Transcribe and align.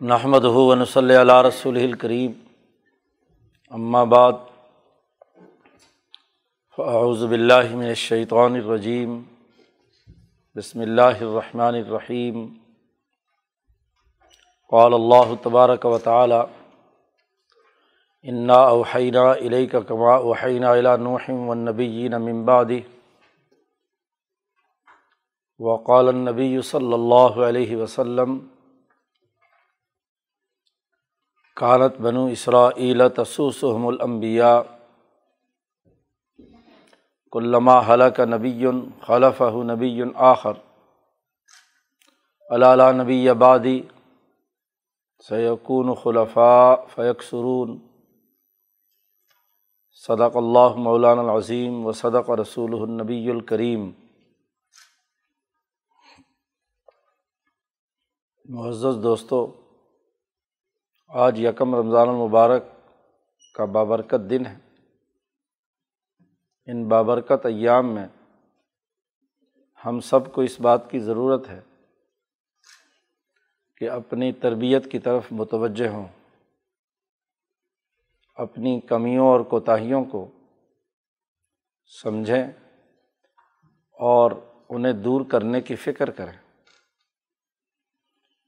نحمد 0.00 0.44
ہُون 0.44 0.84
صلی 0.84 1.14
اللہ 1.14 1.40
رسول 1.42 1.76
الکریم 1.76 2.32
اما 3.72 4.02
بعد 4.04 4.32
فاعوذ 6.78 7.22
باللہ 7.24 7.74
من 7.74 7.86
الشیطان 7.86 8.54
الرجیم 8.54 9.20
بسم 10.56 10.80
اللہ 10.80 11.20
الرحمن 11.20 11.74
الرحیم 11.76 12.44
قال 14.72 14.94
اللہ 14.94 15.32
تبارک 15.42 15.86
و 15.86 15.98
تعالی 15.98 16.40
انا 18.24 18.58
اوحینہ 18.66 19.18
الیک 19.18 19.76
کما 19.88 20.14
اوحینہ 20.16 20.66
الی 20.72 20.96
نوح 21.02 21.30
والنبیین 21.38 22.20
من 22.22 22.44
بعدہ 22.44 22.78
وقال 25.60 26.08
النبی 26.08 26.60
صلی 26.64 26.92
اللہ 26.92 27.40
علیہ 27.42 27.76
وسلم 27.76 28.38
کانت 31.56 31.96
بنو 32.02 32.26
اسرا 32.26 32.68
تسوسحم 33.16 33.86
الانبیاء 33.86 34.60
کلما 37.32 37.78
حلق 37.88 38.20
نبی 38.20 38.66
خلف 39.06 39.40
نبی 39.70 40.02
آخر 40.26 40.60
علالہ 42.50 42.90
نبی 42.92 43.28
آبادی 43.28 43.80
سیقون 45.28 45.94
خلفاء 46.02 46.76
فیق 46.94 47.22
سرون 47.22 47.76
صدق 50.06 50.36
اللہ 50.36 50.76
مولان 50.84 51.18
العظیم 51.18 51.84
و 51.86 51.92
صدق 51.92 52.30
رسول 52.40 52.80
النبی 52.80 53.30
الکریم 53.30 53.90
معزز 58.48 59.02
دوستو 59.02 59.46
آج 61.08 61.40
یکم 61.40 61.74
رمضان 61.74 62.08
المبارک 62.08 62.62
کا 63.54 63.64
بابرکت 63.64 64.30
دن 64.30 64.46
ہے۔ 64.46 64.58
ان 66.66 66.88
بابرکت 66.88 67.46
ایام 67.46 67.94
میں 67.94 68.08
ہم 69.86 70.00
سب 70.00 70.32
کو 70.32 70.40
اس 70.40 70.60
بات 70.60 70.90
کی 70.90 70.98
ضرورت 70.98 71.48
ہے 71.48 71.60
کہ 73.76 73.90
اپنی 73.90 74.32
تربیت 74.32 74.92
کی 74.92 74.98
طرف 74.98 75.22
متوجہ 75.30 75.88
ہوں۔ 75.88 76.08
اپنی 78.34 78.80
کمیوں 78.80 79.28
اور 79.28 79.40
کوتاہیوں 79.40 80.04
کو 80.04 80.30
سمجھیں 82.02 82.46
اور 83.92 84.30
انہیں 84.68 84.92
دور 84.92 85.20
کرنے 85.30 85.60
کی 85.60 85.76
فکر 85.76 86.10
کریں۔ 86.10 86.66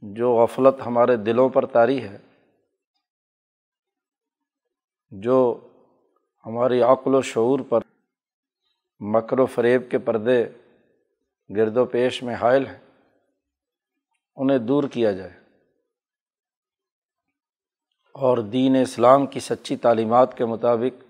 جو 0.02 0.32
غفلت 0.32 0.86
ہمارے 0.86 1.16
دلوں 1.16 1.48
پر 1.48 1.66
طاری 1.66 2.02
ہے 2.02 2.18
جو 5.10 5.68
ہماری 6.46 6.82
عقل 6.82 7.14
و 7.14 7.22
شعور 7.22 7.60
پر 7.68 7.80
مکر 9.00 9.38
و 9.38 9.46
فریب 9.46 9.90
کے 9.90 9.98
پردے 9.98 10.48
گرد 11.56 11.76
و 11.76 11.84
پیش 11.84 12.22
میں 12.22 12.34
حائل 12.34 12.66
ہیں، 12.66 12.78
انہیں 14.36 14.58
دور 14.58 14.84
کیا 14.84 15.12
جائے۔ 15.12 15.40
اور 18.14 18.38
دین 18.38 18.76
اسلام 18.76 19.26
کی 19.26 19.40
سچی 19.40 19.76
تعلیمات 19.76 20.36
کے 20.36 20.44
مطابق 20.44 21.02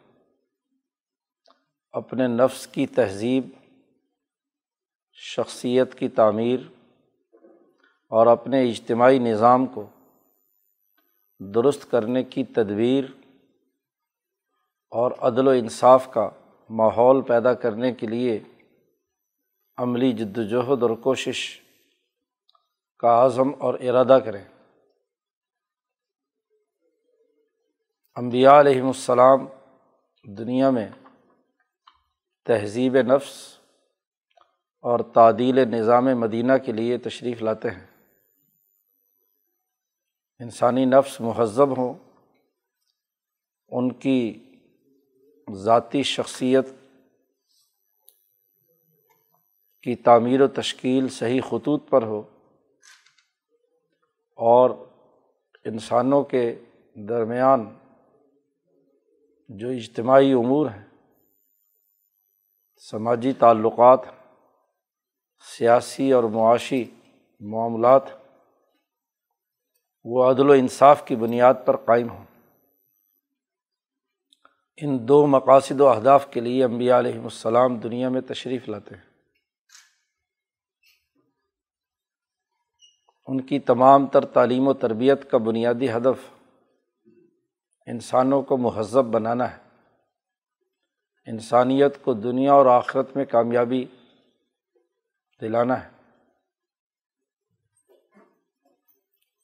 اپنے 1.92 2.26
نفس 2.26 2.66
کی 2.66 2.86
تہذیب، 2.86 3.48
شخصیت 5.12 5.94
کی 5.94 6.08
تعمیر 6.08 6.60
اور 8.08 8.26
اپنے 8.26 8.70
اجتماعی 8.70 9.18
نظام 9.18 9.66
کو 9.66 9.86
درست 11.38 11.90
کرنے 11.90 12.24
کی 12.24 12.44
تدبیر 12.44 13.04
اور 14.88 15.12
عدل 15.18 15.46
و 15.46 15.50
انصاف 15.50 16.08
کا 16.12 16.30
ماحول 16.70 17.22
پیدا 17.22 17.54
کرنے 17.54 17.92
کے 17.92 18.06
لیے 18.06 18.40
عملی 19.76 20.12
جد 20.12 20.38
وجہد 20.38 20.82
اور 20.82 20.90
کوشش 20.90 21.60
کا 22.98 23.26
عزم 23.26 23.50
اور 23.58 23.74
ارادہ 23.74 24.18
کریں۔ 24.24 24.44
امبیا 28.14 28.60
علیہم 28.60 28.86
السلام 28.86 29.46
دنیا 30.24 30.70
میں 30.70 30.88
تہذیب 32.46 32.96
نفس 32.96 33.58
اور 34.80 35.00
تعدیل 35.14 35.68
نظام 35.68 36.04
مدینہ 36.04 36.52
کے 36.64 36.72
لیے 36.72 36.98
تشریف 36.98 37.42
لاتے 37.42 37.70
ہیں۔ 37.70 37.86
انسانی 40.38 40.84
نفس 40.84 41.20
مہذب 41.20 41.78
ہوں، 41.78 41.94
ان 43.68 43.92
کی 43.92 44.44
ذاتی 45.54 46.02
شخصیت 46.02 46.66
کی 49.82 49.96
تعمیر 49.96 50.40
و 50.40 50.48
تشکیل 50.48 51.08
صحیح 51.08 51.40
خطوط 51.48 51.88
پر 51.88 52.02
ہو 52.02 52.22
اور 54.36 54.70
انسانوں 55.64 56.24
کے 56.24 56.58
درمیان 56.94 57.78
جو 59.48 59.68
اجتماعی 59.68 60.32
امور 60.32 60.66
ہیں، 60.66 60.84
سماجی 62.90 63.32
تعلقات، 63.32 64.00
سیاسی 65.58 66.12
اور 66.12 66.24
معاشی 66.24 66.84
معاملات، 67.40 68.02
وہ 70.04 70.30
عدل 70.30 70.50
و 70.50 70.52
انصاف 70.52 71.04
کی 71.04 71.16
بنیاد 71.16 71.54
پر 71.64 71.76
قائم 71.76 72.10
ہوں۔ 72.10 72.24
ان 74.82 75.08
دو 75.08 75.26
مقاصد 75.26 75.80
و 75.80 75.88
اہداف 75.88 76.30
کے 76.30 76.40
لیے 76.40 76.64
امبیا 76.64 76.98
علیہم 76.98 77.24
السلام 77.24 77.78
دنیا 77.78 78.08
میں 78.08 78.20
تشریف 78.20 78.68
لاتے 78.68 78.94
ہیں۔ 78.94 79.02
ان 83.26 83.40
کی 83.40 83.58
تمام 83.58 84.06
تر 84.06 84.24
تعلیم 84.24 84.68
و 84.68 84.74
تربیت 84.74 85.30
کا 85.30 85.38
بنیادی 85.38 85.90
ہدف 85.90 86.46
انسانوں 87.86 88.42
کو 88.42 88.56
مہذب 88.56 89.04
بنانا 89.04 89.56
ہے۔ 89.56 89.62
انسانیت 91.26 92.04
کو 92.04 92.12
دنیا 92.12 92.52
اور 92.52 92.66
آخرت 92.66 93.16
میں 93.16 93.24
کامیابی 93.24 93.86
دلانا 95.40 95.84
ہے۔ 95.84 95.88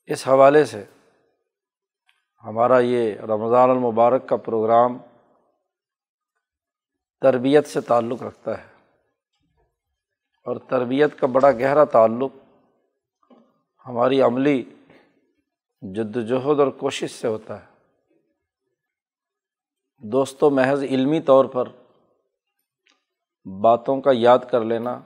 اس 0.06 0.28
حوالے 0.28 0.64
سے 0.64 0.84
ہمارا 2.44 2.78
یہ 2.78 3.20
رمضان 3.20 3.70
المبارک 3.70 4.28
کا 4.28 4.36
پروگرام 4.36 4.98
تربیت 7.24 7.66
سے 7.66 7.80
تعلق 7.80 8.22
رکھتا 8.22 8.58
ہے۔ 8.58 8.68
اور 10.44 10.56
تربیت 10.56 11.20
کا 11.20 11.26
بڑا 11.26 11.50
گہرا 11.50 11.84
تعلق 11.84 12.32
ہماری 13.86 14.20
عملی 14.20 14.64
جد 15.82 16.16
وجہد 16.16 16.60
اور 16.60 16.68
کوشش 16.68 17.10
سے 17.10 17.28
ہوتا 17.28 17.60
ہے۔ 17.60 17.66
دوستوں 19.98 20.50
محض 20.50 20.82
علمی 20.82 21.20
طور 21.20 21.44
پر 21.44 21.68
باتوں 23.62 24.00
کا 24.00 24.10
یاد 24.14 24.38
کر 24.50 24.64
لینا 24.64 25.00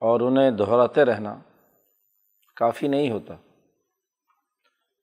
اور 0.00 0.20
انہیں 0.20 0.50
دہراتے 0.50 1.04
رہنا 1.04 1.38
کافی 2.56 2.88
نہیں 2.88 3.10
ہوتا۔ 3.10 3.34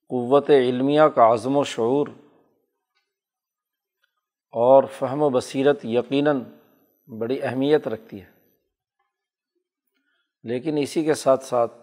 قوت 0.10 0.50
علمیہ 0.50 1.02
کا 1.02 1.34
عزم 1.34 1.58
و 1.58 1.64
شعور 1.64 2.08
اور 4.52 4.84
فہم 4.84 5.22
و 5.22 5.30
بصیرت 5.30 5.86
یقیناً 5.86 6.44
بڑی 7.20 7.42
اہمیت 7.42 7.88
رکھتی 7.88 8.22
ہے۔ 8.22 8.32
لیکن 10.44 10.78
اسی 10.78 11.04
کے 11.04 11.14
ساتھ 11.14 11.44
ساتھ 11.44 11.74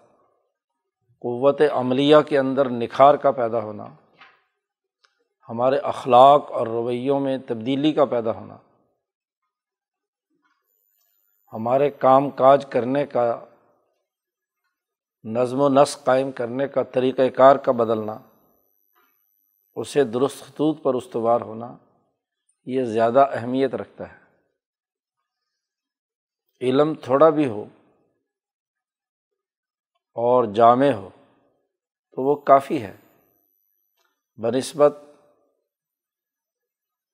قوت 1.23 1.63
عملیہ 1.73 2.17
کے 2.29 2.39
اندر 2.39 2.69
نکھار 2.69 3.15
کا 3.15 3.31
پیدا 3.31 3.63
ہونا، 3.63 3.87
ہمارے 5.49 5.79
اخلاق 5.79 6.53
اور 6.53 6.67
رویوں 6.67 7.21
میں 7.21 7.39
تبدیلی 7.49 7.93
کا 7.93 8.05
پیدا 8.05 8.31
ہونا، 8.31 8.57
ہمارے 11.53 11.91
کام 11.91 12.31
کاج 12.31 12.67
کرنے 12.67 13.07
کا، 13.07 13.45
نظم 15.25 15.61
و 15.61 15.69
نسق 15.69 16.05
قائم 16.05 16.33
کرنے 16.33 16.69
کا 16.69 16.83
طریقۂ 16.83 17.23
کار 17.37 17.57
کا 17.57 17.73
بدلنا، 17.73 18.19
اسے 19.77 20.05
درست 20.05 20.41
خطوط 20.41 20.83
پر 20.83 20.95
استوار 20.95 21.41
ہونا 21.41 21.77
یہ 22.67 22.85
زیادہ 22.85 23.27
اہمیت 23.33 23.75
رکھتا 23.75 24.13
ہے۔ 24.13 24.19
علم 26.61 26.95
تھوڑا 26.95 27.31
بھی 27.31 27.47
ہو 27.47 27.65
اور 30.15 30.45
جامع 30.55 30.91
ہو 30.95 31.09
تو 32.11 32.23
وہ 32.23 32.35
کافی 32.35 32.83
ہے 32.83 32.97
بہ 34.37 34.57
نسبت 34.57 34.97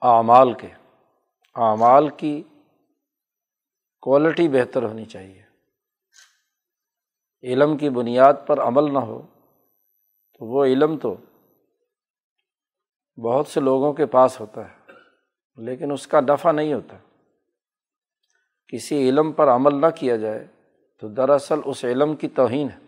اعمال 0.01 0.53
کے۔ 0.55 0.69
اعمال 1.55 2.09
کی 2.09 2.43
کوالٹی 4.01 4.49
بہتر 4.49 4.83
ہونی 4.83 5.05
چاہیے۔ 5.05 5.43
علم 7.43 7.77
کی 7.79 7.91
بنیاد 7.91 8.35
پر 8.47 8.61
عمل 8.61 8.95
نہ 8.95 8.99
ہو 8.99 9.23
تو 10.33 10.45
وہ 10.45 10.65
علم 10.65 10.99
تو 10.99 11.17
بہت 13.25 13.47
سے 13.47 13.61
لوگوں 13.61 13.93
کے 13.93 14.07
پاس 14.07 14.41
ہوتا 14.41 14.71
ہے۔ 14.71 14.82
لیکن 15.57 15.93
اس 15.93 16.07
کا 16.07 16.21
نفع 16.21 16.53
نہیں 16.53 16.75
ہوتا۔ 16.75 16.97
کسی 18.69 19.09
علم 19.09 19.33
پر 19.33 19.49
عمل 19.49 19.81
نہ 19.81 19.87
کیا 19.97 20.17
جائے 20.17 20.47
تو 21.01 21.09
دراصل 21.09 21.61
اس 21.65 21.85
علم 21.85 22.17
کی 22.17 22.29
توہین 22.29 22.71
ہے۔ 22.71 22.79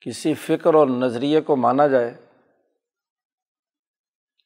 کسی 0.00 0.34
فکر 0.34 0.74
اور 0.74 0.86
نظریے 0.86 1.40
کو 1.40 1.56
مانا 1.56 1.86
جائے، 1.86 2.14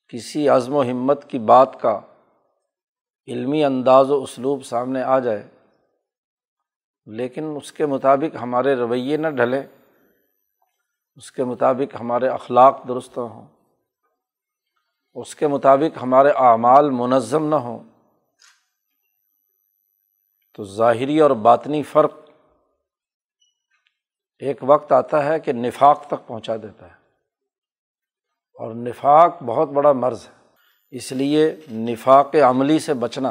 کسی 0.09 0.49
عزم 0.49 0.75
و 0.75 0.83
ہمت 0.83 1.31
کی 1.31 1.39
بات 1.39 1.81
کا 1.81 2.01
علمی 3.27 3.65
انداز 3.65 4.11
و 4.11 4.23
اسلوب 4.23 4.65
سامنے 4.65 5.03
آ 5.03 5.19
جائے، 5.19 5.49
لیکن 7.07 7.55
اس 7.57 7.73
کے 7.73 7.87
مطابق 7.87 8.37
ہمارے 8.37 8.75
رویے 8.75 9.17
نہ 9.17 9.29
ڈھلیں، 9.29 9.63
اس 11.17 11.33
کے 11.33 11.45
مطابق 11.45 12.01
ہمارے 12.01 12.29
اخلاق 12.29 12.89
درست 12.89 13.19
ہوں۔ 13.19 13.56
اس 15.17 15.35
کے 15.35 15.47
مطابق 15.47 16.03
ہمارے 16.03 16.31
اعمال 16.31 16.91
منظم 16.91 17.47
نہ 17.47 17.55
ہوں۔ 17.55 17.79
تو 20.55 20.65
ظاہری 20.65 21.21
اور 21.21 21.31
باطنی 21.31 21.83
فرق 21.83 22.13
ایک 24.39 24.57
وقت 24.63 24.93
آتا 24.93 25.25
ہے 25.25 25.41
کہ 25.41 25.53
نفاق 25.53 26.07
تک 26.07 26.27
پہنچا 26.27 26.57
دیتا 26.57 26.87
ہے۔ 26.87 26.93
اور 28.55 28.75
نفاق 28.75 29.43
بہت 29.43 29.69
بڑا 29.69 29.93
مرض 29.93 30.27
ہے۔ 30.27 30.49
اس 30.91 31.13
لیے 31.13 31.57
نفاق 31.73 32.35
عملی 32.35 32.79
سے 32.79 32.95
بچنا 32.95 33.31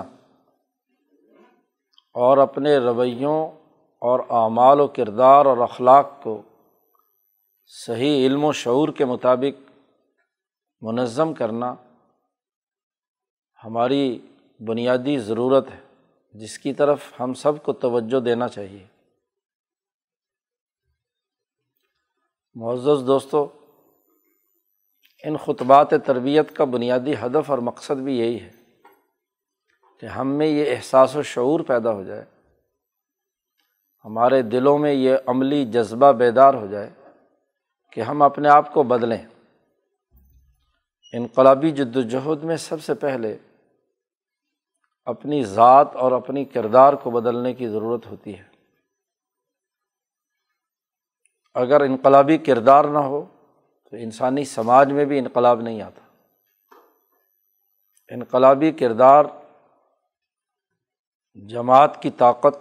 اور 2.14 2.38
اپنے 2.38 2.78
رویوں 2.78 3.48
اور 4.00 4.20
اعمال 4.20 4.80
و 4.80 4.88
کردار 4.88 5.46
اور 5.46 5.58
اخلاق 5.58 6.24
کو 6.24 6.42
صحیح 7.68 8.26
علم 8.26 8.44
و 8.44 8.52
شعور 8.52 8.90
کے 8.90 9.06
مطابق 9.06 9.65
منظم 10.82 11.34
کرنا 11.34 11.76
ہماری 13.64 14.20
بنیادی 14.60 15.18
ضرورت 15.20 15.68
ہے، 15.72 15.80
جس 16.34 16.60
کی 16.60 16.74
طرف 16.74 17.14
ہم 17.20 17.34
سب 17.34 17.64
کو 17.64 17.74
توجہ 17.74 18.20
دینا 18.20 18.48
چاہیے۔ 18.48 18.86
معزز 22.56 23.08
دوستوں 23.08 23.48
ان 25.24 25.38
خطبات 25.38 25.94
تربیت 26.06 26.56
کا 26.56 26.64
بنیادی 26.64 27.14
ہدف 27.14 27.50
اور 27.50 27.58
مقصد 27.58 28.02
بھی 28.02 28.20
یہی 28.20 28.40
ہے 28.42 28.52
کہ 30.00 30.06
ہم 30.06 30.28
میں 30.28 30.48
یہ 30.48 30.76
احساس 30.76 31.16
و 31.16 31.22
شعور 31.22 31.60
پیدا 31.60 31.92
ہو 31.92 32.04
جائے، 32.04 32.24
ہمارے 34.06 34.42
دلوں 34.42 34.78
میں 34.78 34.94
یہ 34.94 35.18
عملی 35.28 35.66
جذبہ 35.66 36.12
بیدار 36.12 36.54
ہو 36.54 36.68
جائے 36.68 36.90
کہ 37.92 38.02
ہم 38.02 38.22
اپنے 38.22 38.50
آپ 38.50 38.74
کو 38.74 38.84
بدلیں۔ 38.84 39.26
انقلابی 41.14 41.72
جد 41.72 41.96
وجہد 41.96 42.44
میں 42.44 42.58
سب 42.58 42.82
سے 42.82 42.94
پہلے 42.94 43.38
اپنی 45.06 45.44
ذات 45.44 45.96
اور 45.96 46.12
اپنی 46.12 46.46
کردار 46.46 46.94
کو 46.94 47.12
بدلنے 47.12 47.54
کی 47.54 47.68
ضرورت 47.68 48.08
ہوتی 48.08 48.40
ہے۔ 48.40 48.44
اگر 51.54 51.82
انقلابی 51.82 52.38
کردار 52.38 52.86
نہ 52.86 52.98
ہو 52.98 53.26
تو 53.92 53.96
انسانی 53.96 54.46
سماج 54.46 54.92
میں 54.92 55.06
بھی 55.06 55.20
انقلاب 55.20 55.62
نہیں 55.62 55.82
آتا۔ 55.82 56.02
انقلابی 58.10 58.72
کردار 58.72 59.26
جماعت 61.34 62.02
کی 62.02 62.12
طاقت 62.12 62.56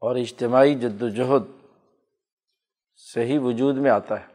اور 0.00 0.16
اجتماعی 0.16 0.74
جد 0.74 1.02
وجہد 1.02 1.42
سے 3.14 3.24
ہی 3.24 3.38
وجود 3.38 3.76
میں 3.76 3.90
آتا 3.90 4.20
ہے۔ 4.20 4.33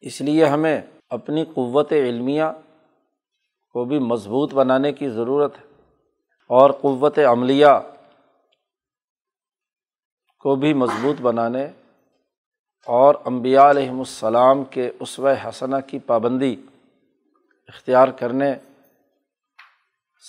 اس 0.00 0.20
لیے 0.20 0.44
ہمیں 0.44 0.80
اپنی 1.08 1.44
قوت 1.44 1.92
علمیہ 1.92 2.44
کو 3.72 3.84
بھی 3.84 3.98
مضبوط 3.98 4.54
بنانے 4.54 4.92
کی 4.92 5.08
ضرورت 5.08 5.58
ہے 5.58 5.64
اور 6.50 6.70
قوت 6.70 7.18
عملیہ 7.18 7.66
کو 10.38 10.56
بھی 10.56 10.74
مضبوط 10.74 11.20
بنانے 11.20 11.64
اور 12.86 13.14
امبیا 13.24 13.70
علیہم 13.70 13.98
السلام 13.98 14.64
کے 14.64 14.90
عصو 15.00 15.26
حسنہ 15.26 15.76
کی 15.86 15.98
پابندی 15.98 16.56
اختیار 17.68 18.08
کرنے 18.08 18.54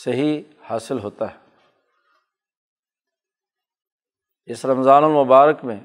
سے 0.04 0.12
ہی 0.12 0.44
حاصل 0.69 1.00
ہوتا 1.00 1.31
ہے۔ 1.31 1.50
اس 4.45 4.66
رمضان 4.66 5.04
المبارک 5.04 5.66
میں 5.66 5.80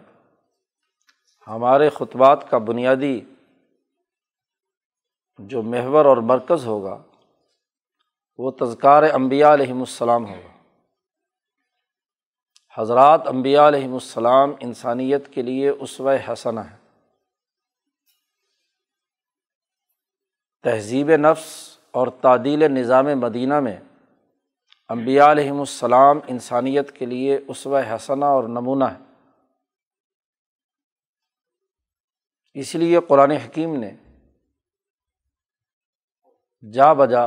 ہمارے 1.48 1.88
خطبات 1.90 2.50
کا 2.50 2.58
بنیادی 2.58 3.20
جو 5.38 5.62
محور 5.62 6.04
اور 6.04 6.16
مرکز 6.16 6.66
ہوگا، 6.66 7.02
وہ 8.38 8.50
تذکار 8.50 9.02
امبیا 9.02 9.54
علیہم 9.54 9.78
السلام 9.78 10.26
ہوگا۔ 10.26 10.54
حضرات 12.76 13.26
امبیا 13.26 13.68
علیہم 13.68 13.94
السلام 13.94 14.52
انسانیت 14.60 15.34
کے 15.34 15.42
لیے 15.42 15.68
عصو 15.68 16.08
حسنہ 16.08 16.60
ہے 16.60 16.76
تہذیب 20.62 21.10
نفس 21.10 21.78
اور 21.90 22.06
تعدیل 22.20 22.72
نظام 22.72 23.04
مدینہ 23.04 23.60
میں 23.60 23.76
امبیا 24.88 25.30
علیہم 25.30 25.58
السلام 25.58 26.18
انسانیت 26.26 26.92
کے 26.92 27.06
لیے 27.06 27.38
عصو 27.48 27.76
حسنہ 27.76 28.24
اور 28.24 28.44
نمونہ 28.44 28.84
ہے 28.84 29.02
اس 32.54 32.74
لیے 32.74 33.00
قرآن 33.08 33.30
حکیم 33.30 33.76
نے 33.76 33.90
جا 36.72 36.92
بجا 36.92 37.22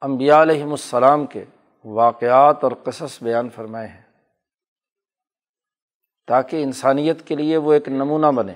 امبیا 0.00 0.42
علیہم 0.42 0.70
السلام 0.70 1.26
کے 1.26 1.44
واقعات 1.84 2.64
اور 2.64 2.72
قصص 2.84 3.22
بیان 3.22 3.50
فرمائے 3.50 3.88
ہیں۔ 3.88 4.02
تاکہ 6.26 6.62
انسانیت 6.62 7.26
کے 7.26 7.36
لیے 7.36 7.56
وہ 7.56 7.72
ایک 7.72 7.88
نمونہ 7.88 8.26
بنے۔ 8.26 8.54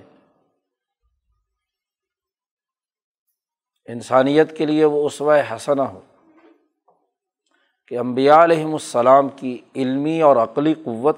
انسانیت 3.85 4.59
کے 4.59 4.67
لیے 4.67 4.85
وہ 4.85 5.07
اسوہ 5.07 5.35
حسنا 5.55 5.89
ہو۔ 5.89 6.01
کہ 7.87 7.99
امبیا 7.99 8.45
علیہم 8.45 8.73
السلام 8.73 9.29
کی 9.29 9.59
علمی 9.75 10.23
اور 10.23 10.37
عقلی 10.37 10.75
قوت، 10.75 11.17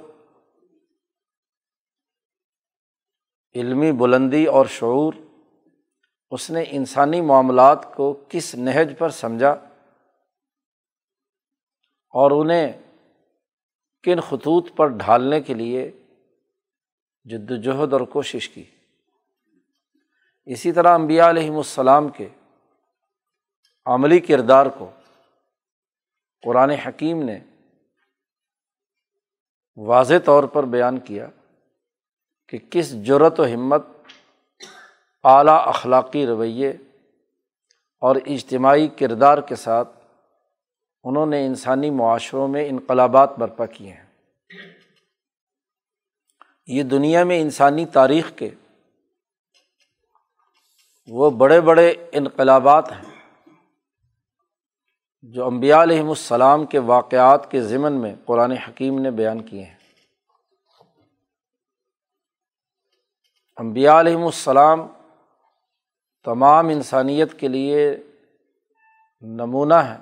علمی 3.54 3.92
بلندی 3.92 4.46
اور 4.46 4.66
شعور 4.66 5.14
اس 6.30 6.50
نے 6.50 6.64
انسانی 6.68 7.20
معاملات 7.20 7.94
کو 7.94 8.24
کس 8.28 8.54
نہج 8.54 8.98
پر 8.98 9.10
سمجھا 9.10 9.50
اور 12.10 12.30
انہیں 12.30 12.72
کن 14.02 14.20
خطوط 14.20 14.76
پر 14.76 14.86
ڈھالنے 14.86 15.40
کے 15.40 15.54
لیے 15.54 15.90
جد 17.24 17.50
وجہد 17.50 17.92
اور 17.92 18.00
کوشش 18.00 18.48
کی۔ 18.48 18.64
اسی 20.44 20.72
طرح 20.72 20.94
امبیا 20.94 21.30
علیہم 21.30 21.56
السلام 21.56 22.08
کے 22.08 22.28
عملی 23.86 24.20
کردار 24.20 24.66
کو 24.66 24.90
قرآن 26.42 26.70
حکیم 26.70 27.22
نے 27.22 27.40
واضح 29.76 30.14
طور 30.24 30.44
پر 30.44 30.64
بیان 30.64 31.00
کیا 31.00 31.28
کہ 32.48 32.58
کس 32.58 33.04
جرت 33.04 33.40
و 33.40 33.44
ہمت 33.44 33.86
اعلیٰ 35.24 35.66
اخلاقی 35.66 36.26
رویے 36.26 36.70
اور 38.00 38.16
اجتماعی 38.16 38.88
کردار 38.88 39.38
کے 39.38 39.56
ساتھ 39.56 39.88
انہوں 41.04 41.26
نے 41.26 41.46
انسانی 41.46 41.90
معاشروں 41.90 42.48
میں 42.48 42.68
انقلابات 42.68 43.38
برپا 43.38 43.66
کیے 43.66 43.92
ہیں۔ 43.92 44.06
یہ 46.66 46.82
دنیا 46.82 47.24
میں 47.24 47.40
انسانی 47.40 47.86
تاریخ 47.86 48.32
کے 48.36 48.50
وہ 51.08 51.30
بڑے 51.30 51.60
بڑے 51.60 51.94
انقلابات 52.12 52.92
ہیں 52.92 53.14
جو 55.22 55.46
امبیا 55.46 55.82
علیہم 55.82 56.08
السلام 56.08 56.66
کے 56.66 56.78
واقعات 56.78 57.50
کے 57.50 57.62
ضمن 57.62 57.92
میں 57.92 58.14
قرآن 58.24 58.52
حکیم 58.52 58.98
نے 58.98 59.10
بیان 59.10 59.42
کیے 59.42 59.64
ہیں۔ 59.64 59.76
امبیا 63.56 64.00
علیہم 64.00 64.24
السلام 64.24 64.86
تمام 66.24 66.68
انسانیت 66.68 67.38
کے 67.38 67.48
لیے 67.48 67.96
نمونہ 69.20 69.74
ہے، 69.74 69.96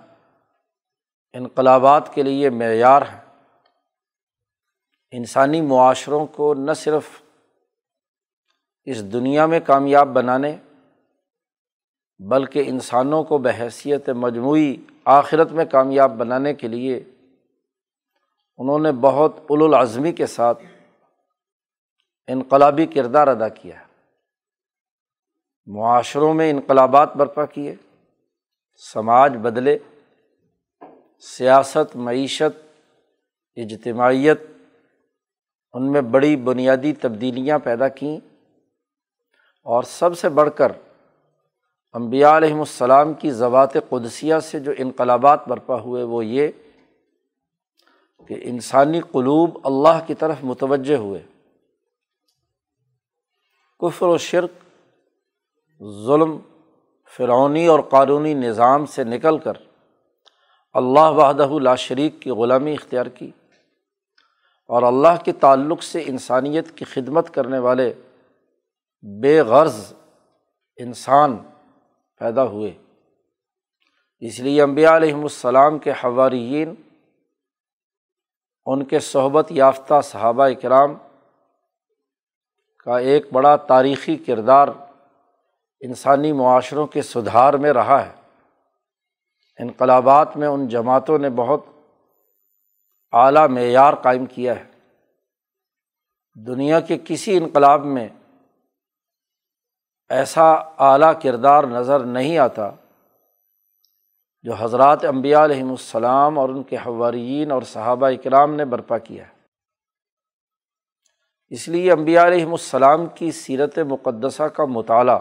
انقلابات 1.33 2.14
کے 2.14 2.23
لیے 2.23 2.50
معیار 2.50 3.02
ہیں 3.02 3.21
انسانی 5.11 5.61
معاشروں 5.61 6.26
کو 6.26 6.55
نہ 6.55 6.73
صرف 6.73 7.23
اس 8.85 9.12
دنیا 9.12 9.47
میں 9.47 9.61
کامیاب 9.61 10.09
بنانے 10.09 10.57
بلکہ 12.19 12.62
انسانوں 12.67 13.25
کو 13.25 13.38
بحیثیت 13.38 14.09
مجموعی 14.09 14.76
آخرت 15.05 15.52
میں 15.52 15.64
کامیاب 15.64 16.12
بنانے 16.12 16.55
کے 16.55 16.69
لیے 16.69 17.05
انہوں 18.59 18.79
نے 18.79 18.93
بہت 18.93 19.37
العظمی 19.50 20.12
کے 20.12 20.26
ساتھ 20.26 20.62
انقلابی 22.26 22.87
کردار 22.87 23.29
ادا 23.29 23.49
کیا 23.49 23.81
ہے۔ 23.81 23.92
معاشروں 25.66 26.35
میں 26.35 26.50
انقلابات 26.50 27.16
برپا 27.16 27.47
کیے، 27.47 27.75
سماج 28.92 29.37
بدلے، 29.37 29.78
سیاست، 31.21 31.97
معیشت، 31.97 32.81
اجتماعیت، 33.57 34.42
ان 35.73 35.92
میں 35.92 36.00
بڑی 36.00 36.37
بنیادی 36.37 36.92
تبدیلیاں 36.92 37.59
پیدا 37.59 37.88
کیں 37.88 38.16
اور 39.62 39.83
سب 39.83 40.19
سے 40.19 40.28
بڑھ 40.28 40.50
کر 40.57 40.73
امبیا 41.92 42.37
علیہم 42.37 42.59
السلام 42.59 43.14
کی 43.14 43.31
زبات 43.31 43.73
قدسیہ 43.73 44.38
سے 44.38 44.61
جو 44.61 44.73
انقلابات 44.78 45.49
برپا 45.49 45.81
ہوئے 45.81 46.02
وہ 46.02 46.25
یہ 46.25 46.49
کہ 48.28 48.37
انسانی 48.42 49.00
قلوب 49.00 49.59
اللہ 49.64 50.04
کی 50.07 50.14
طرف 50.14 50.37
متوجہ 50.42 50.97
ہوئے۔ 50.97 51.23
کفر 53.78 54.07
و 54.07 54.19
شرک 54.19 54.50
ظلم 55.91 56.39
فرعونی 57.17 57.67
اور 57.67 57.81
قانونی 57.81 58.35
نظام 58.35 58.87
سے 58.87 59.05
نکل 59.05 59.39
کر 59.39 59.53
اللہ 60.73 61.11
وحدہ 61.11 61.49
لا 61.62 61.75
شریک 61.75 62.21
کی 62.21 62.31
غلامی 62.31 62.73
اختیار 62.73 63.07
کی 63.07 63.31
اور 64.69 64.83
اللہ 64.83 65.23
کے 65.25 65.33
تعلق 65.33 65.83
سے 65.83 66.03
انسانیت 66.07 66.77
کی 66.77 66.85
خدمت 66.85 67.35
کرنے 67.35 67.59
والے 67.59 67.95
بے 69.23 69.41
غرض 69.41 69.93
انسان 70.77 71.37
پیدا 72.19 72.45
ہوئے۔ 72.45 72.73
اس 74.21 74.41
لیے 74.41 74.62
امبیا 74.62 74.97
علیہم 74.97 75.23
السلام 75.23 75.79
کے 75.79 75.91
حوارین 75.91 76.75
ان 78.67 78.85
کے 78.85 78.99
صحبت 78.99 79.47
یافتہ 79.51 80.01
صحابہ 80.05 80.45
اکرام 80.45 80.95
کا 82.85 82.99
ایک 82.99 83.33
بڑا 83.33 83.57
تاریخی 83.57 84.17
کردار 84.17 84.69
انسانی 85.83 86.33
معاشروں 86.33 86.87
کے 86.87 87.03
سدھار 87.03 87.55
میں 87.55 87.73
رہا 87.73 88.07
ہے۔ 88.07 88.12
انقلابات 89.59 90.37
میں 90.37 90.49
ان 90.49 90.69
جماعتوں 90.69 91.19
نے 91.19 91.31
بہت 91.31 91.65
اعلیٰ 93.12 93.49
معیار 93.49 93.95
قائم 93.95 94.27
کیا 94.27 94.57
ہے۔ 94.57 94.65
دنیا 96.47 96.81
کے 96.81 96.99
کسی 97.05 97.37
انقلاب 97.37 97.85
میں 97.85 98.09
ایسا 100.09 100.53
اعلیٰ 100.79 101.12
کردار 101.23 101.65
نظر 101.65 102.01
نہیں 102.01 102.39
آتا 102.39 102.71
جو 104.43 104.55
حضرات 104.55 105.05
امبیا 105.05 105.45
علیہم 105.45 105.71
السلام 105.71 106.39
اور 106.39 106.49
ان 106.49 106.62
کے 106.62 106.77
حوارین 106.77 107.51
اور 107.51 107.62
صحابہ 107.62 108.07
اکرام 108.07 108.55
نے 108.55 108.65
برپا 108.65 108.99
کیا 108.99 109.29
ہے۔ 109.29 109.33
اس 111.49 111.69
لیے 111.69 111.93
امبیا 111.93 112.27
علیہم 112.27 112.51
السلام 112.51 113.07
کی 113.07 113.31
سیرت 113.31 113.79
مقدسہ 113.79 114.43
کا 114.43 114.65
مطالعہ 114.65 115.19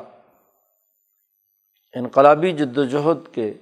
انقلابی 1.94 2.52
جد 2.52 2.78
وجہد 2.78 3.34
کے 3.36 3.54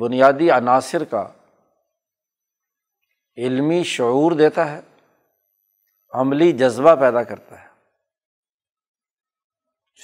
بنیادی 0.00 0.50
عناصر 0.50 1.04
کا 1.04 1.32
علمی 3.36 3.82
شعور 3.82 4.32
دیتا 4.32 4.70
ہے، 4.70 4.80
عملی 6.12 6.52
جذبہ 6.52 6.94
پیدا 6.94 7.22
کرتا 7.22 7.60
ہے، 7.62 7.68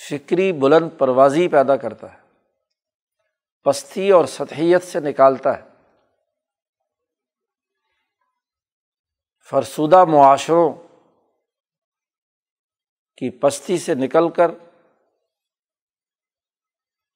فکری 0.09 0.53
بلند 0.53 0.99
پروازی 0.99 1.49
پیدا 1.49 1.77
کرتا 1.77 2.13
ہے، 2.13 2.19
پستی 3.67 4.11
اور 4.11 4.25
سطحیت 4.25 4.83
سے 4.83 5.01
نکالتا 5.01 5.59
ہے۔ 5.59 5.67
فرسودہ 9.51 10.05
معاشروں 10.05 10.73
کی 13.19 13.31
پستی 13.31 13.79
سے 13.79 13.95
نکل 13.95 14.29
کر 14.31 14.51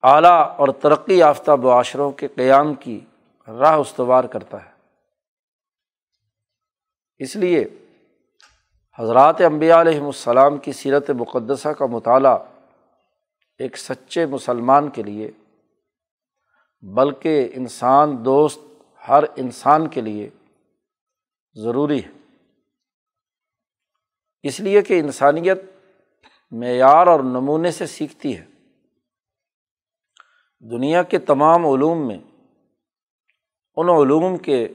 اعلیٰ 0.03 0.55
اور 0.57 0.67
ترقی 0.67 1.17
یافتہ 1.17 1.51
معاشروں 1.51 2.11
کے 2.11 2.27
قیام 2.27 2.73
کی 2.73 2.99
راہ 3.47 3.75
استوار 3.75 4.23
کرتا 4.23 4.65
ہے۔ 4.65 4.71
اس 7.17 7.35
لیے 7.35 7.65
حضرات 8.99 9.41
امبیا 9.41 9.81
علیہم 9.81 10.05
السلام 10.05 10.57
کی 10.57 10.71
سیرت 10.71 11.09
مقدسہ 11.09 11.69
کا 11.69 11.85
مطالعہ 11.85 12.37
ایک 13.57 13.77
سچے 13.77 14.25
مسلمان 14.25 14.89
کے 14.89 15.03
لیے، 15.03 15.31
بلکہ 16.81 17.49
انسان 17.53 18.25
دوست 18.25 18.59
ہر 19.09 19.23
انسان 19.35 19.87
کے 19.87 20.01
لیے 20.01 20.29
ضروری 21.53 22.03
ہے۔ 22.03 22.11
اس 24.43 24.59
لیے 24.59 24.81
کہ 24.81 24.99
انسانیت 24.99 25.57
معیار 26.51 27.07
اور 27.07 27.19
نمونے 27.19 27.71
سے 27.71 27.85
سیکھتی 27.85 28.37
ہے۔ 28.37 28.45
دنیا 30.63 31.03
کے 31.03 31.19
تمام 31.19 31.65
علوم 31.65 32.07
میں، 32.07 32.17
ان 33.77 33.89
علوم 33.89 34.37
کے 34.37 34.67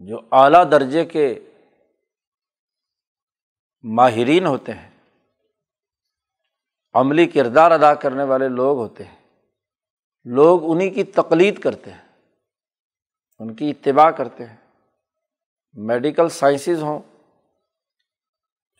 جو 0.00 0.20
اعلیٰ 0.32 0.64
درجے 0.70 1.04
کے 1.04 1.26
ماہرین 3.84 4.46
ہوتے 4.46 4.72
ہیں، 4.72 4.90
عملی 6.94 7.26
کردار 7.26 7.70
ادا 7.70 7.94
کرنے 7.94 8.24
والے 8.24 8.48
لوگ 8.48 8.78
ہوتے 8.78 9.04
ہیں، 9.04 9.16
لوگ 10.26 10.60
انہیں 10.64 10.90
کی 10.90 11.04
تقلید 11.04 11.58
کرتے 11.58 11.90
ہیں، 11.90 12.06
ان 13.40 13.54
کی 13.54 13.70
اتباع 13.70 14.10
کرتے 14.10 14.46
ہیں۔ 14.46 14.56
میڈیکل 15.76 16.28
سائنسز 16.28 16.82
ہوں، 16.82 17.00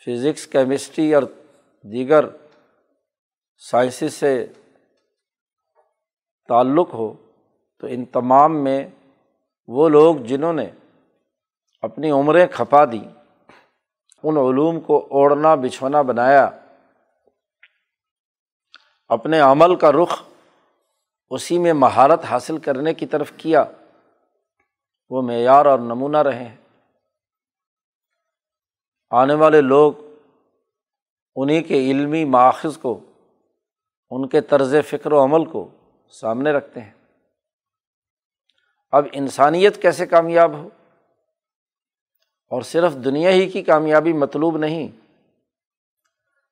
فزکس، 0.07 0.47
کیمسٹری 0.47 1.15
اور 1.15 1.23
دیگر 1.85 2.25
سائنسز 3.63 4.15
سے 4.15 4.47
تعلق 6.49 6.95
ہو 6.95 7.13
تو 7.79 7.87
ان 7.87 8.05
تمام 8.05 8.65
میں 8.65 8.89
وہ 9.67 9.89
لوگ 9.89 10.17
جنہوں 10.17 10.53
نے 10.53 10.71
اپنی 11.83 12.11
عمریں 12.11 12.47
کھپا 12.47 12.85
دیں، 12.85 13.09
ان 14.23 14.37
علوم 14.37 14.81
کو 14.81 15.07
اوڑھنا، 15.11 15.55
بچھونا، 15.55 16.03
بنایا، 16.03 16.51
اپنے 19.09 19.41
عمل 19.41 19.77
کا 19.77 19.93
رخ 19.93 20.23
اسی 21.31 21.59
میں 21.59 21.73
مہارت 21.73 22.25
حاصل 22.25 22.59
کرنے 22.59 22.95
کی 22.95 23.07
طرف 23.07 23.33
کیا، 23.37 23.65
وہ 25.11 25.23
معیار 25.23 25.67
اور 25.67 25.79
نمونہ 25.79 26.17
رہے 26.17 26.45
ہیں۔ 26.45 26.57
آنے 29.11 29.35
والے 29.35 29.61
لوگ 29.61 29.93
انہیں 31.37 31.63
کے 31.63 31.91
علمی 31.91 32.25
ماخذ 32.25 32.79
کو، 32.79 33.01
ان 34.11 34.29
کے 34.29 34.41
طرز 34.41 34.75
فکر 34.89 35.13
و 35.13 35.25
عمل 35.25 35.45
کو 35.45 35.69
سامنے 36.11 36.53
رکھتے 36.53 36.81
ہیں۔ 36.81 36.93
اب 38.91 39.07
انسانیت 39.13 39.83
کیسے 39.83 40.07
کامیاب 40.07 40.53
ہو؟ 40.53 40.69
اور 42.51 42.63
صرف 42.63 42.95
دنیا 42.95 43.31
ہی 43.31 43.51
کی 43.51 43.63
کامیابی 43.63 44.13
مطلوب 44.13 44.57
نہیں، 44.57 44.89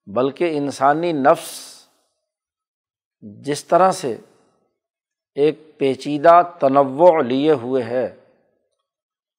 بلکہ 0.06 0.58
انسانی 0.58 1.12
نفس 1.12 1.76
جس 3.20 3.64
طرح 3.64 3.92
سے 3.92 4.16
ایک 5.34 5.78
پیچیدہ 5.78 6.42
تنوع 6.60 7.22
لیے 7.22 7.52
ہوئے 7.52 7.82
ہے، 7.82 8.16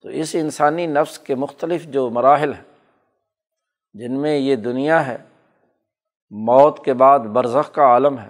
تو 0.01 0.09
اس 0.09 0.35
انسانی 0.39 0.87
نفس 0.87 1.19
کے 1.19 1.35
مختلف 1.35 1.85
جو 1.85 2.09
مراحل 2.09 2.53
ہیں، 2.53 2.63
جن 3.93 4.21
میں 4.21 4.37
یہ 4.37 4.55
دنیا 4.55 5.07
ہے، 5.07 5.17
موت 6.29 6.85
کے 6.85 6.93
بعد 6.93 7.19
برزخ 7.19 7.71
کا 7.71 7.83
عالم 7.83 8.19
ہے۔ 8.19 8.29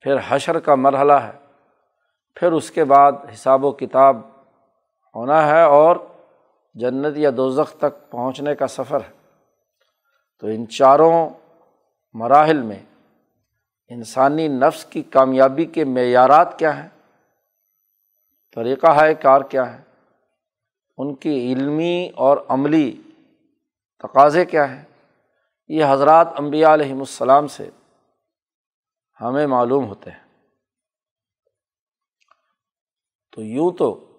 پھر 0.00 0.16
حشر 0.28 0.58
کا 0.58 0.74
مرحلہ 0.74 1.12
ہے۔ 1.12 1.32
پھر 2.34 2.52
اس 2.52 2.70
کے 2.70 2.84
بعد 2.84 3.12
حساب 3.34 3.64
و 3.64 3.72
کتاب 3.72 4.16
ہونا 5.14 5.46
ہے 5.46 5.62
اور 5.62 5.96
جنت 6.74 7.16
یا 7.16 7.30
دوزخ 7.36 7.76
تک 7.76 8.10
پہنچنے 8.10 8.54
کا 8.54 8.66
سفر 8.66 9.00
ہے۔ 9.00 9.16
تو 10.40 10.46
ان 10.46 10.68
چاروں 10.68 11.30
مراحل 12.12 12.62
میں 12.62 12.82
انسانی 13.88 14.48
نفس 14.48 14.84
کی 14.84 15.02
کامیابی 15.02 15.64
کے 15.64 15.84
معیارات 15.84 16.58
کیا 16.58 16.82
ہیں؟ 16.82 16.88
طریقہ 18.54 18.86
ہائے 18.86 19.14
کار 19.14 19.40
کیا 19.40 19.78
ہے؟ 19.78 19.82
ان 20.98 21.14
کی 21.14 21.52
علمی 21.52 22.10
اور 22.14 22.38
عملی 22.48 23.02
تقاضے 23.98 24.44
کیا 24.44 24.76
ہیں؟ 24.76 24.84
یہ 25.68 25.84
حضرات 25.88 26.28
امبیا 26.38 26.74
علیہم 26.74 26.98
السلام 26.98 27.46
سے 27.46 27.70
ہمیں 29.20 29.46
معلوم 29.46 29.84
ہوتے 29.84 30.10
ہیں۔ 30.10 30.26
تو 33.32 33.42
یوں 33.42 33.70
تو 33.78 34.18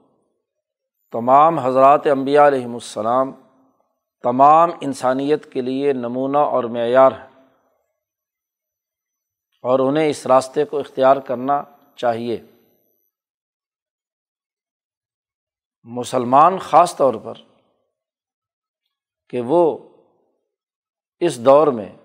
تمام 1.12 1.60
حضرات 1.60 2.02
امبیا 2.12 2.48
علیہم 2.48 2.74
السلام 2.74 3.32
تمام 4.24 4.70
انسانیت 4.82 5.52
کے 5.54 5.62
لیے 5.62 5.94
نمونہ 5.94 6.38
اور 6.38 6.64
معیار 6.64 7.12
ہیں۔ 7.12 7.46
اور 9.62 9.80
انہیں 9.80 10.10
اس 10.10 10.28
راستے 10.28 10.66
کو 10.66 10.80
اختیار 10.80 11.18
کرنا 11.18 11.64
چاہیے۔ 11.96 12.42
مسلمان 15.84 16.60
خاص 16.60 16.96
طور 16.96 17.14
پر 17.14 17.34
کہ 19.30 19.42
وہ 19.42 19.90
اس 21.20 21.46
دور 21.46 21.68
میں 21.68 21.96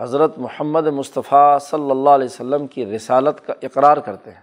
حضرت 0.00 0.38
محمد 0.38 0.86
مصطفیٰ 0.86 1.58
صلی 1.58 1.90
اللہ 1.90 2.10
علیہ 2.10 2.24
وسلم 2.24 2.66
کی 2.66 2.86
رسالت 2.86 3.46
کا 3.46 3.52
اقرار 3.62 3.96
کرتے 3.96 4.30
ہیں۔ 4.30 4.40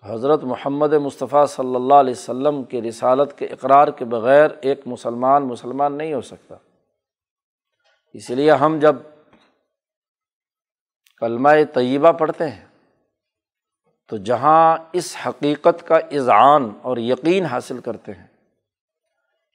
تو 0.00 0.12
حضرت 0.12 0.44
محمد 0.44 0.92
مصطفیٰ 0.92 1.46
صلی 1.46 1.74
اللہ 1.74 1.94
علیہ 1.94 2.14
وسلم 2.16 2.64
کے 2.64 2.82
رسالت 2.82 3.38
کے 3.38 3.46
اقرار 3.46 3.88
کے 3.88 4.04
بغیر 4.04 4.50
ایک 4.60 4.80
مسلمان 4.86 5.42
مسلمان 5.42 5.98
نہیں 5.98 6.14
ہو 6.14 6.20
سکتا۔ 6.20 6.54
اس 8.12 8.30
لیے 8.30 8.52
ہم 8.52 8.78
جب 8.78 8.96
کلمہ 11.16 11.48
طیبہ 11.74 12.12
پڑھتے 12.12 12.48
ہیں، 12.48 12.66
تو 14.08 14.16
جہاں 14.16 14.76
اس 14.92 15.16
حقیقت 15.26 15.88
کا 15.88 15.96
اذعان 15.96 16.70
اور 16.82 16.96
یقین 16.96 17.44
حاصل 17.44 17.80
کرتے 17.80 18.12
ہیں 18.12 18.26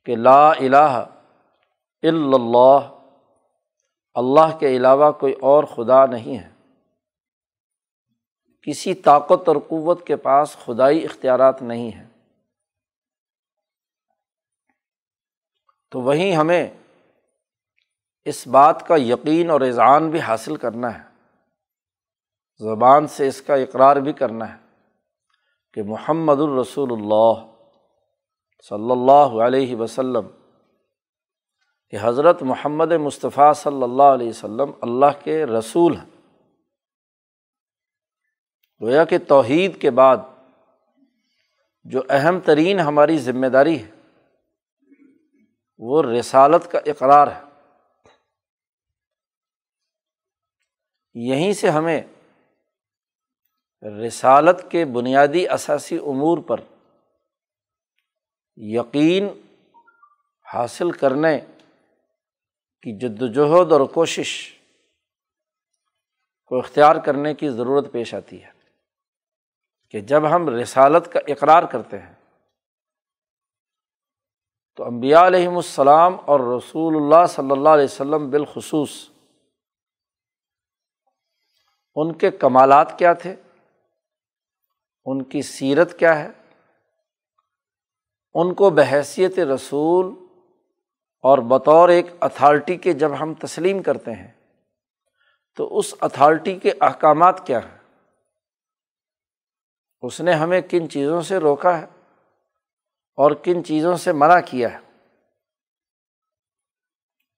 کہ 0.06 0.16
لا 0.16 0.52
الہ 0.52 1.06
الا 2.04 2.36
اللہ 2.36 3.03
اللہ 4.14 4.58
کے 4.60 4.68
علاوہ 4.68 5.12
کوئی 5.12 5.34
اور 5.34 5.64
خدا 5.64 6.06
نہیں 6.06 6.38
ہے۔ 6.38 6.50
کسی 8.62 8.94
طاقت 8.94 9.48
اور 9.48 9.56
قوت 9.56 10.08
کے 10.08 10.16
پاس 10.16 10.58
خدائی 10.66 11.06
اختیارات 11.06 11.62
نہیں 11.62 11.92
ہیں۔ 11.92 12.10
تو 15.92 16.02
وہیں 16.02 16.36
ہمیں 16.36 16.70
اس 18.26 18.48
بات 18.48 18.88
کا 18.88 18.96
یقین 18.98 19.50
اور 19.50 19.62
اذعان 19.62 20.10
بھی 20.10 20.20
حاصل 20.20 20.56
کرنا 20.56 21.00
ہے۔ 21.00 21.14
زبان 22.58 23.08
سے 23.08 23.28
اس 23.28 23.42
کا 23.42 23.56
اقرار 23.56 23.96
بھی 23.96 24.14
کرنا 24.14 24.54
ہے 24.54 24.60
کہ 25.74 25.84
محمد 25.84 26.40
الرسول 26.40 26.92
اللہ 26.92 27.52
صلی 28.70 28.92
اللہ 28.92 29.44
علیہ 29.44 29.76
وسلم 29.76 30.28
کہ 31.94 31.98
حضرت 32.02 32.42
محمد 32.42 32.92
مصطفیٰ 32.92 33.54
صلی 33.54 33.84
اللہ 33.84 34.04
علیہ 34.04 34.30
وسلم 34.30 34.72
اللہ 34.82 35.24
کے 35.24 35.46
رسول 35.46 35.98
ہیں۔ 35.98 36.06
گویا 38.82 39.06
کہ 39.06 39.18
توحید 39.28 39.82
کے 39.82 39.92
بعد 39.92 40.18
جو 41.84 42.02
اہم 42.10 42.40
ترین 42.40 42.80
ہماری 42.80 43.18
ذمہ 43.18 43.48
داری 43.48 43.84
ہے، 43.84 43.92
وہ 45.78 46.04
رسالت 46.04 46.72
کا 46.72 46.80
اقرار 46.86 47.28
ہے۔ 47.28 47.42
یہیں 51.14 51.54
سے 51.54 51.70
ہمیں 51.70 52.02
رسالت 54.08 54.72
کے 54.72 54.86
بنیادی 54.86 55.48
اثاثی 55.48 55.98
امور 55.98 56.38
پر 56.38 56.58
یقین 58.56 59.28
حاصل 60.54 60.92
کرنے 60.92 61.40
کی 62.84 62.98
جد 62.98 63.22
وجہد 63.22 63.72
اور 63.72 63.82
کوشش 63.82 64.60
کو 66.46 66.58
اختیار 66.58 66.96
کرنے 66.96 67.34
کی 67.34 67.50
ضرورت 67.50 67.92
پیش 67.92 68.14
آتی 68.14 68.44
ہے 68.44 68.52
کہ 69.90 70.00
جب 70.00 70.36
ہم 70.36 70.50
رسالت 70.50 71.14
کا 71.14 71.20
اقرار 71.28 71.64
کرتے 71.64 72.00
ہیں 72.00 72.14
تو 74.76 74.86
امبیا 74.86 75.28
علیہم 75.28 75.56
السلام 75.56 76.18
اور 76.26 76.58
رسول 76.58 76.96
اللہ 76.96 77.26
صلی 77.26 77.52
اللہ 77.52 77.70
علیہ 77.70 77.86
وسلم 77.86 78.30
بالخصوص 78.30 79.10
ان 81.96 82.18
کے 82.18 82.32
کمالات 82.32 83.00
کیا 83.00 83.14
تھے؟ 83.14 83.36
ان 85.06 85.24
کی 85.24 85.42
سیرت 85.42 86.00
کیا 86.00 86.20
ہے؟ 86.20 86.30
ان 88.34 88.54
کو 88.54 88.70
بحیثیت 88.70 89.40
رسول 89.40 90.23
اور 91.24 91.38
بطور 91.38 91.90
ایک 91.90 92.06
اتھارٹی 92.22 92.78
کے 92.78 92.94
جب 92.94 93.12
ہم 93.20 93.34
تسلیم 93.34 93.82
کرتے 93.82 94.12
ہیں، 94.12 94.32
تو 95.56 95.78
اس 95.78 95.94
اتھارٹی 96.02 96.60
کے 96.60 96.72
احکامات 96.82 97.48
کیا 97.48 97.60
ہیں؟ 97.60 97.78
اس 100.02 100.22
نے 100.22 100.34
ہمیں 100.34 100.62
کن 100.62 100.90
چیزوں 100.90 101.22
سے 101.22 101.38
روکا 101.38 101.78
ہے 101.78 101.86
اور 103.16 103.32
کن 103.32 103.64
چیزوں 103.64 103.96
سے 103.96 104.12
منع 104.12 104.40
کیا 104.46 104.74
ہے؟ 104.74 104.80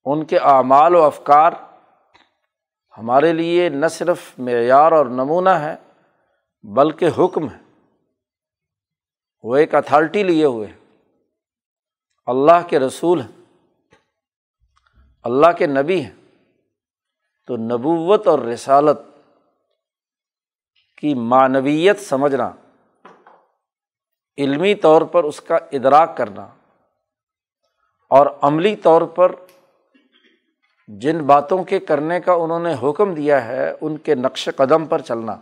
ان 0.06 0.26
کے 0.26 0.38
اعمال 0.38 0.96
و 0.96 1.04
افکار 1.04 1.52
ہمارے 2.98 3.34
لیے 3.34 3.70
نہ 3.70 3.88
صرف 3.88 4.40
معیار 4.40 4.92
اور 4.92 5.06
نمونہ 5.06 5.50
ہے، 5.50 5.76
بلکہ 6.64 7.08
حکم 7.18 7.50
ہے۔ 7.50 7.60
وہ 9.44 9.56
ایک 9.56 9.76
اتھارٹی 9.76 10.24
لیے 10.24 10.46
ہوئے 10.46 10.68
اللہ 12.26 12.68
کے 12.68 12.80
رسول 12.80 13.22
ہیں۔ 13.22 13.35
اللہ 15.26 15.52
کے 15.58 15.68
نبی 15.68 16.04
ہیں، 16.04 16.16
تو 17.48 17.58
نبوت 17.58 18.28
اور 18.28 18.40
رسالت 18.40 19.00
کی 20.98 21.14
معنویت 21.14 22.00
سمجھنا، 22.00 22.52
علمی 24.38 24.76
طور 24.76 25.02
پر 25.02 25.24
اس 25.24 25.42
کا 25.42 25.56
ادراک 25.56 26.18
کرنا 26.18 26.42
اور 28.10 28.26
عملی 28.42 28.76
طور 28.76 29.02
پر 29.02 29.36
جن 30.88 31.26
باتوں 31.26 31.64
کے 31.64 31.80
کرنے 31.80 32.20
کا 32.22 32.34
انہوں 32.34 32.60
نے 32.60 32.74
حکم 32.84 33.14
دیا 33.14 33.46
ہے، 33.46 33.72
ان 33.82 33.98
کے 33.98 34.16
نقش 34.16 34.50
قدم 34.56 34.86
پر 34.86 35.02
چلنا۔ 35.02 35.36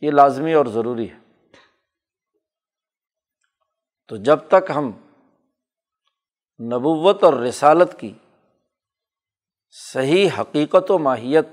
یہ 0.00 0.10
لازمی 0.10 0.52
اور 0.52 0.66
ضروری 0.66 1.10
ہے۔ 1.10 1.18
تو 4.08 4.16
جب 4.16 4.36
تک 4.48 4.70
ہم 4.74 4.90
نبوت 6.60 7.24
اور 7.24 7.32
رسالت 7.32 8.00
کی 8.00 8.12
صحیح 9.70 10.28
حقیقت 10.38 10.90
و 10.90 10.98
ماہیت 10.98 11.46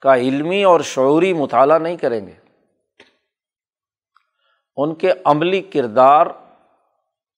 کا 0.00 0.16
علمی 0.16 0.64
اور 0.64 0.80
شعوری 0.80 1.32
مطالعہ 1.32 1.78
نہیں 1.78 1.96
کریں 1.96 2.26
گے۔ 2.26 2.34
ان 4.76 4.94
کے 4.94 5.12
عملی 5.24 5.60
کردار 5.60 6.26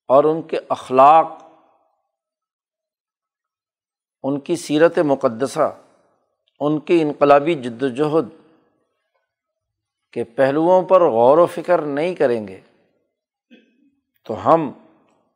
اور 0.09 0.25
ان 0.25 0.43
کے 0.43 0.59
اخلاق، 0.69 1.27
ان 4.23 4.41
کی 4.41 4.57
سیرت 4.57 4.99
مقدسہ، 4.99 5.79
ان 6.61 6.81
کی 6.81 7.03
انقلابی 7.03 7.55
جد 7.55 7.83
وجہد 7.83 8.29
کے 10.13 10.25
پہلوؤں 10.25 10.83
پر 10.83 11.01
غور 11.01 11.39
و 11.39 11.47
فکر 11.47 11.83
نہیں 11.83 12.15
کریں 12.15 12.49
گے 12.49 12.61
تو 14.25 14.55
ہم 14.55 14.73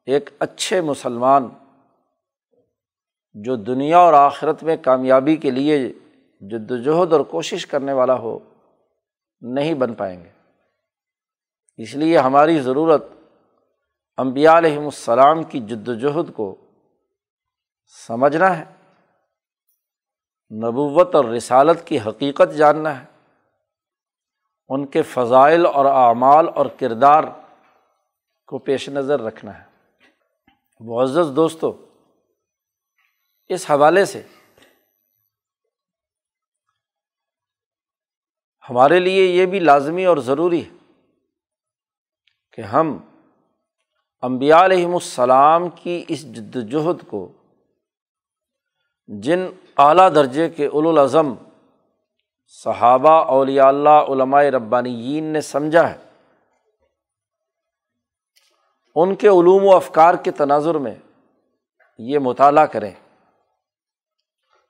ایک 0.08 0.30
اچھے 0.38 0.80
مسلمان 0.80 1.48
جو 3.32 3.56
دنیا 3.56 3.98
اور 3.98 4.12
آخرت 4.12 4.62
میں 4.62 4.76
کامیابی 4.76 5.36
کے 5.36 5.50
لیے 5.50 5.88
جد 6.40 6.70
وجہد 6.70 7.12
اور 7.12 7.20
کوشش 7.20 7.66
کرنے 7.66 7.92
والا 7.92 8.14
ہو، 8.14 8.38
نہیں 9.40 9.74
بن 9.74 9.94
پائیں 9.94 10.24
گے۔ 10.24 10.30
اس 11.76 11.94
لیے 11.94 12.18
ہماری 12.18 12.60
ضرورت 12.60 13.04
امبیا 14.16 14.58
علیہم 14.58 14.84
السلام 14.84 15.42
کی 15.42 15.60
جد 15.60 15.88
وجہد 15.88 16.34
کو 16.34 16.56
سمجھنا 18.06 18.58
ہے، 18.58 18.64
نبوت 20.54 21.14
اور 21.14 21.24
رسالت 21.24 21.86
کی 21.86 21.98
حقیقت 22.00 22.56
جاننا 22.56 23.00
ہے۔ 23.00 23.04
ان 24.68 24.86
کے 24.86 25.02
فضائل 25.02 25.66
اور 25.66 25.84
اعمال 25.84 26.46
اور 26.54 26.66
کردار 26.66 27.24
کو 28.46 28.58
پیش 28.58 28.88
نظر 28.88 29.20
رکھنا 29.20 29.58
ہے۔ 29.58 29.68
معزز 30.80 31.36
دوستوں 31.36 31.72
اس 33.48 33.70
حوالے 33.70 34.04
سے 34.04 34.22
ہمارے 38.64 39.00
لیے 39.00 39.24
یہ 39.24 39.46
بھی 39.46 39.60
لازمی 39.60 40.04
اور 40.04 40.16
ضروری 40.16 40.64
ہے 40.64 40.76
کہ 42.52 42.60
ہم 42.60 42.98
امبیا 44.22 44.64
علیہم 44.64 44.94
السلام 44.94 45.68
کی 45.70 46.04
اس 46.08 46.22
جد 46.22 46.56
وجہد 46.56 47.06
کو 47.08 47.32
جن 49.08 49.46
اعلیٰ 49.78 50.14
درجے 50.14 50.48
کے 50.48 50.66
الاظم 50.66 51.34
صحابہ 52.48 53.10
اولیاء 53.10 53.66
اللہ 53.66 54.04
علمائے 54.08 54.50
ربانیین 54.50 55.24
نے 55.24 55.40
سمجھا 55.40 55.90
ہے 55.90 56.07
ان 59.00 59.14
کے 59.14 59.28
علوم 59.28 59.64
و 59.64 59.76
افکار 59.76 60.14
کے 60.14 60.30
تناظر 60.30 60.74
میں 60.74 60.94
یہ 61.98 62.18
مطالعہ 62.18 62.66
کریں۔ 62.66 62.94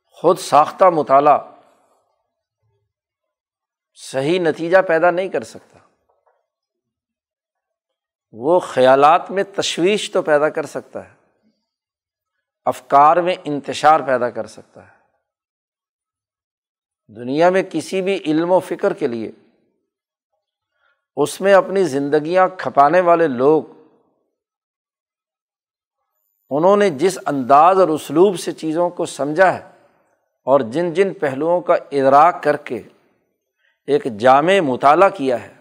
خود 0.04 0.38
ساختہ 0.38 0.84
مطالعہ 0.84 1.38
صحیح 3.94 4.40
نتیجہ 4.40 4.78
پیدا 4.88 5.10
نہیں 5.10 5.28
کر 5.28 5.42
سکتا۔ 5.42 5.78
وہ 8.32 8.58
خیالات 8.58 9.30
میں 9.30 9.44
تشویش 9.56 10.10
تو 10.12 10.22
پیدا 10.22 10.48
کر 10.48 10.66
سکتا 10.66 11.10
ہے۔ 11.10 11.14
افکار 12.64 13.16
میں 13.16 13.34
انتشار 13.44 14.00
پیدا 14.00 14.30
کر 14.30 14.46
سکتا 14.46 14.88
ہے۔ 14.88 14.98
دنیا 17.16 17.50
میں 17.50 17.62
کسی 17.70 18.02
بھی 18.02 18.22
علم 18.26 18.52
و 18.52 18.60
فکر 18.60 18.92
کے 18.92 19.06
لیے 19.06 19.30
اس 21.16 21.40
میں 21.40 21.54
اپنی 21.54 21.84
زندگیاں 21.84 22.48
کھپانے 22.58 23.00
والے 23.00 23.28
لوگ 23.28 23.62
انہوں 26.50 26.76
نے 26.76 26.90
جس 26.90 27.18
انداز 27.26 27.80
اور 27.80 27.88
اسلوب 27.88 28.38
سے 28.40 28.52
چیزوں 28.52 28.90
کو 28.90 29.06
سمجھا 29.06 29.52
ہے 29.54 29.68
اور 30.46 30.60
جن 30.60 30.92
جن 30.94 31.14
پہلوؤں 31.14 31.60
کا 31.60 31.74
ادراک 31.92 32.42
کر 32.42 32.56
کے 32.56 32.80
ایک 33.86 34.04
جامع 34.18 34.60
مطالعہ 34.60 35.08
کیا 35.08 35.42
ہے، 35.42 35.54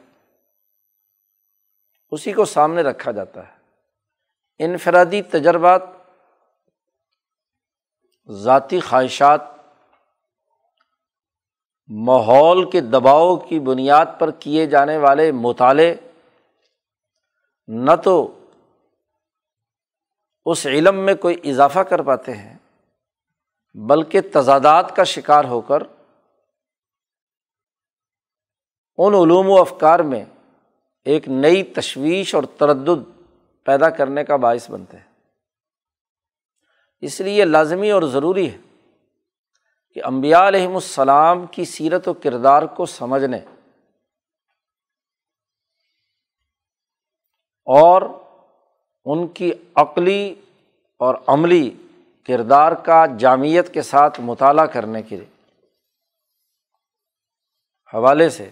اسی 2.12 2.34
کو 2.34 2.45
سامنے 2.45 2.82
رکھا 2.82 3.12
جاتا 3.12 3.47
ہے۔ 3.47 3.56
انفرادی 4.60 5.21
تجربات، 5.21 5.82
ذاتی 8.30 8.80
خواہشات، 8.80 9.41
ماحول 11.89 12.69
کے 12.69 12.82
دباؤ 12.82 13.36
کی 13.36 13.60
بنیاد 13.60 14.06
پر 14.19 14.32
کیے 14.32 14.65
جانے 14.65 14.97
والے 14.97 15.32
مطالعے، 15.32 15.95
نہ 17.67 17.95
تو 18.04 18.37
اس 20.52 20.66
علم 20.66 20.96
میں 20.96 21.16
کوئی 21.16 21.36
اضافہ 21.44 21.80
کر 21.80 22.02
پاتے 22.02 22.34
ہیں، 22.34 22.58
بلکہ 23.76 24.22
تضادات 24.34 24.96
کا 24.96 25.04
شکار 25.04 25.46
ہو 25.46 25.62
کر 25.62 25.84
ان 28.98 29.14
علوم 29.14 29.50
و 29.50 29.62
افکار 29.62 30.00
میں 30.00 30.26
ایک 31.06 31.28
نئی 31.28 31.64
تشویش 31.64 32.36
اور 32.36 32.44
تردد 32.44 33.04
پیدا 33.66 33.90
کرنے 33.90 34.24
کا 34.24 34.36
باعث 34.36 34.70
بنتے 34.70 34.98
ہیں۔ 34.98 35.08
اس 37.02 37.22
لیے 37.22 37.46
لازمی 37.46 37.92
اور 37.92 38.02
ضروری 38.02 38.52
ہے 38.52 38.58
کہ 39.94 40.02
امبیا 40.04 40.48
علیہم 40.48 40.76
السلام 40.76 41.46
کی 41.46 41.66
سیرت 41.66 42.08
و 42.08 42.14
کردار 42.14 42.64
کو 42.64 42.86
سمجھنے 42.86 43.38
اور 47.68 48.02
ان 49.08 49.28
کی 49.28 49.52
عقلی 49.76 50.34
اور 51.02 51.15
عملی 51.28 51.70
کردار 52.30 52.72
کا 52.86 53.06
جامعت 53.20 53.74
کے 53.74 53.82
ساتھ 53.82 54.20
مطالعہ 54.22 54.65
کرنے 54.65 55.02
کے 55.02 55.24
حوالے 57.93 58.30
سے، 58.30 58.50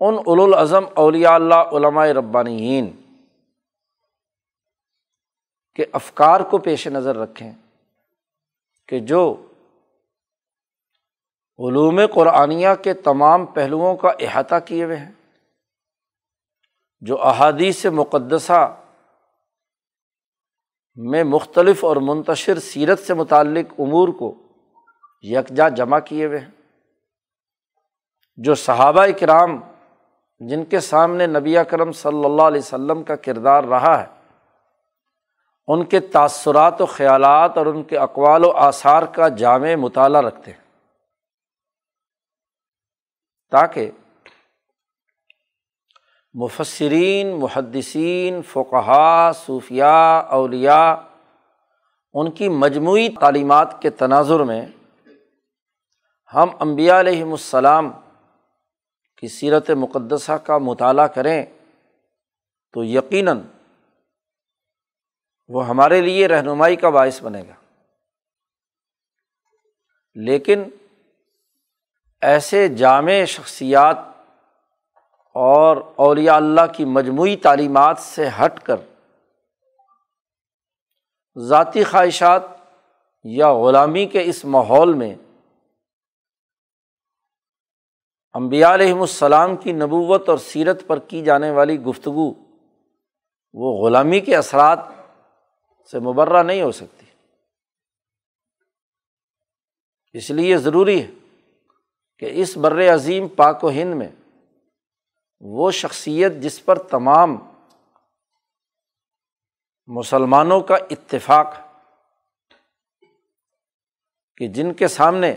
ان 0.00 0.14
الاظم 0.26 0.84
اولیاء 0.94 1.34
اللہ 1.34 1.72
علماء 1.72 2.06
ربانین 2.16 2.90
کے 5.78 5.84
افکار 5.92 6.40
کو 6.40 6.58
پیش 6.58 6.86
نظر 6.88 7.16
رکھیں 7.16 7.50
کہ 8.88 8.98
جو 9.00 9.22
علوم 11.58 12.00
قرآنیہ 12.14 12.68
کے 12.84 12.94
تمام 13.04 13.46
پہلوؤں 13.46 13.96
کا 13.96 14.10
احاطہ 14.20 14.54
کیے 14.66 14.84
ہوئے 14.84 14.96
ہیں، 14.96 15.12
جو 17.02 17.20
احادیث 17.22 17.84
مقدسہ 17.92 18.60
میں 20.96 21.24
مختلف 21.24 21.84
اور 21.84 21.96
منتشر 21.96 22.58
سیرت 22.58 22.98
سے 22.98 23.14
متعلق 23.14 23.80
امور 23.80 24.08
کو 24.08 24.34
یکجا 25.22 25.68
جمع 25.68 25.98
کیے 25.98 26.26
ہوئے 26.26 26.38
ہیں۔ 26.38 26.50
جو 28.36 28.54
صحابہ 28.54 29.06
کرام 29.20 29.60
جن 30.40 30.64
کے 30.64 30.80
سامنے 30.80 31.26
نبی 31.26 31.56
کرم 31.70 31.92
صلی 31.92 32.24
اللہ 32.24 32.42
علیہ 32.42 32.60
وسلم 32.60 33.02
کا 33.02 33.16
کردار 33.16 33.64
رہا 33.64 34.02
ہے، 34.02 34.06
ان 35.66 35.84
کے 35.84 36.00
تاثرات 36.00 36.80
و 36.80 36.86
خیالات 36.86 37.58
اور 37.58 37.66
ان 37.66 37.82
کے 37.82 37.98
اقوال 37.98 38.44
و 38.44 38.50
آثار 38.50 39.02
کا 39.02 39.28
جامع 39.28 39.74
مطالعہ 39.74 40.22
رکھتے 40.22 40.52
ہیں۔ 40.52 40.62
تاکہ 43.50 43.90
مفصرین 46.34 47.40
محدثین 47.40 48.42
فقہ 48.42 49.32
صوفیہ 49.34 50.22
اولیا 50.30 50.96
ان 52.12 52.30
کی 52.30 52.48
مجموعی 52.48 53.08
تعلیمات 53.20 53.82
کے 53.82 53.90
تناظر 53.90 54.40
میں 54.40 54.66
ہم 56.34 56.48
امبیا 56.60 57.00
علیہم 57.00 57.30
السلام 57.30 57.90
کی 59.18 59.28
سیرت 59.28 59.70
مقدسہ 59.70 60.32
کا 60.32 60.58
مطالعہ 60.58 61.06
کریں 61.06 61.46
تو 62.72 62.84
یقیناً 62.84 63.40
وہ 65.48 65.68
ہمارے 65.68 66.00
لیے 66.00 66.28
رہنمائی 66.28 66.76
کا 66.76 66.90
باعث 66.90 67.22
بنے 67.22 67.42
گا۔ 67.48 67.54
لیکن 70.14 70.62
ایسے 72.20 72.68
جامع 72.68 73.24
شخصیات 73.24 74.11
اور 75.34 75.76
اولیاء 75.96 76.36
اللہ 76.36 76.60
کی 76.76 76.84
مجموعی 76.84 77.36
تعلیمات 77.36 77.98
سے 77.98 78.28
ہٹ 78.28 78.60
کر 78.60 78.76
ذاتی 81.40 81.84
خواہشات 81.84 82.42
یا 83.24 83.52
غلامی 83.52 84.06
کے 84.06 84.22
اس 84.24 84.44
ماحول 84.44 84.92
میں 84.92 85.14
امبیا 88.32 88.74
علیہم 88.74 89.00
السلام 89.00 89.56
کی 89.56 89.72
نبوت 89.72 90.28
اور 90.28 90.38
سیرت 90.38 90.86
پر 90.86 90.98
کی 90.98 91.22
جانے 91.22 91.50
والی 91.50 91.80
گفتگو 91.80 92.32
وہ 93.52 93.84
غلامی 93.84 94.20
کے 94.20 94.36
اثرات 94.36 94.78
سے 95.90 95.98
مبرہ 95.98 96.42
نہیں 96.42 96.62
ہو 96.62 96.72
سکتی۔ 96.72 97.06
اس 100.12 100.30
لیے 100.30 100.56
ضروری 100.56 101.02
ہے 101.02 101.10
کہ 102.18 102.28
اس 102.32 102.56
بر 102.56 102.94
عظیم 102.94 103.28
پاک 103.28 103.64
و 103.64 103.70
ہند 103.70 103.94
میں 103.94 104.08
وہ 105.42 105.70
شخصیت 105.70 106.32
جس 106.32 106.64
پر 106.64 106.78
تمام 106.78 107.36
مسلمانوں 109.88 110.60
کا 110.60 110.76
اتفاق 110.90 111.54
کہ 114.36 114.48
جن 114.48 114.72
کے 114.72 114.88
سامنے 114.88 115.34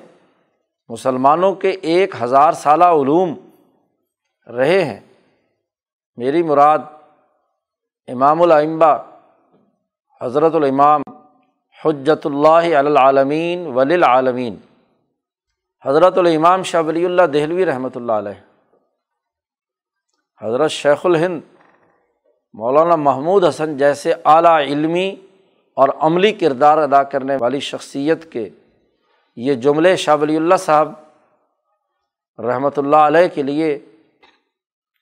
مسلمانوں 0.89 1.54
کے 1.56 1.70
ایک 1.70 2.15
ہزار 2.22 2.52
سالہ 2.52 2.86
علوم 3.02 3.34
رہے 4.48 4.84
ہیں، 4.84 5.00
میری 6.18 6.44
مراد 6.44 6.80
امام 8.08 8.41
العمبا 8.41 8.96
حضرت 10.22 10.56
الامام 10.56 11.02
حجت 11.86 12.26
اللہ 12.26 12.78
علامین 12.80 13.65
ولی 13.68 13.94
العالمین، 13.94 14.56
حضرت 15.84 16.18
الامام 16.18 16.63
شاہ 16.63 16.82
ولی 16.82 17.06
اللہ 17.06 17.26
دہلوی 17.34 17.65
رحمۃ 17.65 17.96
اللہ 17.96 18.12
علیہ۔ 18.12 18.55
حضرت 20.41 20.71
شیخ 20.71 21.06
الہند، 21.06 21.41
مولانا 22.54 22.95
محمود 22.95 23.43
حسن 23.43 23.78
جیسے 23.78 24.13
اعلیٰ 24.26 24.60
علمی 24.60 25.15
اور 25.74 25.89
عملی 26.00 26.32
کردار 26.32 26.78
ادا 26.78 27.04
کرنے 27.04 27.36
والی 27.39 27.60
شخصیت 27.60 28.32
کے 28.32 28.50
یہ 29.36 29.54
جملے 29.54 29.95
شاہ 29.95 30.15
ولی 30.15 30.36
اللہ 30.36 30.56
صاحب 30.56 30.91
رحمۃ 32.39 32.78
اللہ 32.78 32.95
علیہ 32.95 33.28
کے 33.28 33.43
لیے 33.43 33.80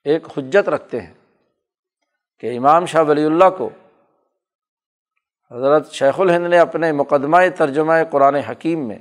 ایک 0.04 0.28
حجت 0.38 0.70
رکھتے 0.70 1.02
ہیں 1.02 1.14
کہ 2.40 2.58
امام 2.58 2.86
شاہ 2.86 3.04
ولی 3.04 3.26
اللہ 3.26 3.50
کو 3.58 3.70
حضرت 5.52 5.92
شیخ 5.92 6.20
الہند 6.20 6.48
نے 6.48 6.60
اپنے 6.60 6.92
مقدمہ 6.92 7.38
ترجمہ 7.58 7.94
قرآن 8.12 8.36
حکیم 8.36 8.88
میں 8.88 8.98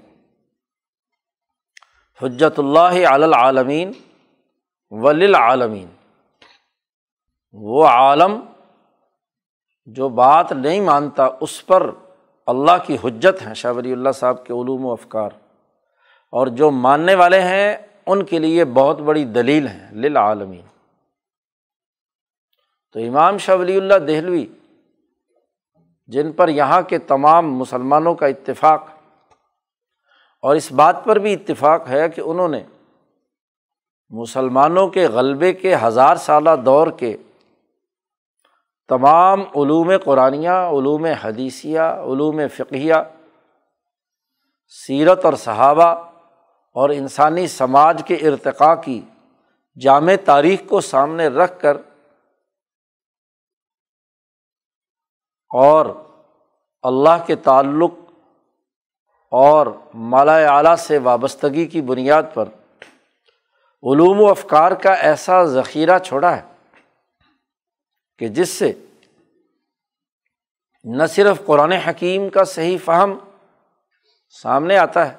حجت 2.22 2.58
اللہ 2.58 3.08
علامین 3.08 3.92
ولی 4.90 5.34
عالمین 5.34 5.88
وہ 7.52 7.86
عالم 7.86 8.40
جو 9.86 10.08
بات 10.08 10.52
نہیں 10.52 10.80
مانتا، 10.80 11.28
اس 11.40 11.66
پر 11.66 11.90
اللہ 12.46 12.84
کی 12.86 12.96
حجت 13.04 13.46
ہیں، 13.46 13.54
شاہ 13.54 13.72
ولی 13.72 13.92
اللہ 13.92 14.12
صاحب 14.14 14.46
کے 14.46 14.52
علوم 14.52 14.86
و 14.86 14.92
افکار۔ 14.92 15.30
اور 16.30 16.46
جو 16.46 16.70
ماننے 16.70 17.14
والے 17.14 17.40
ہیں، 17.40 17.76
ان 18.06 18.24
کے 18.24 18.38
لیے 18.38 18.64
بہت 18.64 19.00
بڑی 19.00 19.24
دلیل 19.24 19.68
ہیں، 19.68 19.92
للعالمین۔ 19.92 20.60
تو 22.92 23.00
امام 23.00 23.38
شاہ 23.38 23.56
ولی 23.56 23.76
اللہ 23.76 23.94
دہلوی، 23.94 24.46
جن 26.06 26.32
پر 26.32 26.48
یہاں 26.48 26.82
کے 26.82 26.98
تمام 26.98 27.54
مسلمانوں 27.54 28.14
کا 28.14 28.26
اتفاق، 28.26 28.88
اور 30.42 30.56
اس 30.56 30.72
بات 30.72 31.04
پر 31.04 31.18
بھی 31.18 31.34
اتفاق 31.34 31.88
ہے 31.88 32.08
کہ 32.08 32.20
انہوں 32.20 32.48
نے 32.48 32.64
مسلمانوں 34.10 34.88
کے 34.88 35.06
غلبے 35.06 35.52
کے 35.52 35.76
ہزار 35.82 36.16
سالہ 36.16 36.50
دور 36.64 36.86
کے 36.86 37.16
تمام 38.92 39.40
علوم 39.40 39.92
قرآنیہ، 40.04 40.50
علوم 40.50 41.04
حدیثیہ، 41.04 41.80
علوم 41.80 42.40
فقیہ 42.54 42.94
سیرت 44.68 45.24
اور 45.24 45.34
صحابہ 45.34 45.88
اور 46.76 46.90
انسانی 46.90 47.46
سماج 47.46 48.02
کے 48.06 48.14
ارتقاء 48.14 48.74
کی 48.74 49.00
جامع 49.80 50.12
تاریخ 50.24 50.60
کو 50.68 50.80
سامنے 50.80 51.26
رکھ 51.26 51.60
کر 51.60 51.76
اور 55.50 55.86
اللہ 56.82 57.24
کے 57.26 57.36
تعلق 57.36 57.94
اور 59.30 59.66
مالا 59.94 60.36
اعلیٰ 60.36 60.76
سے 60.76 60.98
وابستگی 60.98 61.66
کی 61.66 61.80
بنیاد 61.80 62.22
پر 62.34 62.48
علوم 63.82 64.20
و 64.20 64.30
افکار 64.30 64.72
کا 64.72 64.92
ایسا 64.92 65.44
ذخیرہ 65.44 65.98
چھوڑا 65.98 66.36
ہے۔ 66.36 66.51
کہ 68.22 68.28
جس 68.28 68.48
سے 68.48 68.72
نہ 70.84 71.06
صرف 71.06 71.44
قرآن 71.46 71.72
حکیم 71.72 72.28
کا 72.28 72.44
صحیح 72.44 72.76
فہم 72.84 73.14
سامنے 74.36 74.76
آتا 74.78 75.06
ہے، 75.08 75.16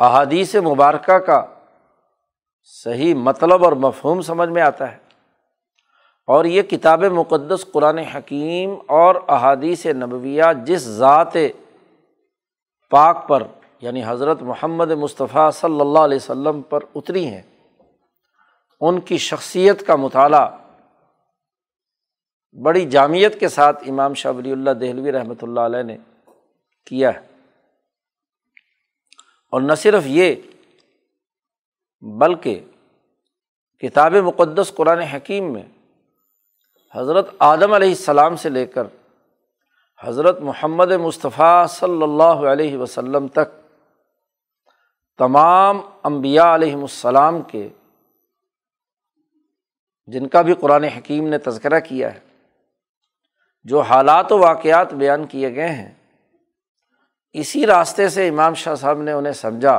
احادیث 0.00 0.54
مبارکہ 0.54 1.18
کا 1.18 1.40
صحیح 2.72 3.14
مطلب 3.14 3.64
اور 3.64 3.72
مفہوم 3.72 4.20
سمجھ 4.20 4.48
میں 4.48 4.62
آتا 4.62 4.90
ہے 4.92 4.98
اور 6.28 6.44
یہ 6.44 6.62
کتاب 6.62 7.04
مقدس 7.12 7.66
قرآن 7.72 7.98
حکیم 7.98 8.74
اور 8.88 9.14
احادیث 9.28 9.86
نبویہ 9.86 10.52
جس 10.64 10.82
ذات 10.98 11.36
پاک 12.90 13.26
پر 13.28 13.42
یعنی 13.80 14.02
حضرت 14.06 14.42
محمد 14.42 14.90
مصطفیٰ 14.98 15.50
صلی 15.52 15.80
اللہ 15.80 15.98
علیہ 15.98 16.16
وسلم 16.16 16.62
پر 16.62 16.80
اتری 16.94 17.26
ہیں، 17.26 17.42
ان 18.80 19.00
کی 19.00 19.18
شخصیت 19.22 19.86
کا 19.86 19.96
مطالعہ 19.96 20.46
بڑی 22.56 22.84
جامعت 22.90 23.38
کے 23.40 23.48
ساتھ 23.48 23.82
امام 23.88 24.14
شاہ 24.14 24.32
ولی 24.32 24.52
اللہ 24.52 24.70
دہلوی 24.70 25.12
رحمۃ 25.12 25.42
اللہ 25.42 25.60
علیہ 25.60 25.82
نے 25.82 25.96
کیا 26.86 27.14
ہے۔ 27.14 27.20
اور 29.52 29.60
نہ 29.60 29.74
صرف 29.74 30.02
یہ، 30.06 30.34
بلکہ 32.02 32.64
کتاب 33.82 34.14
مقدس 34.14 34.72
قرآن 34.74 34.98
حکیم 34.98 35.52
میں 35.52 35.62
حضرت 36.94 37.28
آدم 37.38 37.72
علیہ 37.72 37.88
السلام 37.88 38.36
سے 38.36 38.48
لے 38.48 38.66
کر 38.66 38.86
حضرت 40.00 40.40
محمد 40.40 40.92
مصطفیٰ 40.92 41.66
صلی 41.68 42.02
اللہ 42.02 42.46
علیہ 42.52 42.76
وسلم 42.78 43.28
تک 43.28 43.54
تمام 45.18 45.80
امبیا 46.02 46.54
علیہم 46.54 46.80
السلام 46.80 47.42
کے، 47.42 47.68
جن 50.06 50.26
کا 50.26 50.42
بھی 50.42 50.54
قرآن 50.54 50.84
حکیم 50.84 51.28
نے 51.28 51.38
تذکرہ 51.38 51.80
کیا 51.80 52.14
ہے 52.14 52.20
جو 53.66 53.80
حالات 53.80 54.32
و 54.32 54.38
واقعات 54.38 54.94
بیان 54.94 55.26
کیے 55.26 55.54
گئے 55.54 55.68
ہیں۔ 55.68 55.94
اسی 57.32 57.66
راستے 57.66 58.08
سے 58.08 58.28
امام 58.28 58.54
شاہ 58.54 58.74
صاحب 58.74 59.02
نے 59.02 59.12
انہیں 59.12 59.32
سمجھا 59.32 59.76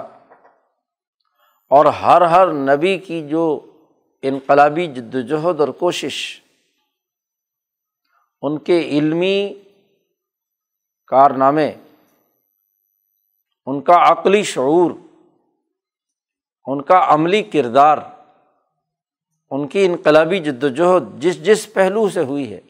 اور 1.70 1.86
ہر 1.86 2.22
ہر 2.22 2.52
نبی 2.54 2.98
کی 2.98 3.28
جو 3.28 3.72
انقلابی 4.22 4.88
جد 4.88 5.16
وجہد 5.16 5.60
اور 5.60 5.68
کوشش، 5.68 6.42
ان 8.42 8.58
کے 8.58 8.80
علمی 8.80 9.54
کارنامے، 11.08 11.74
ان 13.66 13.82
کا 13.82 14.12
عقلی 14.12 14.44
شعور، 14.44 14.92
ان 16.66 16.82
کا 16.82 17.06
عملی 17.08 17.44
کردار، 17.44 17.98
ان 19.52 19.68
کی 19.68 19.86
انقلابی 19.86 20.40
جد 20.40 20.64
وجہد 20.64 21.22
جس 21.22 21.46
جس 21.46 21.74
پہلو 21.74 22.10
سے 22.10 22.24
ہوئی 22.24 22.54
ہے۔ 22.54 22.62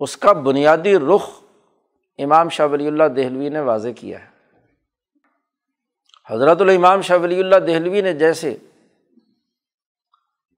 اس 0.00 0.16
کا 0.16 0.32
بنیادی 0.32 0.96
رخ 0.98 1.30
امام 2.18 2.48
شاہ 2.48 2.66
ولی 2.66 2.86
اللہ 2.86 3.04
دہلوی 3.04 3.48
نے 3.48 3.60
واضح 3.60 3.88
کیا 3.96 4.24
ہے۔ 4.24 4.30
حضرت 6.30 6.60
الامام 6.60 7.00
شاہ 7.00 7.18
ولی 7.18 7.40
اللہ 7.40 7.56
دہلوی 7.56 8.00
نے 8.00 8.12
جیسے 8.12 8.56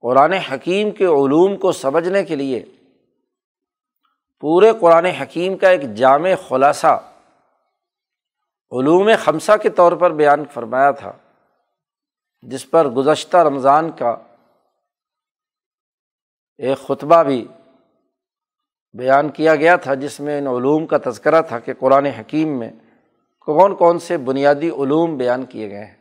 قرآن 0.01 0.33
حکیم 0.33 0.91
کے 0.91 1.05
علوم 1.05 1.57
کو 1.57 1.71
سمجھنے 1.71 2.23
کے 2.23 2.35
لیے 2.35 2.65
پورے 4.39 4.71
قرآن 4.79 5.05
حکیم 5.05 5.57
کا 5.57 5.69
ایک 5.69 5.93
جامع 5.93 6.29
خلاصہ 6.47 7.01
علوم 8.71 9.09
خمسہ 9.19 9.57
کے 9.61 9.69
طور 9.69 9.91
پر 9.91 10.11
بیان 10.11 10.45
فرمایا 10.53 10.91
تھا، 10.91 11.11
جس 12.41 12.69
پر 12.69 12.87
گزشتہ 12.87 13.37
رمضان 13.37 13.91
کا 13.91 14.15
ایک 16.57 16.77
خطبہ 16.77 17.23
بھی 17.23 17.47
بیان 18.97 19.29
کیا 19.29 19.55
گیا 19.55 19.75
تھا 19.75 19.93
جس 19.93 20.19
میں 20.19 20.37
ان 20.37 20.47
علوم 20.47 20.87
کا 20.87 20.97
تذکرہ 21.05 21.41
تھا 21.41 21.59
کہ 21.59 21.73
قرآن 21.73 22.05
حکیم 22.05 22.59
میں 22.59 22.71
کون 23.39 23.75
کون 23.75 23.99
سے 23.99 24.17
بنیادی 24.17 24.69
علوم 24.69 25.17
بیان 25.17 25.45
کیے 25.45 25.69
گئے 25.69 25.85
ہیں۔ 25.85 25.95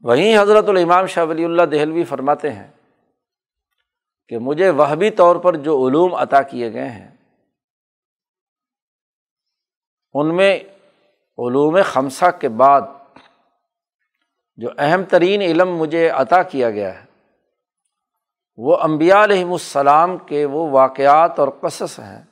وہیں 0.00 0.38
حضرت 0.38 0.68
الامام 0.68 1.06
شاہ 1.06 1.24
ولی 1.24 1.44
اللہ 1.44 1.62
دہلوی 1.62 2.04
فرماتے 2.04 2.52
ہیں 2.52 2.70
کہ 4.28 4.38
مجھے 4.38 4.70
وہبی 4.70 5.10
طور 5.10 5.36
پر 5.36 5.56
جو 5.56 5.88
علوم 5.88 6.14
عطا 6.14 6.42
کیے 6.42 6.72
گئے 6.72 6.88
ہیں، 6.88 7.16
ان 10.14 10.36
میں 10.36 10.56
علوم 11.38 11.78
خمسہ 11.84 12.30
کے 12.40 12.48
بعد 12.48 12.82
جو 14.56 14.68
اہم 14.78 15.04
ترین 15.04 15.42
علم 15.42 15.76
مجھے 15.76 16.08
عطا 16.08 16.42
کیا 16.42 16.70
گیا 16.70 17.00
ہے۔ 17.00 17.13
وہ 18.56 18.76
امبیا 18.76 19.24
علیہم 19.24 19.52
السلام 19.52 20.18
کے 20.18 20.44
وہ 20.44 20.70
واقعات 20.70 21.38
اور 21.38 21.48
قصص 21.60 21.98
ہیں 21.98 22.24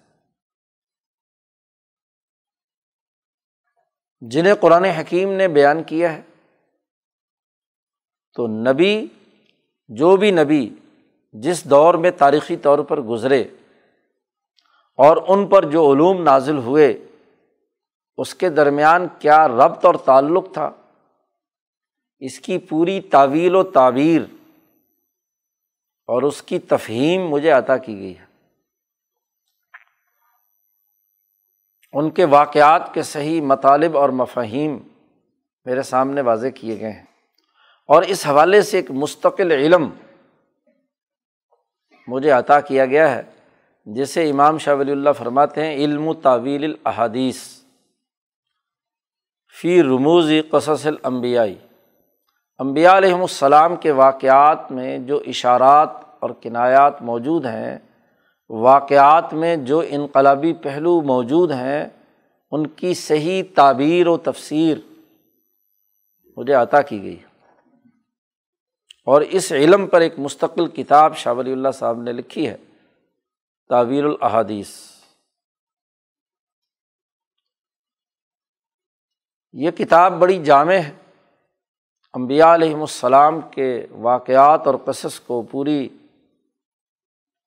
جنہیں 4.20 4.54
قرآن 4.54 4.85
حکیم 4.85 5.32
نے 5.32 5.48
بیان 5.48 5.82
کیا 5.82 6.12
ہے۔ 6.12 6.22
تو 8.35 8.46
نبی، 8.46 9.06
جو 9.88 10.16
بھی 10.16 10.30
نبی 10.30 10.74
جس 11.32 11.70
دور 11.70 11.94
میں 11.94 12.11
تاریخی 12.11 12.56
طور 12.56 12.78
پر 12.78 13.00
گزرے 13.00 13.42
اور 14.96 15.16
ان 15.28 15.46
پر 15.46 15.70
جو 15.70 15.92
علوم 15.92 16.22
نازل 16.22 16.58
ہوئے، 16.58 17.06
اس 18.16 18.35
کے 18.35 18.48
درمیان 18.48 19.06
کیا 19.18 19.48
ربط 19.48 19.85
اور 19.85 19.94
تعلق 19.94 20.52
تھا؟ 20.52 20.70
اس 22.18 22.40
کی 22.40 22.58
پوری 22.58 23.00
تعویل 23.00 23.54
و 23.54 23.62
تعبیر 23.62 24.22
اور 26.07 26.23
اس 26.23 26.43
کی 26.43 26.59
تفہیم 26.59 27.29
مجھے 27.29 27.51
عطا 27.51 27.77
کی 27.77 27.99
گئی 27.99 28.19
ہے۔ 28.19 28.25
ان 31.93 32.11
کے 32.11 32.25
واقعات 32.25 32.95
کے 32.95 33.03
صحیح 33.03 33.41
مطالب 33.41 33.97
اور 33.97 34.09
مفاہیم 34.09 34.79
میرے 35.65 35.83
سامنے 35.83 36.21
واضح 36.21 36.47
کیے 36.47 36.81
گئے 36.81 36.93
ہیں۔ 36.93 37.05
اور 37.87 38.03
اس 38.03 38.27
حوالے 38.27 38.62
سے 38.62 38.77
ایک 38.77 38.91
مستقل 38.91 39.53
علم 39.53 39.91
مجھے 42.07 42.31
عطا 42.31 42.61
کیا 42.61 42.87
گیا 42.87 43.17
ہے، 43.17 43.23
جسے 43.87 44.31
امام 44.31 44.59
شاہ 44.59 44.75
ولی 44.75 44.93
اللہ 44.93 45.11
فرماتے 45.19 45.67
ہیں، 45.67 45.75
علم 45.75 46.09
و 46.09 46.15
تعویل 46.15 46.65
الحادیث 46.65 47.62
فی 49.61 49.83
رموزی 49.83 50.43
قصص 50.43 50.87
الانبیائی 50.87 51.59
امبیا 52.59 52.97
علیہم 52.97 53.21
السلام 53.21 53.77
کے 53.77 53.93
واقعات 53.93 54.73
میں 54.73 54.99
جو 54.99 55.23
اشارات 55.27 55.88
اور 56.21 56.31
کنایات 56.41 57.03
موجود 57.03 57.47
ہیں، 57.47 57.79
واقعات 58.49 59.35
میں 59.35 59.57
جو 59.57 59.83
انقلابی 59.88 60.53
پہلو 60.53 61.03
موجود 61.03 61.51
ہیں، 61.51 61.88
ان 62.51 62.67
کی 62.67 62.95
صحیح 62.95 63.43
تعبیر 63.55 64.07
و 64.07 64.17
تفسیر 64.17 64.79
مجھے 66.37 66.55
عطا 66.55 66.83
کی 66.83 67.03
گئی۔ 67.03 67.17
اور 69.05 69.21
اس 69.21 69.53
علم 69.53 69.87
پر 69.87 70.01
ایک 70.01 70.15
مستقل 70.19 70.67
کتاب 70.67 71.17
شاہ 71.17 71.33
ولی 71.33 71.53
اللہ 71.53 71.69
صاحب 71.75 72.03
نے 72.03 72.12
لکھی 72.12 72.49
ہے 72.49 72.57
تعویر 73.69 74.05
الحادیث 74.05 74.71
یہ 79.53 79.71
کتاب 79.71 80.12
بڑی 80.12 80.45
جامع 80.45 80.73
ہے۔ 80.73 81.02
امبیا 82.14 82.55
علیہم 82.55 82.81
السلام 82.81 83.40
کے 83.40 83.87
واقعات 83.90 84.66
اور 84.66 84.75
قصص 84.85 85.20
کو 85.20 85.42
پوری 85.42 85.88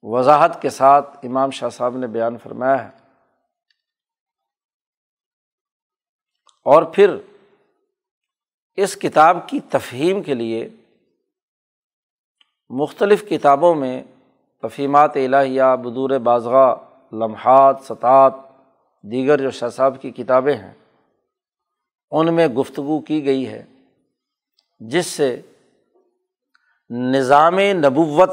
وضاحت 0.03 0.61
کے 0.61 0.69
ساتھ 0.69 1.17
امام 1.23 1.49
شاہ 1.49 1.69
صاحب 1.69 1.97
نے 1.97 2.07
بیان 2.07 2.37
فرمایا 2.37 2.85
ہے۔ 2.85 2.89
اور 6.65 6.83
پھر 6.83 7.17
اس 8.75 8.95
کتاب 8.95 9.49
کی 9.49 9.59
تفہیم 9.59 10.23
کے 10.23 10.33
لیے 10.33 10.69
مختلف 12.69 13.29
کتابوں 13.29 13.75
میں 13.75 14.03
تفہیمات 14.61 15.11
الہیہ، 15.15 15.75
بدور 15.83 16.09
بازغہ، 16.09 16.75
لمحات 17.11 17.77
سطات 17.83 18.33
دیگر 19.03 19.37
جو 19.37 19.51
شاہ 19.51 19.69
صاحب 19.69 20.01
کی 20.01 20.11
کتابیں 20.11 20.57
ہیں، 20.57 20.73
ان 22.11 22.35
میں 22.35 22.47
گفتگو 22.47 22.99
کی 22.99 23.25
گئی 23.25 23.47
ہے۔ 23.47 23.65
جس 24.89 25.05
سے 25.05 25.41
نظام 26.89 27.59
نبوت 27.59 28.29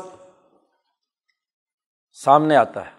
سامنے 2.13 2.57
آتا 2.57 2.87
ہے۔ 2.87 2.93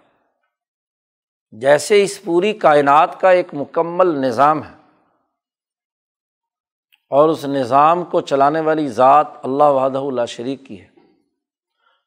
جیسے 1.51 2.03
اس 2.03 2.23
پوری 2.23 2.53
کائنات 2.53 3.21
کا 3.21 3.29
ایک 3.29 3.47
مکمل 3.53 4.07
نظام 4.07 4.63
ہے 4.63 4.75
اور 7.09 7.29
اس 7.29 7.45
نظام 7.45 8.03
کو 8.03 8.21
چلانے 8.21 8.59
والی 8.59 8.87
ذات 8.87 9.27
اللہ 9.43 9.63
وحدہ 9.63 9.97
اللہ 9.97 10.25
شریک 10.25 10.65
کی 10.65 10.81
ہے۔ 10.81 10.87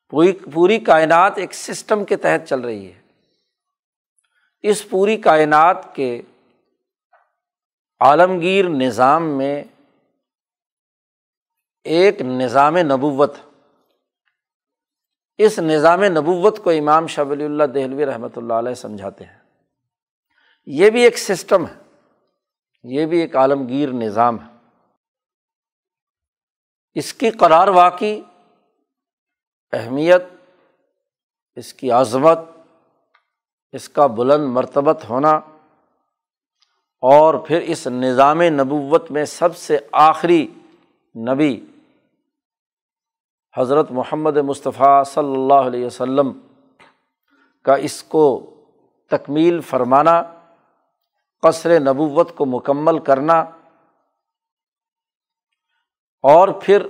پوری 0.09 0.33
پوری 0.55 0.79
کائنات 0.79 1.33
ایک 1.37 1.55
سسٹم 1.55 2.05
کے 2.05 2.17
تحت 2.17 2.49
چل 2.49 2.61
رہی 2.61 2.93
ہے۔ 2.93 3.01
اس 4.63 4.89
پوری 4.89 5.17
کائنات 5.17 5.95
کے 5.95 6.23
عالمگیر 8.01 8.69
نظام 8.69 9.39
میں 9.39 9.65
ایک 11.87 12.23
نظام 12.23 12.77
نبوت۔ 12.77 13.35
اس 15.39 15.59
نظام 15.59 16.05
نبوت 16.05 16.65
کو 16.65 16.71
امام 16.71 17.07
شاہ 17.07 17.25
ولی 17.25 17.45
اللہ 17.45 17.65
دہلوی 17.65 18.07
رحمۃ 18.07 18.37
اللہ 18.37 18.55
علیہ 18.55 18.75
سمجھاتے 18.75 19.25
ہیں۔ 19.25 19.39
یہ 20.67 20.91
بھی 20.91 21.03
ایک 21.03 21.19
سسٹم 21.19 21.67
ہے۔ 21.67 21.75
یہ 22.85 23.07
بھی 23.07 23.21
ایک 23.21 23.37
عالمگیر 23.37 23.89
نظام 23.89 24.37
ہے۔ 24.41 24.57
اس 26.95 27.15
کی 27.15 27.31
قرار 27.31 27.69
واقعی 27.69 28.21
اہمیت، 29.73 30.23
اس 31.57 31.75
کی 31.75 31.91
عظمت، 31.91 32.39
اس 33.73 33.89
کا 33.89 34.07
بلند 34.07 34.47
مرتبت 34.47 35.05
ہونا 35.09 35.31
اور 37.01 37.35
پھر 37.35 37.61
اس 37.61 37.87
نظام 37.87 38.43
نبوت 38.43 39.11
میں 39.11 39.25
سب 39.25 39.57
سے 39.57 39.79
آخری 39.93 40.47
نبی 41.29 41.67
حضرت 43.57 43.91
محمد 43.93 44.37
مصطفیٰ 44.37 45.05
صلی 45.05 45.33
اللہ 45.35 45.69
علیہ 45.69 45.87
وسلم 45.87 46.33
کا 47.65 47.75
اس 47.87 48.03
کو 48.03 48.25
تکمیل 49.11 49.61
فرمانا، 49.61 50.23
قصر 51.43 51.79
نبوت 51.81 52.35
کو 52.37 52.47
مکمل 52.47 52.99
کرنا، 52.99 53.39
اور 56.25 56.49
پھر 56.63 56.87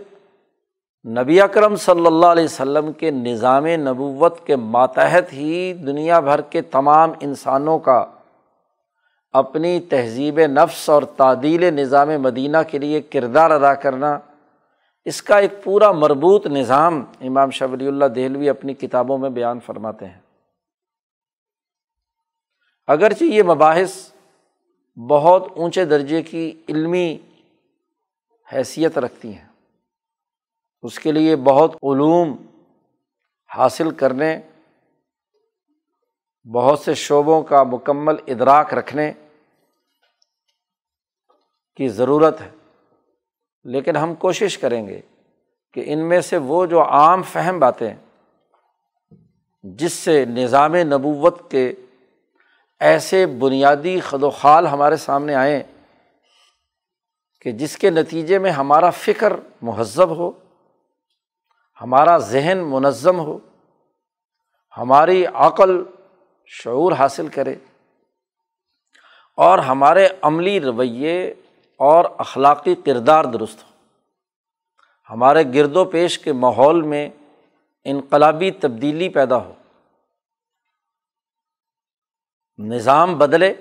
نبی 1.05 1.41
اکرم 1.41 1.77
صلی 1.77 2.07
اللہ 2.07 2.27
علیہ 2.27 2.45
وسلم 2.45 2.93
کے 2.93 3.11
نظام 3.11 3.67
نبوت 3.67 4.45
کے 4.47 4.57
ماتحت 4.57 5.33
ہی 5.33 5.73
دنیا 5.87 6.21
بھر 6.21 6.41
کے 6.51 6.63
تمام 6.77 7.13
انسانوں 7.21 7.79
کا 7.79 8.05
اپنی 9.35 9.79
تہذیب 9.89 10.41
نفس 10.47 10.89
اور 10.91 11.03
تعدیل 11.17 11.75
نظام 11.75 12.09
مدینہ 12.23 12.57
کے 12.69 12.79
لیے 12.79 13.01
کردار 13.01 13.51
ادا 13.51 13.75
کرنا 13.75 14.19
اس 15.07 15.23
کا 15.23 15.39
ایک 15.39 15.53
پورا 15.65 15.93
مربوط 15.93 16.47
نظام 16.47 17.05
امام 17.21 17.51
شاہ 17.51 17.69
ولی 17.69 17.87
اللہ 17.87 18.05
دہلوی 18.05 18.49
اپنی 18.49 18.75
کتابوں 18.75 19.19
میں 19.19 19.31
بیان 19.31 19.61
فرماتے 19.61 20.07
ہیں۔ 20.07 20.21
اگرچہ 22.87 23.25
یہ 23.25 23.43
مباحث 23.43 24.13
بہت 24.97 25.47
اونچے 25.57 25.85
درجے 25.85 26.23
کی 26.23 26.63
علمی 26.69 27.19
حیثیت 28.53 28.99
رکھتی 28.99 29.35
ہیں، 29.35 29.49
اس 30.83 30.99
کے 30.99 31.13
لیے 31.13 31.37
بہت 31.37 31.75
علوم 31.75 32.37
حاصل 33.57 33.91
کرنے، 33.91 34.41
بہت 36.47 36.79
سے 36.79 36.95
شعبوں 36.95 37.43
کا 37.43 37.63
مکمل 37.63 38.17
ادراک 38.27 38.75
رکھنے 38.75 39.13
کی 41.77 41.89
ضرورت 41.89 42.41
ہے۔ 42.41 42.51
لیکن 43.67 43.97
ہم 43.97 44.15
کوشش 44.15 44.59
کریں 44.59 44.87
گے 44.89 45.01
کہ 45.75 45.83
ان 45.87 46.09
میں 46.09 46.21
سے 46.21 46.37
وہ 46.37 46.67
جو 46.67 46.83
عام 46.83 47.23
فہم 47.23 47.59
باتیں 47.59 47.95
جس 49.63 49.93
سے 49.93 50.25
نظام 50.25 50.75
نبوت 50.75 51.51
کے 51.51 51.73
ایسے 52.81 53.27
بنیادی 53.27 54.01
خد 54.01 54.23
و 54.23 54.31
خال 54.31 54.67
ہمارے 54.67 54.97
سامنے 54.97 55.35
آئیں 55.35 55.63
کہ 57.41 57.53
جس 57.53 57.77
کے 57.79 57.91
نتیجے 57.91 58.39
میں 58.39 58.51
ہمارا 58.51 58.91
فکر 58.91 59.33
مہذب 59.63 60.17
ہو، 60.17 60.31
ہمارا 61.81 62.19
ذہن 62.19 62.59
منظم 62.59 63.19
ہو، 63.19 63.39
ہماری 64.77 65.27
عقل 65.27 65.83
شعور 66.47 66.93
حاصل 66.93 67.29
کرے 67.29 67.55
اور 69.39 69.59
ہمارے 69.59 70.09
عملی 70.23 70.61
رویے 70.61 71.35
اور 71.79 72.05
اخلاقی 72.19 72.75
کردار 72.75 73.25
درست 73.25 73.65
ہو 73.65 73.69
ہمارے 75.11 75.45
گرد 75.55 75.77
و 75.77 75.85
پیش 75.85 76.19
کے 76.19 76.33
ماحول 76.33 76.83
میں 76.83 77.11
انقلابی 77.85 78.51
تبدیلی 78.51 79.09
پیدا 79.09 79.37
ہو۔ 79.37 79.53
نظام 82.59 83.19
بدلے، 83.19 83.55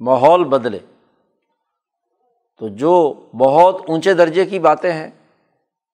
ماحول 0.00 0.44
بدلے۔ 0.44 0.78
تو 2.58 2.68
جو 2.68 3.12
بہت 3.38 3.76
اونچے 3.88 4.14
درجے 4.14 4.46
کی 4.46 4.58
باتیں 4.58 4.92
ہیں، 4.92 5.10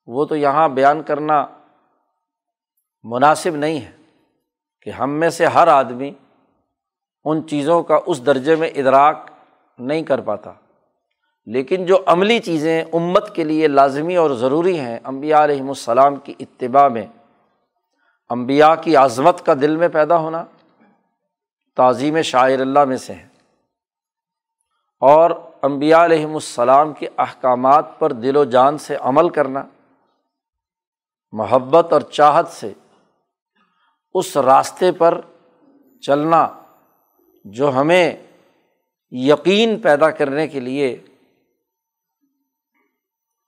وہ 0.06 0.24
تو 0.24 0.36
یہاں 0.36 0.68
بیان 0.68 1.02
کرنا 1.02 1.46
مناسب 3.02 3.56
نہیں 3.56 3.80
ہے 3.80 3.92
کہ 4.82 4.90
ہم 4.90 5.10
میں 5.10 5.30
سے 5.30 5.46
ہر 5.46 5.68
آدمی 5.68 6.12
ان 7.24 7.48
چیزوں 7.48 7.82
کا 7.82 7.98
اس 8.06 8.26
درجے 8.26 8.56
میں 8.56 8.68
ادراک 8.68 9.30
نہیں 9.78 10.02
کر 10.02 10.20
پاتا۔ 10.20 10.52
لیکن 11.54 11.84
جو 11.86 11.96
عملی 12.06 12.38
چیزیں 12.38 12.82
امت 12.92 13.34
کے 13.34 13.44
لیے 13.44 13.68
لازمی 13.68 14.16
اور 14.16 14.30
ضروری 14.30 14.78
ہیں 14.78 14.98
امبیا 15.04 15.44
علیہم 15.44 15.68
السلام 15.68 16.16
کی 16.16 16.34
اتباع 16.40 16.88
میں 16.88 17.06
امبیا 18.30 18.74
کی 18.74 18.96
عظمت 18.96 19.44
کا 19.46 19.54
دل 19.60 19.76
میں 19.76 19.88
پیدا 19.88 20.18
ہونا 20.18 20.44
تعظیم 21.76 22.20
شاعر 22.22 22.60
اللہ 22.60 22.84
میں 22.84 22.96
سے 22.96 23.12
ہیں 23.12 23.28
اور 25.02 25.30
امبیا 25.62 26.04
علیہم 26.04 26.34
السلام 26.34 26.92
کے 26.92 27.08
احکامات 27.18 27.98
پر 27.98 28.12
دل 28.12 28.36
و 28.36 28.44
جان 28.44 28.78
سے 28.78 28.96
عمل 29.00 29.28
کرنا، 29.28 29.62
محبت 31.32 31.92
اور 31.92 32.00
چاہت 32.00 32.48
سے 32.48 32.72
اس 34.14 34.36
راستے 34.36 34.92
پر 34.92 35.20
چلنا، 36.02 36.46
جو 37.44 37.70
ہمیں 37.74 38.16
یقین 39.10 39.78
پیدا 39.80 40.10
کرنے 40.10 40.48
کے 40.48 40.60
لیے 40.60 40.96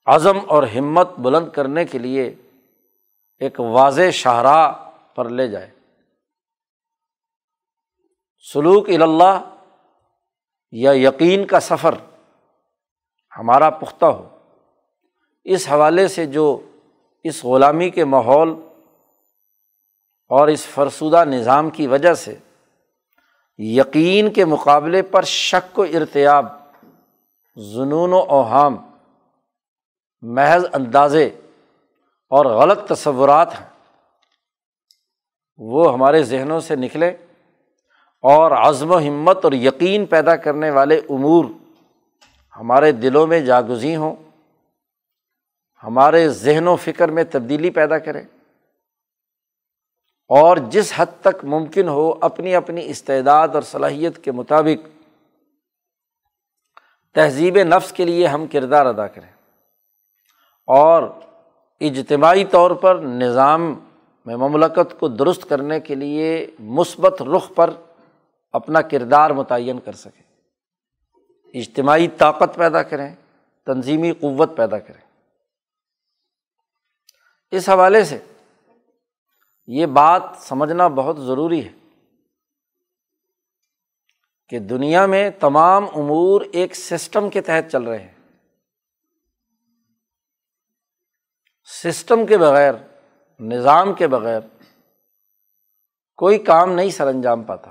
عزم 0.06 0.38
اور 0.48 0.62
ہمت 0.62 1.08
بلند 1.18 1.48
کرنے 1.48 1.84
کے 1.84 1.98
لیے 1.98 2.34
ایک 3.38 3.60
واضح 3.60 4.10
شاہراہ 4.12 4.90
پر 5.14 5.28
لے 5.28 5.48
جائے۔ 5.48 5.70
سلوک 8.52 8.88
الا 8.88 9.40
یا 10.70 10.92
یقین 10.92 11.46
کا 11.46 11.60
سفر 11.60 11.94
ہمارا 13.38 13.70
پختہ 13.70 14.06
ہو۔ 14.06 14.38
اس 15.44 15.68
حوالے 15.68 16.08
سے 16.08 16.26
جو 16.26 16.60
اس 17.24 17.44
غلامی 17.44 17.90
کے 17.90 18.04
ماحول 18.04 18.48
اور 20.28 20.48
اس 20.48 20.66
فرسودہ 20.66 21.24
نظام 21.24 21.70
کی 21.70 21.86
وجہ 21.86 22.14
سے 22.14 22.38
یقین 23.58 24.32
کے 24.32 24.44
مقابلے 24.44 25.02
پر 25.02 25.22
شک 25.22 25.78
و 25.78 25.82
ارتیاب 25.82 26.46
جنون 27.56 28.12
و 28.12 28.18
اوہام 28.18 28.91
محض 30.22 30.64
اندازے 30.72 31.26
اور 32.32 32.46
غلط 32.46 32.88
تصورات 32.88 33.60
ہیں۔ 33.60 33.66
وہ 35.56 35.92
ہمارے 35.92 36.22
ذہنوں 36.22 36.60
سے 36.60 36.76
نکلے 36.76 37.08
اور 38.24 38.50
عزم 38.50 38.90
و 38.90 38.98
ہمت 38.98 39.44
اور 39.44 39.52
یقین 39.52 40.06
پیدا 40.06 40.36
کرنے 40.36 40.70
والے 40.70 40.98
امور 41.10 41.44
ہمارے 42.56 42.92
دلوں 42.92 43.26
میں 43.26 43.40
جاگزی 43.40 43.96
ہوں، 43.96 44.16
ہمارے 45.82 46.28
ذہن 46.28 46.68
و 46.68 46.76
فکر 46.76 47.08
میں 47.08 47.24
تبدیلی 47.24 47.70
پیدا 47.70 47.98
کرے 47.98 48.22
اور 50.30 50.56
جس 50.56 50.92
حد 50.96 51.20
تک 51.20 51.44
ممکن 51.44 51.88
ہو 51.88 52.14
اپنی 52.20 52.54
اپنی 52.54 52.86
استعداد 52.86 53.48
اور 53.48 53.62
صلاحیت 53.62 54.24
کے 54.24 54.32
مطابق 54.32 54.86
تہذیب 57.14 57.58
نفس 57.62 57.92
کے 57.92 58.04
لیے 58.04 58.26
ہم 58.26 58.46
کردار 58.46 58.86
ادا 58.86 59.06
کریں۔ 59.06 59.31
اور 60.66 61.02
اجتماعی 61.80 62.44
طور 62.44 62.70
پر 62.70 62.96
نظام 62.96 63.80
میں 64.26 64.36
مملکت 64.36 65.00
کو 65.00 65.08
درست 65.08 65.48
کرنے 65.48 65.80
کے 65.80 65.94
لیے 65.94 66.50
مثبت 66.58 67.22
رخ 67.22 67.54
پر 67.54 67.70
اپنا 68.52 68.82
کردار 68.82 69.30
متعین 69.30 69.80
کر 69.80 69.92
سکیں۔ 69.92 70.22
اجتماعی 71.54 72.08
طاقت 72.08 72.56
پیدا 72.56 72.82
کریں، 72.82 73.14
تنظیمی 73.66 74.12
قوت 74.12 74.56
پیدا 74.56 74.78
کریں۔ 74.78 75.12
اس 77.50 77.68
حوالے 77.68 78.04
سے 78.04 78.18
یہ 79.66 79.86
بات 79.86 80.22
سمجھنا 80.38 80.88
بہت 80.88 81.20
ضروری 81.20 81.66
ہے 81.66 81.72
کہ 84.48 84.58
دنیا 84.58 85.06
میں 85.06 85.30
تمام 85.30 85.84
امور 85.84 86.40
ایک 86.52 86.74
سسٹم 86.74 87.30
کے 87.30 87.40
تحت 87.40 87.72
چل 87.72 87.82
رہے 87.82 87.98
ہیں۔ 87.98 88.11
سسٹم 91.64 92.26
کے 92.26 92.38
بغیر، 92.38 92.74
نظام 93.40 93.94
کے 93.94 94.06
بغیر 94.06 94.40
کوئی 96.16 96.38
کام 96.38 96.72
نہیں 96.72 96.90
سر 96.90 97.06
انجام 97.06 97.42
پاتا۔ 97.42 97.70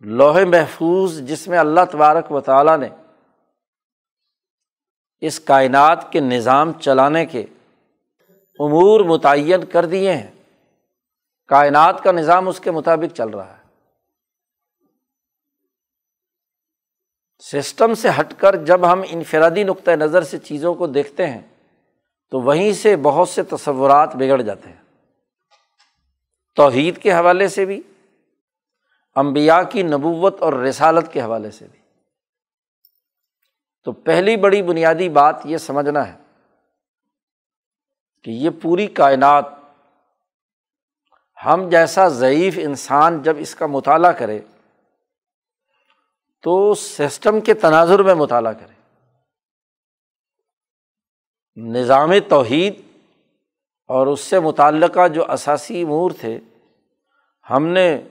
لوہے 0.00 0.44
محفوظ، 0.44 1.20
جس 1.20 1.48
میں 1.48 1.58
اللہ 1.58 1.80
تبارک 1.92 2.32
و 2.32 2.40
تعالیٰ 2.40 2.78
نے 2.78 2.88
اس 5.20 5.40
کائنات 5.40 6.12
کے 6.12 6.20
نظام 6.20 6.72
چلانے 6.72 7.26
کے 7.26 7.40
امور 8.58 9.00
متعین 9.00 9.64
کر 9.64 9.84
دیے 9.84 10.12
ہیں۔ 10.12 10.30
کائنات 11.46 12.02
کا 12.02 12.12
نظام 12.12 12.48
اس 12.48 12.60
کے 12.60 12.70
مطابق 12.70 13.16
چل 13.16 13.28
رہا 13.28 13.56
ہے۔ 13.56 13.62
سسٹم 17.38 17.94
سے 17.94 18.08
ہٹ 18.20 18.34
کر 18.38 18.56
جب 18.56 18.92
ہم 18.92 19.02
انفرادی 19.08 19.64
نقطۂ 19.64 19.90
نظر 19.90 20.22
سے 20.22 20.38
چیزوں 20.38 20.74
کو 20.74 20.86
دیکھتے 20.86 21.26
ہیں 21.26 21.51
تو 22.32 22.40
وہیں 22.40 22.72
سے 22.72 22.96
بہت 22.96 23.28
سے 23.28 23.42
تصورات 23.42 24.16
بگڑ 24.16 24.42
جاتے 24.42 24.68
ہیں۔ 24.68 24.82
توحید 26.54 27.02
کے 27.02 27.12
حوالے 27.12 27.48
سے 27.48 27.64
بھی 27.64 27.82
امبیا 29.14 29.62
کی 29.62 29.82
نبوت 29.82 30.42
اور 30.42 30.52
رسالت 30.52 31.12
کے 31.12 31.22
حوالے 31.22 31.50
سے 31.50 31.66
بھی۔ 31.72 31.78
تو 33.84 33.92
پہلی 33.92 34.36
بڑی 34.36 34.62
بنیادی 34.62 35.08
بات 35.08 35.36
یہ 35.44 35.56
سمجھنا 35.56 36.08
ہے 36.08 36.18
کہ 38.22 38.30
یہ 38.30 38.50
پوری 38.62 38.86
کائنات، 38.86 39.44
ہم 41.46 41.68
جیسا 41.68 42.08
ضعیف 42.08 42.58
انسان 42.62 43.22
جب 43.22 43.36
اس 43.38 43.54
کا 43.54 43.66
مطالعہ 43.66 44.12
کرے، 44.12 44.40
تو 46.40 46.74
سسٹم 46.74 47.40
کے 47.40 47.54
تناظر 47.54 48.02
میں 48.02 48.14
مطالعہ 48.14 48.52
کرے۔ 48.52 48.81
نظام 51.56 52.12
توحید 52.28 52.80
اور 53.86 54.06
اس 54.06 54.20
سے 54.20 54.40
متعلقہ 54.40 55.08
جو 55.08 55.30
اثاثی 55.30 55.82
امور 55.82 56.10
تھے، 56.20 56.38
ہم 57.50 57.66
نے 57.66 58.02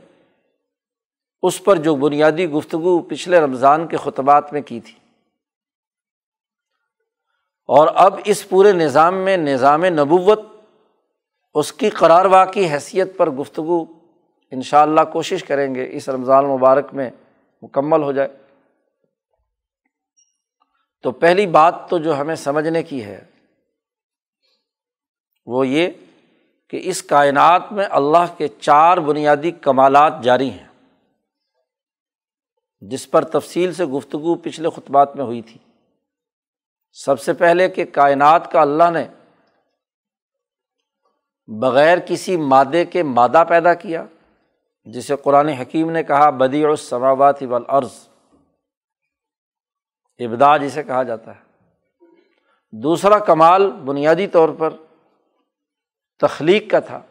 اس 1.41 1.63
پر 1.63 1.75
جو 1.75 1.95
بنیادی 1.95 2.49
گفتگو 2.49 3.01
پچھلے 3.01 3.39
رمضان 3.39 3.87
کے 3.87 3.97
خطبات 3.97 4.53
میں 4.53 4.61
کی 4.61 4.79
تھی۔ 4.79 4.93
اور 7.65 7.87
اب 7.95 8.19
اس 8.25 8.49
پورے 8.49 8.71
نظام 8.71 9.15
میں 9.15 9.37
نظام 9.37 9.85
نبوت، 9.85 10.39
اس 11.53 11.73
کی 11.73 11.89
قرار 11.89 12.25
واقعی 12.25 12.65
حیثیت 12.65 13.17
پر 13.17 13.29
گفتگو 13.29 13.85
ان 14.51 14.61
شاء 14.61 14.81
اللہ 14.81 15.01
کوشش 15.13 15.43
کریں 15.43 15.75
گے 15.75 15.87
اس 15.91 16.09
رمضان 16.09 16.45
مبارک 16.45 16.93
میں 16.93 17.09
مکمل 17.61 18.03
ہو 18.03 18.11
جائے۔ 18.11 18.29
تو 21.01 21.11
پہلی 21.11 21.47
بات 21.47 21.89
تو 21.89 21.97
جو 21.97 22.17
ہمیں 22.17 22.35
سمجھنے 22.35 22.83
کی 22.83 23.03
ہے 23.03 23.30
وہ 25.51 25.67
یہ 25.67 25.87
کہ 26.69 26.79
اس 26.83 27.03
کائنات 27.03 27.71
میں 27.71 27.85
اللہ 27.89 28.25
کے 28.37 28.47
چار 28.47 28.97
بنیادی 28.97 29.51
کمالات 29.51 30.13
جاری 30.23 30.49
ہیں، 30.49 30.67
جس 32.81 33.11
پر 33.11 33.23
تفصیل 33.23 33.73
سے 33.73 33.85
گفتگو 33.85 34.35
پچھلے 34.35 34.69
خطبات 34.75 35.15
میں 35.15 35.25
ہوئی 35.25 35.41
تھی۔ 35.41 35.57
سب 36.91 37.19
سے 37.19 37.33
پہلے 37.33 37.69
کہ 37.69 37.85
کائنات 37.85 38.51
کا 38.51 38.61
اللہ 38.61 38.89
نے 38.91 39.07
بغیر 41.47 41.97
کسی 42.07 42.37
مادے 42.37 42.85
کے 42.85 43.03
مادہ 43.03 43.43
پیدا 43.49 43.73
کیا، 43.73 44.05
جسے 44.85 45.15
قرآن 45.15 45.49
حکیم 45.49 45.91
نے 45.91 46.03
کہا 46.03 46.29
بدی 46.29 46.63
اور 46.63 46.75
ثماوات 46.75 47.43
والارض۔ 47.43 48.07
ابدا 50.19 50.57
جسے 50.57 50.83
کہا 50.83 51.03
جاتا 51.03 51.35
ہے۔ 51.35 51.41
دوسرا 52.73 53.19
کمال 53.19 53.71
بنیادی 53.71 54.27
طور 54.27 54.49
پر 54.49 54.69
تخلیق 56.21 56.71
کا 56.71 56.79
تھا 56.79 57.01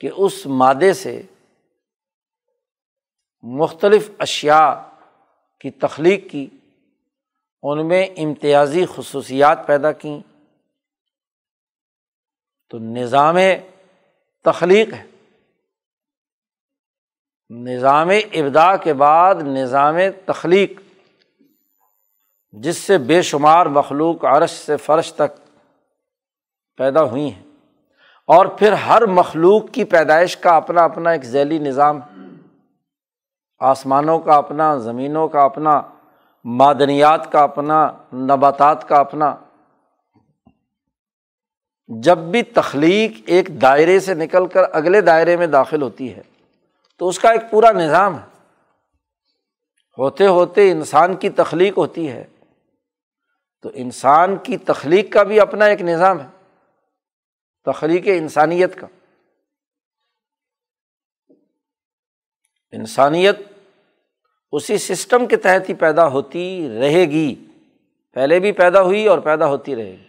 کہ 0.00 0.10
اس 0.16 0.46
مادے 0.46 0.92
سے 0.92 1.22
مختلف 3.42 4.10
اشیا 4.18 4.90
کی 5.60 5.70
تخلیق 5.70 6.30
کی، 6.30 6.48
ان 7.62 7.88
میں 7.88 8.06
امتیازی 8.16 8.84
خصوصیات 8.96 9.66
پیدا 9.66 9.92
کیں۔ 9.92 10.20
تو 12.70 12.78
نظام 12.78 13.36
تخلیق 14.44 14.92
ہے۔ 14.92 15.06
نظام 17.50 18.08
ابدا 18.08 18.76
کے 18.76 18.94
بعد 18.94 19.34
نظام 19.34 19.96
تخلیق، 20.26 20.72
جس 22.52 22.76
سے 22.76 22.98
بے 22.98 23.22
شمار 23.22 23.66
مخلوق 23.66 24.24
عرش 24.24 24.50
سے 24.50 24.76
فرش 24.76 25.12
تک 25.12 25.50
پیدا 26.76 27.02
ہوئی 27.02 27.32
ہیں۔ 27.32 27.43
اور 28.26 28.46
پھر 28.46 28.72
ہر 28.72 29.06
مخلوق 29.06 29.70
کی 29.72 29.84
پیدائش 29.84 30.36
کا 30.36 30.56
اپنا 30.56 30.84
اپنا 30.84 31.10
ایک 31.10 31.24
ذیلی 31.24 31.58
نظام، 31.58 32.00
آسمانوں 33.58 34.18
کا 34.18 34.34
اپنا، 34.34 34.76
زمینوں 34.76 35.28
کا 35.28 35.40
اپنا، 35.40 35.82
معدنیات 36.44 37.32
کا 37.32 37.42
اپنا، 37.42 37.90
نباتات 38.12 38.88
کا 38.88 38.96
اپنا۔ 38.96 39.36
جب 41.86 42.18
بھی 42.18 42.42
تخلیق 42.42 43.12
ایک 43.26 43.62
دائرے 43.62 44.00
سے 44.00 44.14
نکل 44.14 44.46
کر 44.46 44.62
اگلے 44.72 45.00
دائرے 45.00 45.36
میں 45.36 45.46
داخل 45.46 45.82
ہوتی 45.82 46.16
ہے، 46.16 46.22
تو 46.98 47.08
اس 47.08 47.18
کا 47.18 47.30
ایک 47.30 47.50
پورا 47.50 47.72
نظام 47.72 48.18
ہے۔ 48.18 48.26
ہوتے 49.98 50.26
ہوتے 50.26 50.70
انسان 50.70 51.14
کی 51.14 51.30
تخلیق 51.30 51.78
ہوتی 51.78 52.10
ہے، 52.10 52.24
تو 53.62 53.70
انسان 53.74 54.36
کی 54.36 54.56
تخلیق 54.56 55.12
کا 55.12 55.22
بھی 55.22 55.40
اپنا 55.40 55.64
ایک 55.64 55.82
نظام 55.82 56.20
ہے۔ 56.20 56.33
تخلیق 57.64 58.02
انسانیت 58.06 58.80
کا۔ 58.80 58.86
انسانیت 62.72 63.36
اسی 64.52 64.78
سسٹم 64.78 65.26
کے 65.26 65.36
تحت 65.36 65.68
ہی 65.68 65.74
پیدا 65.74 66.06
ہوتی 66.06 66.68
رہے 66.80 67.00
گی۔ 67.00 67.34
پہلے 68.12 68.40
بھی 68.40 68.52
پیدا 68.52 68.82
ہوئی 68.82 69.06
اور 69.06 69.18
پیدا 69.18 69.46
ہوتی 69.46 69.76
رہے 69.76 69.92
گی۔ 69.92 70.04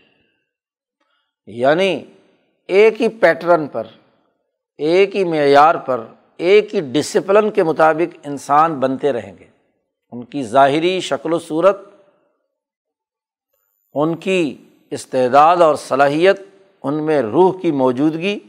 یعنی 1.46 2.06
ایک 2.68 3.02
ہی 3.02 3.08
پیٹرن 3.10 3.68
پر، 3.68 3.88
ایک 4.78 5.16
ہی 5.16 5.24
معیار 5.24 5.76
پر، 5.76 6.06
ایک 6.38 6.76
ہی 6.76 6.82
ڈسپلن 6.82 7.52
کے 7.52 7.64
مطابق 7.64 8.18
انسان 8.24 8.80
بنتے 8.80 9.14
رہیں 9.14 9.38
گے۔ 9.38 9.48
ان 10.12 10.26
کی 10.26 10.44
ظاہری 10.44 11.00
شکل 11.00 11.34
و 11.34 11.40
صورت، 11.40 11.78
ان 13.94 14.18
کی 14.18 14.58
استعداد 14.92 15.58
اور 15.58 15.76
صلاحیت 15.76 16.42
ان 16.88 17.06
میں 17.06 17.22
روح 17.22 17.60
کی 17.60 17.72
موجودگی، 17.72 18.40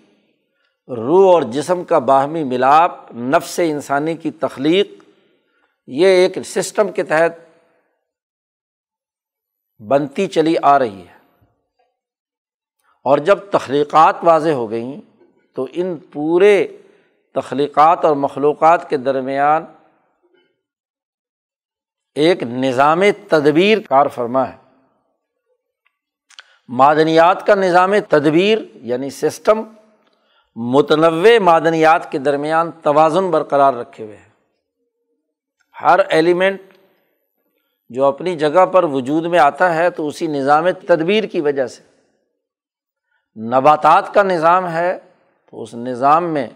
روح 0.89 1.33
اور 1.33 1.43
جسم 1.43 1.85
کا 1.85 1.99
باہمی 1.99 2.45
ملاپ، 2.45 3.13
نفس 3.13 3.61
انسانی 3.65 4.17
کی 4.17 4.31
تخلیق، 4.31 5.05
یہ 5.87 6.07
ایک 6.07 6.39
سسٹم 6.45 6.93
کے 6.93 7.03
تحت 7.03 7.33
بنتی 9.89 10.27
چلی 10.27 10.55
آ 10.63 10.79
رہی 10.79 11.01
ہے۔ 11.01 11.17
اور 13.05 13.19
جب 13.19 13.39
تخلیقات 13.53 14.17
واضح 14.23 14.51
ہو 14.51 14.71
گئیں، 14.71 15.01
تو 15.55 15.67
ان 15.73 15.97
پورے 16.13 16.67
تخلیقات 17.35 18.05
اور 18.05 18.17
مخلوقات 18.17 18.91
کے 18.91 18.97
درمیان 18.97 19.65
ایک 22.15 22.43
نظام 22.43 23.03
تدبیر 23.29 23.79
کار 23.89 24.07
فرما 24.07 24.49
ہے۔ 24.49 24.66
معدنیات 26.69 27.47
کا 27.47 27.55
نظام 27.55 27.95
تدبیر 28.09 28.59
یعنی 28.75 29.11
سسٹم 29.11 29.63
متنوع 30.57 31.39
معدنیات 31.41 32.13
کے 32.13 32.19
درمیان 32.19 32.71
توازن 32.83 33.31
برقرار 33.31 33.75
رکھے 33.75 34.05
ہوئے 34.05 34.17
ہیں۔ 34.17 34.29
ہر 35.83 35.99
ایلیمنٹ 35.99 36.61
جو 37.89 38.05
اپنی 38.05 38.37
جگہ 38.37 38.67
پر 38.67 38.85
وجود 38.85 39.27
میں 39.27 39.39
آتا 39.39 39.77
ہے 39.77 39.91
تو 39.91 40.07
اسی 40.07 40.27
نظام 40.27 40.71
تدبیر 40.71 41.25
کی 41.25 41.41
وجہ 41.41 41.67
سے۔ 41.67 41.83
نباتات 43.41 44.15
کا 44.15 44.23
نظام 44.23 44.69
ہے 44.69 44.99
تو 45.51 45.63
اس 45.63 45.75
نظام 45.75 46.25
میں 46.25 46.47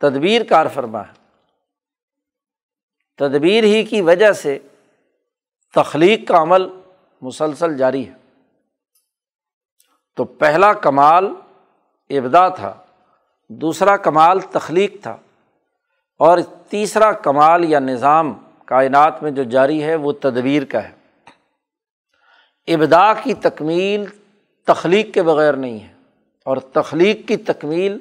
تدبیر 0.00 0.42
کار 0.42 0.66
فرما 0.74 1.00
ہے۔ 1.00 1.12
تدبیر 3.18 3.64
ہی 3.64 3.84
کی 3.84 4.00
وجہ 4.00 4.32
سے 4.32 4.58
تخلیق 5.74 6.28
کا 6.28 6.42
عمل 6.42 6.68
مسلسل 7.20 7.76
جاری 7.76 8.08
ہے۔ 8.08 8.23
تو 10.18 10.24
پہلا 10.24 10.72
کمال 10.72 11.26
ابدا 12.10 12.48
تھا، 12.48 12.72
دوسرا 13.50 13.96
کمال 13.96 14.40
تخلیق 14.40 15.02
تھا، 15.02 15.16
اور 16.20 16.38
تیسرا 16.68 17.12
کمال 17.12 17.64
یا 17.64 17.78
نظام 17.78 18.32
کائنات 18.64 19.22
میں 19.22 19.30
جو 19.30 19.42
جاری 19.42 19.82
ہے 19.82 19.94
وہ 19.94 20.12
تدبیر 20.12 20.64
کا 20.64 20.82
ہے۔ 20.84 20.92
ابدا 22.68 23.12
کی 23.14 23.34
تکمیل 23.34 24.04
تخلیق 24.66 25.14
کے 25.14 25.22
بغیر 25.22 25.54
نہیں 25.54 25.80
ہے، 25.80 25.92
اور 26.46 26.56
تخلیق 26.72 27.26
کی 27.28 27.36
تکمیل 27.36 27.98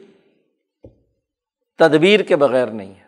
تدبیر 1.80 2.20
کے 2.20 2.36
بغیر 2.36 2.68
نہیں 2.68 2.93
ہے۔ 2.95 3.01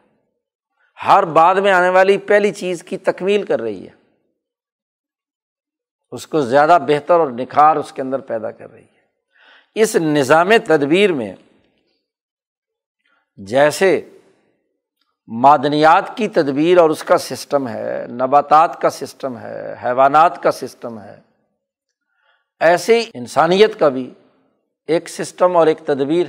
ہر 0.97 1.23
بعد 1.23 1.55
میں 1.55 1.71
آنے 1.71 1.89
والی 1.89 2.17
پہلی 2.17 2.51
چیز 2.53 2.83
کی 2.83 2.97
تکمیل 2.97 3.43
کر 3.43 3.61
رہی 3.61 3.87
ہے۔ 3.87 3.93
اس 6.11 6.27
کو 6.27 6.41
زیادہ 6.41 6.77
بہتر 6.87 7.19
اور 7.19 7.29
نکھار 7.29 7.75
اس 7.75 7.91
کے 7.91 8.01
اندر 8.01 8.19
پیدا 8.19 8.51
کر 8.51 8.71
رہی 8.71 8.81
ہے۔ 8.81 8.94
اس 9.75 9.95
نظام 9.95 10.49
تدبیر 10.65 11.13
میں 11.13 11.35
جیسے 13.35 14.09
معدنیات 15.27 16.17
کی 16.17 16.27
تدبیر 16.27 16.77
اور 16.77 16.89
اس 16.89 17.03
کا 17.03 17.17
سسٹم 17.17 17.67
ہے، 17.67 18.05
نباتات 18.07 18.81
کا 18.81 18.89
سسٹم 18.89 19.37
ہے، 19.37 19.75
حیوانات 19.83 20.43
کا 20.43 20.51
سسٹم 20.51 21.01
ہے، 21.01 21.21
ایسے 22.59 22.99
ہی 22.99 23.05
انسانیت 23.13 23.79
کا 23.79 23.89
بھی 23.89 24.13
ایک 24.87 25.09
سسٹم 25.09 25.57
اور 25.57 25.67
ایک 25.67 25.77
تدبیر۔ 25.79 26.25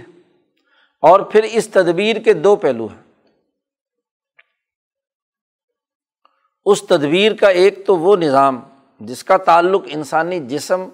اور 1.00 1.20
پھر 1.20 1.42
اس 1.42 1.68
تدبیر 1.68 2.16
کے 2.16 2.32
دو 2.32 2.56
پہلو 2.56 2.86
ہیں۔ 2.86 3.22
اس 6.64 6.82
تدبیر 6.82 7.34
کا 7.34 7.48
ایک 7.48 7.86
تو 7.86 7.96
وہ 7.96 8.16
نظام 8.16 8.60
جس 9.00 9.24
کا 9.24 9.36
تعلق 9.36 9.82
انسانی 9.86 10.46
جسم 10.46 10.88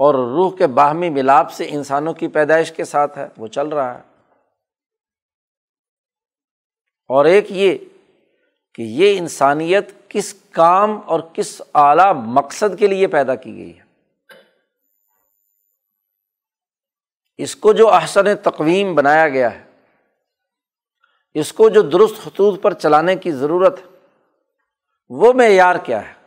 اور 0.00 0.14
روح 0.14 0.56
کے 0.56 0.66
باہمی 0.66 1.10
ملاپ 1.10 1.52
سے 1.52 1.66
انسانوں 1.68 2.14
کی 2.14 2.28
پیدائش 2.28 2.72
کے 2.72 2.84
ساتھ 2.84 3.18
ہے، 3.18 3.28
وہ 3.36 3.46
چل 3.46 3.68
رہا 3.68 3.98
ہے۔ 3.98 4.02
اور 7.08 7.24
ایک 7.24 7.46
یہ 7.50 7.78
کہ 8.74 8.82
یہ 8.82 9.18
انسانیت 9.18 9.90
کس 10.08 10.34
کام 10.52 11.00
اور 11.06 11.20
کس 11.32 11.62
اعلیٰ 11.74 12.14
مقصد 12.14 12.78
کے 12.78 12.86
لیے 12.86 13.06
پیدا 13.06 13.34
کی 13.34 13.56
گئی 13.56 13.78
ہے۔ 13.78 13.84
اس 17.38 17.56
کو 17.56 17.72
جو 17.72 17.88
احسن 17.88 18.36
تقویم 18.36 18.94
بنایا 18.94 19.28
گیا 19.28 19.54
ہے، 19.54 19.64
اس 21.34 21.52
کو 21.52 21.68
جو 21.68 21.82
درست 21.82 22.14
خطوط 22.24 22.62
پر 22.62 22.72
چلانے 22.72 23.16
کی 23.16 23.32
ضرورت 23.32 23.78
ہے، 23.78 23.98
وہ 25.08 25.32
معیار 25.32 25.76
کیا 25.76 26.08
ہے؟ 26.08 26.19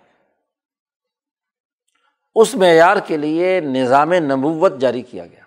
اس 2.36 2.55
معیار 2.55 2.97
کے 2.97 3.17
لیے 3.17 3.59
نظام 3.59 4.13
نبوت 4.13 4.77
جاری 4.79 5.01
کیا 5.01 5.25
گیا۔ 5.25 5.43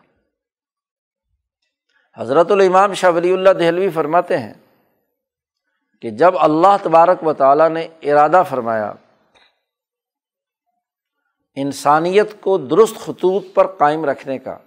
حضرت 2.17 2.51
الامام 2.51 2.95
شاہ 2.95 3.11
ولی 3.11 3.33
اللہ 3.33 3.51
دہلوی 3.51 3.91
فرماتے 3.91 4.39
ہیں 4.39 4.55
کہ 6.03 6.11
جب 6.11 6.39
اللہ 6.39 6.77
تبارک 6.83 7.27
و 7.27 7.33
تعالیٰ 7.33 7.69
نے 7.69 7.89
ارادہ 8.03 8.43
فرمایا، 8.49 8.93
انسانیت 11.55 12.41
کو 12.41 12.59
درست 12.59 12.97
خطوط 12.97 13.45
پر 13.55 13.67
قائم 13.67 14.05
رکھنے 14.05 14.39
کا، 14.39 14.59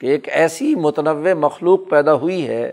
کہ 0.00 0.06
ایک 0.06 0.28
ایسی 0.28 0.74
متنوع 0.74 1.34
مخلوق 1.34 1.80
پیدا 1.90 2.14
ہوئی 2.14 2.48
ہے 2.48 2.72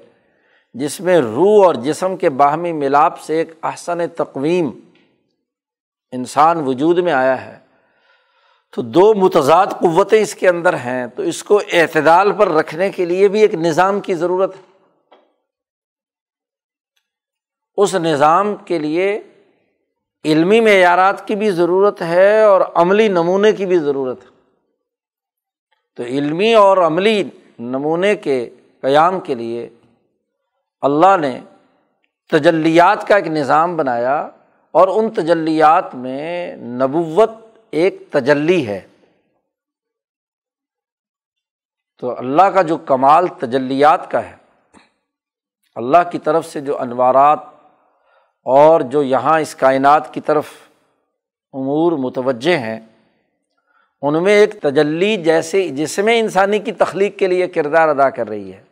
جس 0.74 0.99
میں 1.01 1.17
روح 1.17 1.65
اور 1.65 1.76
جسم 1.76 2.17
کے 2.17 2.30
باہمی 2.30 2.72
ملاپ 2.72 3.19
سے 3.19 3.38
ایک 3.38 3.51
احسن 3.63 4.07
تقویم 4.07 4.69
انسان 6.11 6.57
وجود 6.57 6.97
میں 6.97 7.13
آیا 7.13 7.45
ہے۔ 7.45 7.61
تو 8.72 8.82
دو 8.82 9.13
متضاد 9.13 9.67
قوتیں 9.67 10.22
اس 10.22 10.36
کے 10.36 10.49
اندر 10.49 10.74
ہیں، 10.74 11.07
تو 11.07 11.24
اس 11.24 11.43
کو 11.43 11.61
اعتدال 11.74 12.32
پر 12.32 12.47
رکھنے 12.47 12.89
کے 12.89 13.05
لیے 13.05 13.28
بھی 13.28 13.41
ایک 13.41 13.53
نظام 13.53 13.99
کی 13.99 14.13
ضرورت 14.13 14.55
ہے۔ 14.55 14.61
اس 17.78 17.95
نظام 17.95 18.55
کے 18.55 18.80
لیے 18.80 19.22
علمی 20.26 20.59
معیارات 20.59 21.28
کی 21.28 21.36
بھی 21.36 21.51
ضرورت 21.51 22.01
ہے 22.01 22.41
اور 22.41 22.61
عملی 22.76 23.07
نمونے 23.07 23.51
کی 23.51 23.65
بھی 23.65 23.78
ضرورت 23.78 24.24
ہے۔ 24.24 24.30
تو 25.95 26.03
علمی 26.03 26.53
اور 26.53 26.78
عملی 26.78 27.24
نمونے 27.59 28.15
کے 28.15 28.49
قیام 28.82 29.19
کے 29.19 29.36
لیے 29.36 29.69
اللہ 30.82 31.17
نے 31.17 31.39
تجلیات 32.30 33.07
کا 33.07 33.15
ایک 33.15 33.28
نظام 33.28 33.78
بنایا 33.78 34.28
اور 34.72 34.88
ان 34.88 35.09
تجلیات 35.09 35.95
میں 35.95 36.55
نبوت 36.57 37.30
ایک 37.72 38.03
تجلی 38.11 38.67
ہے۔ 38.67 38.88
تو 41.99 42.17
اللہ 42.17 42.41
کا 42.41 42.61
جو 42.61 42.78
کمال 42.78 43.28
تجلیات 43.28 44.11
کا 44.11 44.30
ہے، 44.30 44.36
اللہ 45.76 46.09
کی 46.11 46.19
طرف 46.19 46.45
سے 46.45 46.61
جو 46.61 46.80
انوارات 46.80 47.39
اور 48.43 48.82
جو 48.82 49.03
یہاں 49.03 49.39
اس 49.39 49.55
کائنات 49.55 50.13
کی 50.13 50.22
طرف 50.22 50.47
امور 51.53 51.91
متوجہ 51.91 52.57
ہیں، 52.57 52.80
ان 54.01 54.24
میں 54.24 54.34
ایک 54.34 54.61
تجلی 54.61 55.17
جیسے 55.17 55.67
جس 55.67 55.99
میں 55.99 56.19
انسانی 56.19 56.59
کی 56.59 56.72
تخلیق 56.72 57.19
کے 57.19 57.28
لیے 57.28 57.47
کردار 57.47 57.88
ادا 57.88 58.09
کر 58.09 58.28
رہی 58.28 58.53
ہے۔ 58.53 58.63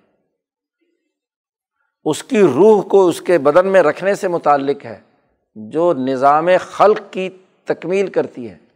اس 2.05 2.23
کی 2.23 2.41
روح 2.41 2.83
کو 2.83 3.07
اس 3.07 3.21
کے 3.21 3.37
بدن 3.37 3.67
میں 3.67 3.83
رکھنے 3.83 4.15
سے 4.15 4.27
متعلق 4.27 4.85
ہے، 4.85 5.01
جو 5.55 5.93
نظام 5.93 6.49
خلق 6.59 6.99
کی 7.11 7.29
تکمیل 7.65 8.07
کرتی 8.07 8.49
ہے۔ 8.49 8.68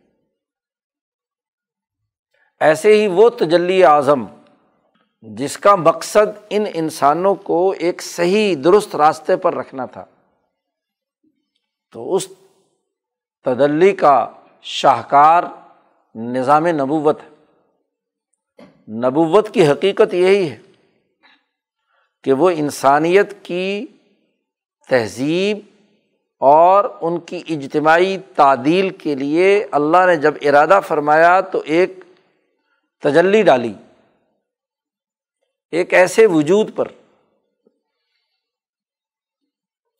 ایسے 2.63 3.01
ہی 3.01 3.07
وہ 3.07 3.29
تجلی 3.29 3.83
اعظم 3.83 4.25
جس 5.21 5.57
کا 5.57 5.75
مقصد 5.75 6.39
ان 6.49 6.65
انسانوں 6.73 7.35
کو 7.35 7.73
ایک 7.79 8.01
صحیح 8.01 8.55
درست 8.63 8.95
راستے 8.95 9.35
پر 9.35 9.55
رکھنا 9.55 9.85
تھا۔ 9.85 10.05
تو 11.91 12.15
اس 12.15 12.27
تدلی 13.45 13.91
کا 13.91 14.29
شاہکار 14.61 15.43
نظام 16.15 16.67
نبوت 16.67 17.19
ہے۔ 17.21 17.29
نبوت 18.87 19.53
کی 19.53 19.67
حقیقت 19.67 20.13
یہی 20.13 20.49
ہے 20.49 20.57
کہ 22.23 22.33
وہ 22.33 22.49
انسانیت 22.49 23.33
کی 23.43 23.85
تہذیب 24.89 25.57
اور 26.39 26.85
ان 27.01 27.19
کی 27.19 27.43
اجتماعی 27.49 28.17
تعدیل 28.35 28.89
کے 28.89 29.15
لیے 29.15 29.67
اللہ 29.71 30.05
نے 30.05 30.15
جب 30.15 30.33
ارادہ 30.41 30.79
فرمایا 30.87 31.41
تو 31.41 31.61
ایک 31.65 32.02
تجلی 33.03 33.41
ڈالی۔ 33.43 33.73
ایک 35.73 35.93
ایسے 35.93 36.25
وجود 36.25 36.75
پر، 36.75 36.87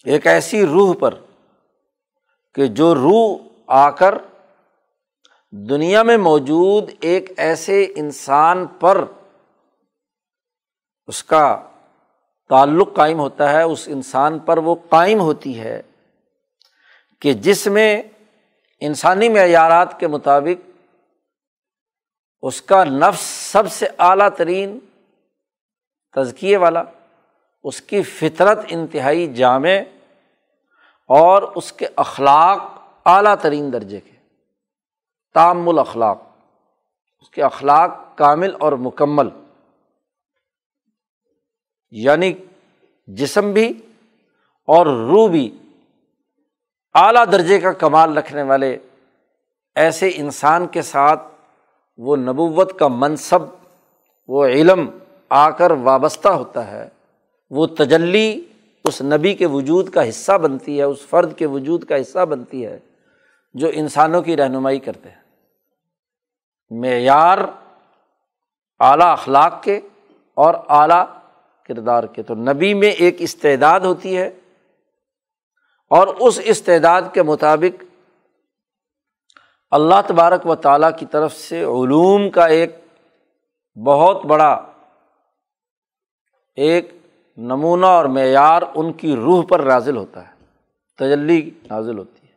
ایک 0.06 0.28
ایسی 0.28 0.66
روح 0.66 0.94
پر 1.00 1.14
کہ 2.56 2.68
جو 2.68 2.96
روح 2.96 3.38
آ 3.68 3.90
کر 3.90 4.16
دنیا 5.52 6.04
میں 6.04 6.18
موجود 6.18 6.92
ایک 7.02 7.32
ایسے 7.38 7.94
انسان 7.96 8.66
پر 8.80 9.04
اس 11.08 11.24
کا 11.24 11.70
تعلق 12.50 12.96
قائم 12.96 13.20
ہوتا 13.20 13.52
ہے، 13.52 13.62
اس 13.62 13.88
انسان 13.88 14.40
پر 14.40 14.58
وہ 14.58 14.76
قائم 14.90 15.20
ہوتی 15.20 15.60
ہے 15.60 15.82
کہ 17.22 17.34
جس 17.34 17.68
میں 17.68 18.02
انسانی 18.80 19.30
معیارات 19.30 20.00
کے 20.00 20.08
مطابق 20.08 20.73
اس 22.44 22.62
کا 22.62 22.84
نفس 22.84 23.22
سب 23.52 23.72
سے 23.72 23.88
اعلیٰ 23.98 24.30
ترین 24.30 24.78
تزکیے 26.16 26.58
والا، 26.58 26.84
اس 27.64 27.82
کی 27.82 28.02
فطرت 28.02 28.66
انتہائی 28.68 29.34
جامع 29.34 29.78
اور 31.10 31.42
اس 31.56 31.72
کے 31.72 31.88
اخلاق 31.96 32.62
اعلیٰ 33.06 33.36
ترین 33.42 33.72
درجے 33.74 34.00
کے، 34.00 34.12
تام 35.36 35.70
الاخلاق، 35.70 36.22
اس 37.22 37.30
کے 37.30 37.44
اخلاق 37.44 38.18
کامل 38.18 38.56
اور 38.60 38.74
مکمل 38.82 39.30
یعنی 41.94 42.34
جسم 43.08 43.52
بھی 43.54 43.68
اور 44.68 44.86
روح 44.86 45.28
بھی 45.30 45.50
اعلیٰ 46.96 47.26
درجے 47.32 47.60
کا 47.60 47.72
کمال 47.72 48.18
رکھنے 48.18 48.44
والے 48.44 48.78
ایسے 49.76 50.12
انسان 50.16 50.68
کے 50.68 50.82
ساتھ 50.82 51.33
وہ 51.98 52.16
نبوت 52.16 52.80
کا 52.80 52.88
منصب، 52.88 53.42
وہ 54.28 54.46
علم 54.46 54.90
آ 55.30 55.50
کر 55.50 55.72
وابستہ 55.72 56.28
ہوتا 56.28 56.72
ہے۔ 56.72 56.90
وہ 57.50 57.68
تجلی 57.68 58.42
اس 58.86 59.02
نبی 59.02 59.34
کے 59.34 59.46
وجود 59.46 59.90
کا 59.90 60.10
حصہ 60.10 60.38
بنتی 60.38 60.78
ہے، 60.78 60.84
اس 60.84 61.00
فرد 61.10 61.38
کے 61.38 61.46
وجود 61.46 61.84
کا 61.84 62.02
حصہ 62.02 62.26
بنتی 62.26 62.66
ہے 62.66 62.80
جو 63.54 63.68
انسانوں 63.74 64.22
کی 64.22 64.38
رہنمائی 64.38 64.80
کرتے 64.80 65.10
ہیں۔ 65.10 65.24
معیار 66.72 67.38
اعلیٰ 68.80 69.12
اخلاق 69.12 69.64
کے 69.64 69.80
اور 70.34 70.54
اعلیٰ 70.70 71.06
کردار 71.68 72.04
کے۔ 72.04 72.24
تو 72.24 72.36
نبی 72.36 72.74
میں 72.74 72.92
ایک 72.92 73.16
استعداد 73.20 73.80
ہوتی 73.80 74.18
ہے 74.18 74.28
اور 75.90 76.08
اس 76.08 76.40
استعداد 76.44 77.02
کے 77.14 77.24
مطابق 77.24 77.84
اللہ 79.74 79.96
تبارک 80.08 80.48
و 80.48 80.56
تعالیٰ 80.56 80.90
کی 80.98 81.06
طرف 81.06 81.34
سے 81.34 81.64
علوم 81.64 82.30
کا 82.30 82.46
ایک 82.46 82.76
بہت 83.86 84.26
بڑا 84.26 84.66
ایک 86.56 86.98
نمونہ 87.38 87.86
اور 87.86 88.06
معیار 88.06 88.62
ان 88.76 88.94
کی 88.94 89.16
روح 89.16 89.44
پر 89.50 89.60
نازل 89.60 89.98
ہوتا 89.98 90.28
ہے، 90.28 90.34
تجلی 91.00 91.50
نازل 91.70 91.98
ہوتی 91.98 92.28
ہے۔ 92.28 92.34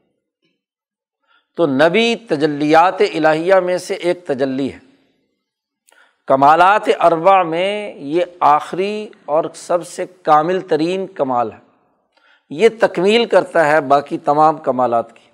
تو 1.57 1.66
نبی 1.66 2.16
تجلیات 2.16 3.01
الہیہ 3.01 3.55
میں 3.55 3.78
سے 3.78 3.95
ایک 3.95 4.26
تجلی 4.26 4.72
ہے۔ 4.72 4.78
کمالات 6.26 6.89
اربا 7.01 7.43
میں 7.43 7.95
یہ 7.95 8.24
آخری 8.41 9.09
اور 9.24 9.45
سب 9.55 9.87
سے 9.87 10.07
کامل 10.22 10.61
ترین 10.61 11.07
کمال 11.07 11.53
ہے۔ 11.53 11.59
یہ 12.51 12.68
تکمیل 12.80 13.24
کرتا 13.24 13.66
ہے 13.66 13.80
باقی 13.80 14.18
تمام 14.18 14.57
کمالات 14.57 15.12
کی۔ 15.12 15.26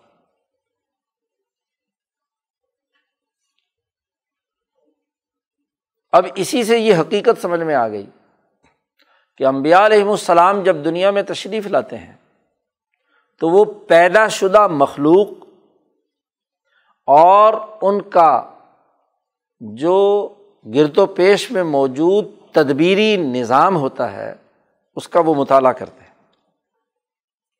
اب 6.12 6.26
اسی 6.34 6.64
سے 6.64 6.78
یہ 6.78 6.94
حقیقت 6.94 7.42
سمجھ 7.42 7.60
میں 7.60 7.74
آ 7.74 7.88
گئی 7.88 8.06
کہ 9.36 9.46
امبیا 9.46 9.86
علیہم 9.86 10.10
السلام 10.10 10.62
جب 10.62 10.76
دنیا 10.84 11.10
میں 11.10 11.22
تشریف 11.22 11.66
لاتے 11.66 11.98
ہیں 11.98 12.12
تو 13.40 13.48
وہ 13.48 13.64
پیدا 13.64 14.28
شدہ 14.28 14.66
مخلوق 14.66 15.28
اور 17.06 17.54
ان 17.82 18.02
کا 18.02 18.50
جو 19.60 20.28
گرد 20.74 20.98
و 20.98 21.06
پیش 21.06 21.50
میں 21.50 21.62
موجود 21.62 22.24
تدبیری 22.52 23.16
نظام 23.16 23.76
ہوتا 23.76 24.12
ہے، 24.12 24.34
اس 24.96 25.08
کا 25.08 25.20
وہ 25.20 25.34
مطالعہ 25.34 25.72
کرتے 25.72 26.04
ہیں۔ 26.04 26.14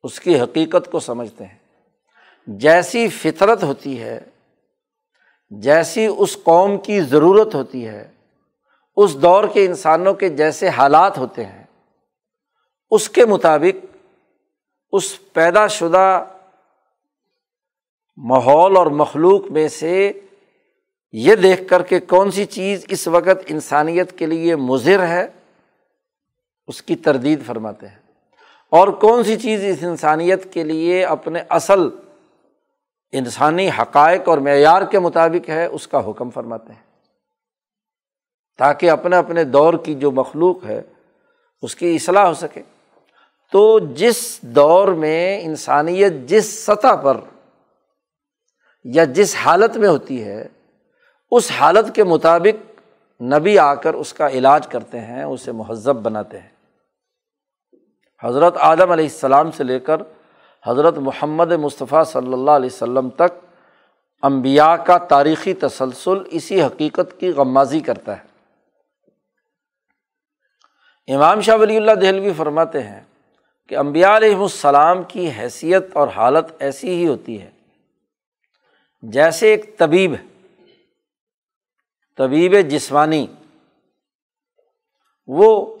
اس 0.03 0.19
کی 0.19 0.39
حقیقت 0.39 0.91
کو 0.91 0.99
سمجھتے 0.99 1.45
ہیں۔ 1.45 1.57
جیسی 2.47 3.09
فطرت 3.09 3.63
ہوتی 3.63 4.01
ہے، 4.01 4.19
جیسی 5.49 6.07
اس 6.17 6.37
قوم 6.43 6.77
کی 6.77 7.01
ضرورت 7.01 7.55
ہوتی 7.55 7.87
ہے 7.87 8.12
اس 8.95 9.21
دور 9.21 9.43
کے 9.53 9.65
انسانوں 9.65 10.13
کے 10.13 10.29
جیسے 10.29 10.69
حالات 10.69 11.17
ہوتے 11.17 11.45
ہیں، 11.45 11.63
اس 12.91 13.09
کے 13.09 13.25
مطابق 13.25 13.85
اس 14.91 15.33
پیدا 15.33 15.67
شدہ 15.67 16.25
ماحول 18.17 18.77
اور 18.77 18.85
مخلوق 18.85 19.51
میں 19.51 19.67
سے 19.67 20.11
یہ 21.11 21.35
دیکھ 21.35 21.67
کر 21.69 21.83
کہ 21.83 21.99
کون 21.99 22.31
سی 22.31 22.45
چیز 22.45 22.85
اس 22.89 23.07
وقت 23.07 23.43
انسانیت 23.47 24.17
کے 24.17 24.25
لیے 24.25 24.55
مضر 24.55 25.07
ہے، 25.07 25.27
اس 26.67 26.81
کی 26.81 26.95
تردید 26.95 27.45
فرماتے 27.45 27.87
ہیں۔ 27.87 27.97
اور 28.69 28.87
کون 28.87 29.23
سی 29.23 29.39
چیز 29.39 29.63
اس 29.63 29.83
انسانیت 29.83 30.53
کے 30.53 30.63
لیے 30.63 31.05
اپنے 31.05 31.43
اصل 31.49 31.79
انسانی 33.11 33.69
حقائق 33.69 34.29
اور 34.29 34.37
معیار 34.37 34.81
کے 34.81 34.99
مطابق 34.99 35.49
ہے، 35.49 35.65
اس 35.65 35.87
کا 35.87 36.09
حکم 36.09 36.29
فرماتے 36.29 36.73
ہیں۔ 36.73 36.92
تاکہ 38.57 38.89
اپنے 38.89 39.15
اپنے 39.15 39.43
دور 39.43 39.73
کی 39.73 39.95
جو 39.95 40.11
مخلوق 40.11 40.65
ہے، 40.65 40.81
اس 41.61 41.75
کی 41.75 41.95
اصلاح 41.95 42.25
ہو 42.25 42.33
سکے۔ 42.33 42.61
تو 43.51 43.79
جس 43.79 44.39
دور 44.41 44.87
میں 44.87 45.41
انسانیت 45.41 46.13
جس 46.25 46.65
سطح 46.65 46.95
پر 46.95 47.17
یا 48.83 49.03
جس 49.03 49.35
حالت 49.35 49.77
میں 49.77 49.87
ہوتی 49.87 50.23
ہے، 50.23 50.47
اس 51.31 51.51
حالت 51.59 51.95
کے 51.95 52.03
مطابق 52.03 52.79
نبی 53.21 53.59
آ 53.59 53.73
کر 53.73 53.93
اس 53.93 54.13
کا 54.13 54.27
علاج 54.27 54.67
کرتے 54.67 54.99
ہیں، 54.99 55.23
اسے 55.23 55.51
مہذب 55.51 55.95
بناتے 55.95 56.39
ہیں۔ 56.39 56.49
حضرت 58.23 58.57
عالم 58.57 58.91
علیہ 58.91 59.05
السلام 59.05 59.51
سے 59.51 59.63
لے 59.63 59.79
کر 59.79 60.01
حضرت 60.65 60.97
محمد 60.97 61.51
مصطفیٰ 61.51 62.05
صلی 62.05 62.33
اللہ 62.33 62.51
علیہ 62.51 62.69
وسلم 62.73 63.09
تک 63.09 63.45
امبیا 64.21 64.77
کا 64.77 64.97
تاریخی 64.97 65.53
تسلسل 65.53 66.17
اسی 66.31 66.63
حقیقت 66.63 67.19
کی 67.19 67.29
غمازی 67.29 67.79
کرتا 67.79 68.17
ہے۔ 68.17 68.32
امام 71.07 71.41
شاہ 71.41 71.55
ولی 71.55 71.77
اللہ 71.77 71.91
دہلوی 71.91 72.33
فرماتے 72.37 72.83
ہیں 72.83 73.01
کہ 73.69 73.77
امبیا 73.77 74.17
علیہم 74.17 74.41
السلام 74.41 75.03
کی 75.03 75.29
حیثیت 75.31 75.83
اور 75.93 76.07
حالت 76.07 76.45
ایسی 76.59 76.89
ہی 76.89 77.07
ہوتی 77.07 77.41
ہے۔ 77.41 77.51
جیسے 79.01 79.47
ایک 79.47 79.77
طبیب 79.77 80.13
ہے، 80.13 80.23
طبیب 82.17 82.55
جسمانی، 82.69 83.27
وہ 85.27 85.77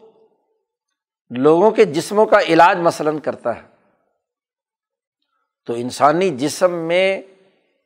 لوگوں 1.29 1.71
کے 1.71 1.85
جسموں 1.85 2.25
کا 2.25 2.39
علاج 2.39 2.77
مثلاً 2.77 3.19
کرتا 3.19 3.55
ہے۔ 3.55 3.67
تو 5.65 5.73
انسانی 5.73 6.29
جسم 6.29 6.75
میں 6.75 7.21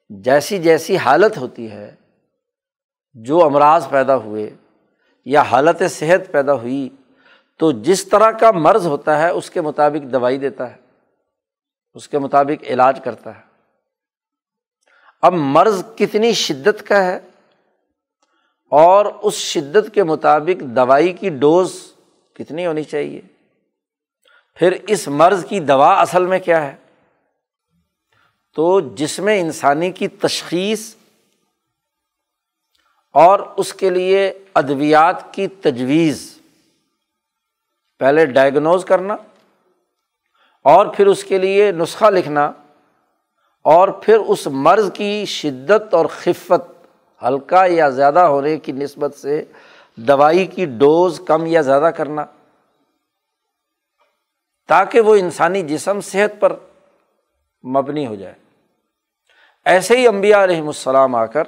جیسی 0.10 0.58
جیسی 0.58 0.98
حالت 0.98 1.38
ہوتی 1.38 1.72
ہے، 1.72 1.96
جو 3.14 3.46
امراض 3.46 3.90
پیدا 3.90 4.16
ہوئے 4.16 4.50
یا 5.26 5.42
حالت 5.42 5.84
صحت 5.90 6.32
پیدا 6.32 6.54
ہوئی 6.54 6.90
تو 7.58 7.72
جس 7.72 8.06
طرح 8.06 8.32
کا 8.32 8.52
مرض 8.52 8.88
ہوتا 8.88 9.20
ہے، 9.20 9.30
اس 9.30 9.50
کے 9.50 9.62
مطابق 9.62 10.14
دوائی 10.14 10.38
دیتا 10.38 10.72
ہے، 10.72 10.76
اس 11.94 12.10
کے 12.10 12.20
مطابق 12.20 12.64
علاج 12.64 13.00
کرتا 13.04 13.38
ہے۔ 13.38 13.42
اب 15.22 15.34
مرض 15.34 15.84
کتنی 15.96 16.34
شدت 16.34 16.88
کا 16.88 17.04
ہے 17.04 17.20
اور 18.70 19.06
اس 19.06 19.34
شدت 19.34 19.94
کے 19.94 20.04
مطابق 20.04 20.62
دوائی 20.62 21.14
کی 21.14 21.30
ڈوز 21.30 21.94
کتنی 22.34 22.66
ہونی 22.66 22.84
چاہیے؟ 22.84 23.22
پھر 24.56 24.78
اس 24.88 25.08
مرض 25.08 25.46
کی 25.46 25.60
دوا 25.60 26.02
اصل 26.02 26.26
میں 26.26 26.40
کیا 26.40 26.64
ہے؟ 26.64 26.76
تو 28.56 28.80
جس 28.96 29.20
میں 29.20 29.42
انسانی 29.42 29.92
کی 29.92 30.08
تشخیص 30.08 30.96
اور 33.12 33.40
اس 33.40 33.74
کے 33.74 33.90
لیے 33.90 34.34
ادویات 34.54 35.34
کی 35.34 35.48
تجویز 35.48 36.37
پہلے 38.00 38.26
ڈائگنوز 38.26 38.86
کرنا 38.86 39.16
اور 40.64 40.86
پھر 40.86 41.08
اس 41.08 41.24
کے 41.24 41.38
لیے 41.38 41.72
نسخہ 41.72 42.06
لکھنا 42.06 42.52
اور 43.64 43.88
پھر 43.88 44.18
اس 44.18 44.48
مرض 44.48 44.92
کی 44.94 45.26
شدت 45.26 45.94
اور 45.94 46.06
خفت 46.06 46.88
ہلکا 47.24 47.66
یا 47.66 47.90
زیادہ 47.90 48.20
ہونے 48.20 48.58
کی 48.58 48.72
نسبت 48.72 49.16
سے 49.16 49.46
دوائی 49.96 50.46
کی 50.46 50.66
ڈوز 50.66 51.22
کم 51.28 51.46
یا 51.46 51.62
زیادہ 51.62 51.92
کرنا 51.98 52.26
تاکہ 54.68 55.02
وہ 55.02 55.16
انسانی 55.16 55.62
جسم 55.62 56.02
صحت 56.02 56.40
پر 56.40 56.54
مبنی 57.68 58.08
ہو 58.08 58.16
جائے۔ 58.16 58.34
ایسے 59.66 59.98
ہی 59.98 60.08
امبیا 60.08 60.44
علیہم 60.44 60.68
السلام 60.68 61.16
آ 61.16 61.26
کر 61.26 61.44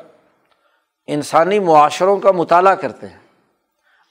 انسانی 1.08 1.60
معاشروں 1.60 2.18
کا 2.18 2.32
مطالعہ 2.32 2.76
کرتے 2.76 3.08
ہیں۔ 3.08 3.19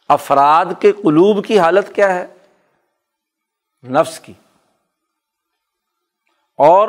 افراد 0.09 0.67
کے 0.81 0.93
قلوب 0.93 1.45
کی 1.45 1.59
حالت 1.59 1.95
کیا 1.95 2.15
ہے؟ 2.15 2.27
نفس 3.89 4.21
کی۔ 4.21 4.33
اور 6.57 6.89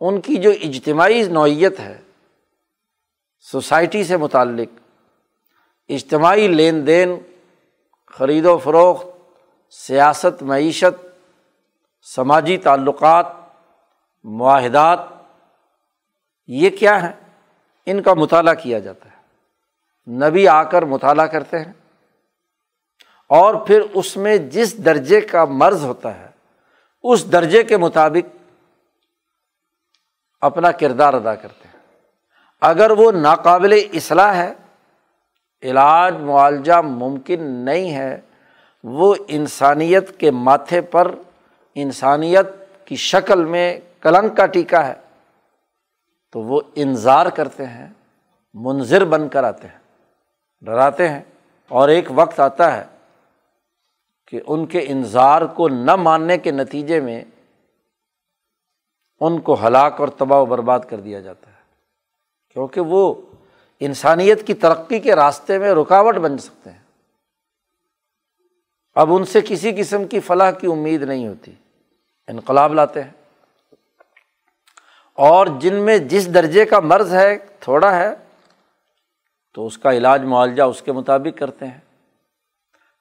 ان 0.00 0.20
کی 0.20 0.36
جو 0.36 0.50
اجتماعی 0.50 1.22
نوعیت 1.22 1.80
ہے، 1.80 2.00
سوسائٹی 3.40 4.04
سے 4.04 4.16
متعلق، 4.16 4.80
اجتماعی 5.88 6.48
لین 6.48 6.86
دین، 6.86 7.20
خرید 8.06 8.46
و 8.46 8.58
فروخت، 8.58 9.06
سیاست، 9.70 10.42
معیشت، 10.42 11.06
سماجی 12.02 12.58
تعلقات، 12.58 13.26
معاہدات، 14.24 14.98
یہ 16.46 16.70
کیا 16.70 17.02
ہیں؟ 17.02 17.30
ان 17.86 18.02
کا 18.02 18.14
مطالعہ 18.14 18.54
کیا 18.54 18.78
جاتا 18.78 19.08
ہے۔ 19.10 19.16
نبی 20.10 20.48
آ 20.48 20.62
کر 20.62 20.82
مطالعہ 20.82 21.26
کرتے 21.26 21.58
ہیں۔ 21.58 21.72
اور 23.30 23.54
پھر 23.54 23.80
اس 23.94 24.16
میں 24.16 24.36
جس 24.38 24.84
درجے 24.84 25.20
کا 25.20 25.44
مرض 25.44 25.84
ہوتا 25.84 26.14
ہے، 26.20 26.28
اس 27.04 27.32
درجے 27.32 27.62
کے 27.62 27.76
مطابق 27.76 28.36
اپنا 30.42 30.70
کردار 30.70 31.14
ادا 31.14 31.34
کرتے 31.34 31.68
ہیں۔ 31.68 31.80
اگر 32.60 32.90
وہ 32.90 33.12
ناقابل 33.12 33.72
اصلاح 33.92 34.34
ہے، 34.34 34.52
علاج 35.62 36.14
معالجہ 36.16 36.80
ممکن 36.80 37.42
نہیں 37.64 37.94
ہے، 37.94 38.20
وہ 38.84 39.14
انسانیت 39.28 40.18
کے 40.20 40.30
ماتھے 40.30 40.80
پر، 40.80 41.10
انسانیت 41.74 42.46
کی 42.84 42.96
شکل 42.96 43.44
میں 43.44 43.80
کلنگ 44.00 44.34
کا 44.34 44.46
ٹیکا 44.46 44.86
ہے، 44.86 44.94
تو 46.34 46.40
وہ 46.40 46.60
انظار 46.74 47.26
کرتے 47.26 47.66
ہیں 47.66 47.88
منظر 48.54 49.04
بن 49.04 49.28
کر 49.28 49.44
آتے 49.44 49.68
ہیں، 49.68 49.78
ڈراتے 50.62 51.08
ہیں 51.08 51.22
اور 51.70 51.88
ایک 51.88 52.08
وقت 52.10 52.40
آتا 52.40 52.76
ہے 52.76 52.84
کہ 54.26 54.40
ان 54.46 54.66
کے 54.66 54.84
انظار 54.88 55.42
کو 55.42 55.68
نہ 55.68 55.96
ماننے 55.96 56.38
کے 56.38 56.50
نتیجے 56.50 57.00
میں 57.00 57.24
ان 59.20 59.40
کو 59.40 59.66
ہلاک 59.66 60.00
اور 60.00 60.08
تباہ 60.08 60.38
و 60.38 60.46
برباد 60.46 60.80
کر 60.80 61.00
دیا 61.00 61.20
جاتا 61.20 61.50
ہے۔ 61.50 61.56
کیونکہ 62.50 62.80
وہ 62.80 63.14
انسانیت 63.80 64.46
کی 64.46 64.54
ترقی 64.54 65.00
کے 65.00 65.16
راستے 65.16 65.58
میں 65.58 65.72
رکاوٹ 65.72 66.16
بن 66.16 66.38
سکتے 66.38 66.70
ہیں۔ 66.70 66.78
اب 68.94 69.14
ان 69.14 69.24
سے 69.24 69.40
کسی 69.40 69.72
قسم 69.78 70.04
کی 70.04 70.20
فلاح 70.20 70.50
کی 70.50 70.66
امید 70.66 71.02
نہیں 71.02 71.28
ہوتی۔ 71.28 71.52
انقلاب 72.28 72.74
لاتے 72.74 73.02
ہیں۔ 73.02 73.10
اور 75.12 75.46
جن 75.58 75.74
میں 75.74 75.98
جس 75.98 76.34
درجے 76.34 76.64
کا 76.64 76.80
مرض 76.80 77.14
ہے، 77.14 77.38
تھوڑا 77.60 77.96
ہے، 77.96 78.10
تو 79.54 79.66
اس 79.66 79.78
کا 79.78 79.92
علاج 79.92 80.24
معالجہ 80.24 80.62
اس 80.62 80.82
کے 80.82 80.92
مطابق 80.92 81.38
کرتے 81.38 81.66
ہیں۔ 81.66 81.85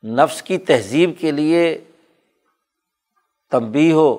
نفس 0.06 0.42
کی 0.42 0.58
تہذیب 0.58 1.12
کے 1.20 1.32
لیے 1.32 1.84
تبی 3.52 3.92
ہو، 3.92 4.18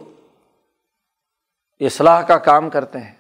اصلاح 1.80 2.22
کا 2.22 2.39
کام 2.39 2.70
کرتے 2.70 2.99
ہیں 2.99 3.14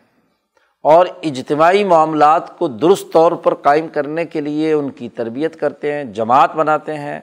اور 0.82 1.06
اجتماعی 1.22 1.84
معاملات 1.84 2.58
کو 2.58 2.68
درست 2.68 3.12
طور 3.12 3.32
پر 3.32 3.54
قائم 3.54 3.88
کرنے 3.88 4.24
کے 4.24 4.40
لیے 4.40 4.72
ان 4.72 4.90
کی 4.90 5.08
تربیت 5.08 5.60
کرتے 5.60 5.92
ہیں، 5.92 6.04
جماعت 6.04 6.54
بناتے 6.54 6.94
ہیں۔ 6.94 7.20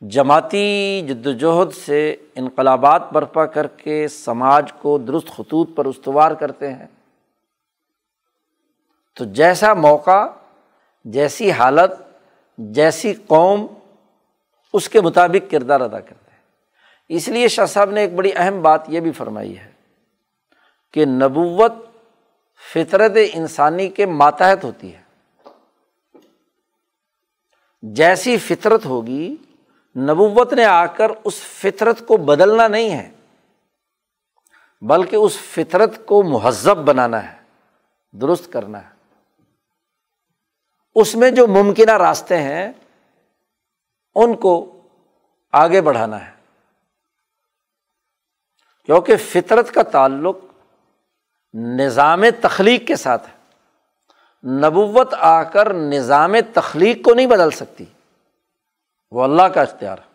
جماعتی 0.00 1.00
جد 1.08 1.26
وجہد 1.26 1.72
سے 1.74 2.16
انقلابات 2.34 3.12
برپا 3.12 3.46
کر 3.46 3.66
کے 3.66 4.08
سماج 4.08 4.72
کو 4.72 4.98
درست 4.98 5.28
خطوط 5.28 5.76
پر 5.76 5.84
استوار 5.84 6.32
کرتے 6.32 6.72
ہیں۔ 6.72 6.86
تو 9.16 9.24
جیسا 9.24 9.74
موقع، 9.74 10.26
جیسی 11.04 11.50
حالت، 11.50 11.90
جیسی 12.58 13.14
قوم 13.26 13.66
اس 14.72 14.88
کے 14.88 15.00
مطابق 15.00 15.50
کردار 15.50 15.80
ادا 15.80 16.00
کرتے 16.00 16.30
ہیں۔ 16.30 16.40
اس 17.08 17.28
لیے 17.28 17.48
شاہ 17.48 17.66
صاحب 17.66 17.90
نے 17.90 18.00
ایک 18.00 18.12
بڑی 18.12 18.30
اہم 18.36 18.62
بات 18.62 18.82
یہ 18.88 19.00
بھی 19.00 19.12
فرمائی 19.12 19.58
ہے 19.58 19.72
کہ 20.92 21.04
نبوت 21.04 21.72
فطرت 22.72 23.12
انسانی 23.32 23.88
کے 23.88 24.06
ماتحت 24.06 24.64
ہوتی 24.64 24.94
ہے۔ 24.94 25.00
جیسی 27.82 28.38
فطرت 28.38 28.84
ہوگی، 28.84 29.36
نبوت 29.96 30.52
نے 30.52 30.64
آ 30.64 30.86
کر 30.86 31.10
اس 31.24 31.34
فطرت 31.34 32.06
کو 32.06 32.16
بدلنا 32.16 32.68
نہیں 32.68 32.90
ہے، 32.90 33.10
بلکہ 34.80 35.16
اس 35.16 35.38
فطرت 35.38 36.06
کو 36.06 36.22
مہذب 36.22 36.76
بنانا 36.76 37.32
ہے، 37.32 37.36
درست 38.12 38.52
کرنا 38.52 38.82
ہے۔ 38.82 39.00
اس 40.94 41.14
میں 41.14 41.30
جو 41.30 41.46
ممکنہ 41.46 41.90
راستے 41.90 42.36
ہیں 42.36 42.72
ان 44.14 44.36
کو 44.36 44.82
آگے 45.52 45.80
بڑھانا 45.80 46.26
ہے۔ 46.26 46.32
کیونکہ 48.84 49.16
فطرت 49.16 49.74
کا 49.74 49.82
تعلق 49.82 50.36
نظام 51.54 52.24
تخلیق 52.42 52.86
کے 52.86 52.96
ساتھ 52.96 53.28
ہے۔ 53.28 53.40
نبوت 54.48 55.14
آ 55.18 55.42
کر 55.42 55.74
نظام 55.74 56.34
تخلیق 56.54 57.04
کو 57.04 57.14
نہیں 57.14 57.26
بدل 57.26 57.50
سکتی۔ 57.50 57.84
وہ 59.10 59.24
اللہ 59.24 59.42
کا 59.42 59.62
اختیار 59.62 59.98
ہے۔ 59.98 60.10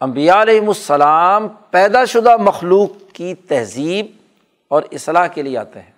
امبیا 0.00 0.42
علیہم 0.42 0.68
السلام 0.68 1.48
پیدا 1.48 2.04
شدہ 2.04 2.36
مخلوق 2.36 3.14
کی 3.14 3.34
تہذیب 3.34 4.06
اور 4.68 4.82
اصلاح 4.92 5.26
کے 5.26 5.42
لیے 5.42 5.58
آتے 5.58 5.80
ہیں۔ 5.80 5.92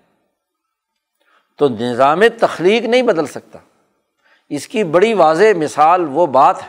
تو 1.56 1.68
نظام 1.68 2.22
تخلیق 2.40 2.82
نہیں 2.82 3.02
بدل 3.02 3.26
سکتا۔ 3.26 3.58
اس 4.50 4.68
کی 4.68 4.84
بڑی 4.84 5.14
واضح 5.14 5.44
مثال 5.56 6.06
وہ 6.08 6.26
بات 6.26 6.62
ہے 6.62 6.68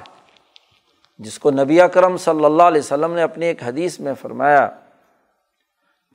جس 1.19 1.39
کو 1.39 1.51
نبی 1.51 1.81
اکرم 1.81 2.17
صلی 2.17 2.45
اللہ 2.45 2.63
علیہ 2.63 2.81
وسلم 2.81 3.13
نے 3.13 3.21
اپنی 3.21 3.45
ایک 3.45 3.63
حدیث 3.63 3.99
میں 3.99 4.13
فرمایا 4.21 4.69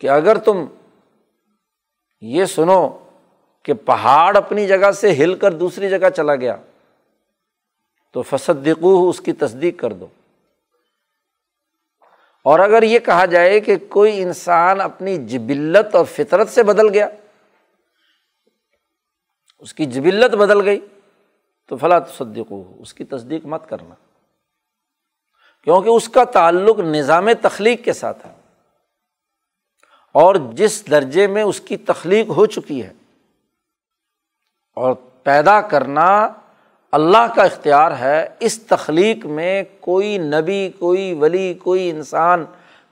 کہ 0.00 0.08
اگر 0.08 0.38
تم 0.38 0.64
یہ 2.20 2.44
سنو 2.44 2.98
کہ 3.62 3.74
پہاڑ 3.74 4.36
اپنی 4.36 4.66
جگہ 4.66 4.90
سے 4.90 5.12
ہل 5.12 5.34
کر 5.34 5.52
دوسری 5.52 5.88
جگہ 5.88 6.10
چلا 6.16 6.34
گیا 6.34 6.56
تو 8.12 8.22
فصدقو 8.22 9.08
اس 9.08 9.20
کی 9.20 9.32
تصدیق 9.32 9.78
کر 9.78 9.92
دو۔ 9.92 10.06
اور 12.42 12.58
اگر 12.58 12.82
یہ 12.82 12.98
کہا 12.98 13.24
جائے 13.24 13.60
کہ 13.60 13.76
کوئی 13.88 14.22
انسان 14.22 14.80
اپنی 14.80 15.16
جبلت 15.16 15.94
اور 15.94 16.04
فطرت 16.04 16.48
سے 16.48 16.62
بدل 16.62 16.88
گیا، 16.88 17.08
اس 19.58 19.74
کی 19.74 19.86
جبلت 19.86 20.34
بدل 20.34 20.64
گئی 20.64 20.80
تو 21.68 21.76
فلاں 21.76 22.00
تصدیق 22.00 22.52
اس 22.78 22.94
کی 22.94 23.04
تصدیق 23.04 23.46
مت 23.46 23.68
کرنا۔ 23.68 23.94
کیونکہ 25.64 25.88
اس 25.88 26.08
کا 26.08 26.24
تعلق 26.24 26.78
نظام 26.78 27.28
تخلیق 27.42 27.84
کے 27.84 27.92
ساتھ 27.92 28.26
ہے۔ 28.26 28.34
اور 30.12 30.34
جس 30.52 30.90
درجے 30.90 31.26
میں 31.26 31.42
اس 31.42 31.60
کی 31.60 31.76
تخلیق 31.76 32.28
ہو 32.28 32.46
چکی 32.46 32.82
ہے۔ 32.82 32.92
اور 34.76 34.94
پیدا 35.22 35.60
کرنا 35.60 36.28
اللہ 36.92 37.34
کا 37.36 37.42
اختیار 37.42 37.92
ہے، 37.92 38.28
اس 38.40 38.62
تخلیق 38.62 39.26
میں 39.26 39.62
کوئی 39.80 40.18
نبی، 40.18 40.70
کوئی 40.78 41.14
ولی، 41.14 41.54
کوئی 41.54 41.90
انسان، 41.90 42.44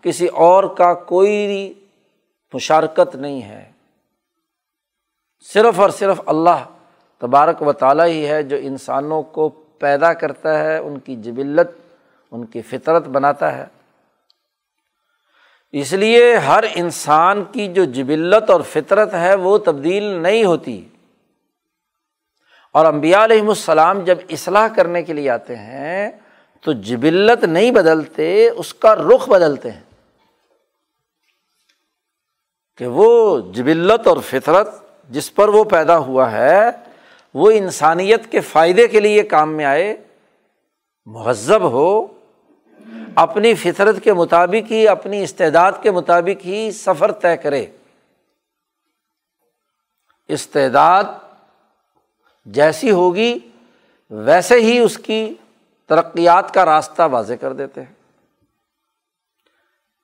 کسی 0.03 0.27
اور 0.27 0.65
کا 0.65 0.95
کوئی 0.95 1.75
مشارکت 2.53 3.17
نہیں 3.17 3.43
ہے۔ 3.43 3.73
صرف 5.53 5.81
اور 5.81 5.91
صرف 5.91 6.21
اللہ 6.27 6.74
تبارک 7.19 7.63
و 7.63 7.73
تعالیٰ 7.73 8.07
ہی 8.07 8.27
ہے 8.27 8.43
جو 8.43 8.57
انسانوں 8.61 9.23
کو 9.23 9.49
پیدا 9.79 10.13
کرتا 10.13 10.59
ہے، 10.59 10.79
ان 10.79 10.99
کی 10.99 11.17
جبلت، 11.17 11.71
ان 12.31 12.47
کی 12.47 12.63
فطرت 12.63 13.09
بناتا 13.09 13.59
ہے۔ 13.59 13.65
اس 15.73 15.93
لیے 15.93 16.37
ہر 16.37 16.65
انسان 16.75 17.45
کی 17.45 17.73
جو 17.73 17.85
جبلت 17.85 18.51
اور 18.51 18.61
فطرت 18.61 19.15
ہے، 19.15 19.35
وہ 19.35 19.59
تبدیل 19.59 20.03
نہیں 20.03 20.45
ہوتی۔ 20.45 20.85
اور 22.73 22.87
امبیا 22.87 23.25
علیہم 23.25 23.49
السلام 23.49 24.01
جب 24.01 24.19
اصلاح 24.29 24.69
کرنے 24.77 25.03
کے 25.03 25.13
لیے 25.13 25.31
آتے 25.31 25.57
ہیں، 25.57 26.11
تو 26.61 26.73
جبلت 26.73 27.45
نہیں 27.45 27.71
بدلتے، 27.71 28.51
اس 28.51 28.75
کا 28.75 28.95
رخ 28.95 29.29
بدلتے 29.29 29.71
ہیں۔ 29.71 29.81
کہ 32.77 32.87
وہ 32.87 33.39
جبلت 33.53 34.07
اور 34.07 34.17
فطرت 34.17 34.69
جس 35.11 35.35
پر 35.35 35.49
وہ 35.49 35.65
پیدا 35.65 35.99
ہوا 35.99 36.33
ہے 36.33 36.84
وہ 37.35 37.51
انسانیت 37.51 38.31
کے 38.31 38.41
فائدے 38.41 38.89
کے 38.89 39.01
لیے 39.01 39.23
کام 39.23 39.55
میں 39.55 39.65
آئے، 39.65 39.97
مہذب 41.07 41.63
ہو، 41.63 42.07
اپنی 43.15 43.55
فطرت 43.55 43.97
کے 44.05 44.13
مطابق 44.13 44.71
ہی، 44.71 44.89
اپنی 44.89 45.23
استعداد 45.23 45.73
کے 45.83 45.91
مطابق 45.91 46.47
ہی 46.47 46.71
سفر 46.71 47.13
طے 47.13 47.37
کرے۔ 47.37 47.67
استعداد 50.29 51.05
جیسی 52.47 52.91
ہوگی، 52.91 53.39
ویسے 54.11 54.61
ہی 54.61 54.79
اس 54.79 54.99
کی 54.99 55.35
ترقیات 55.87 56.55
کا 56.55 56.65
راستہ 56.65 57.03
واضح 57.11 57.35
کر 57.41 57.53
دیتے 57.53 57.83
ہیں۔ 57.83 58.04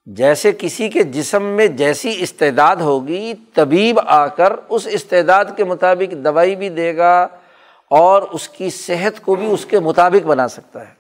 جیسے 0.07 0.53
کسی 0.59 0.88
کے 0.88 1.03
جسم 1.03 1.42
میں 1.42 1.66
جیسی 1.66 2.14
استعداد 2.18 2.76
ہوگی، 2.76 3.32
طبیب 3.55 4.01
آ 4.07 4.26
کر 4.26 4.53
اس 4.68 4.88
استعداد 4.90 5.44
کے 5.57 5.64
مطابق 5.64 6.14
دوائی 6.24 6.57
بھی 6.57 6.68
دے 6.68 6.96
گا 6.96 7.28
اور 7.90 8.22
اس 8.22 8.48
کی 8.48 8.70
صحت 8.70 9.22
کو 9.22 9.34
بھی 9.34 9.46
اس 9.46 9.66
کے 9.66 9.78
مطابق 9.78 10.26
بنا 10.26 10.48
سکتا 10.48 10.88
ہے۔ 10.88 10.94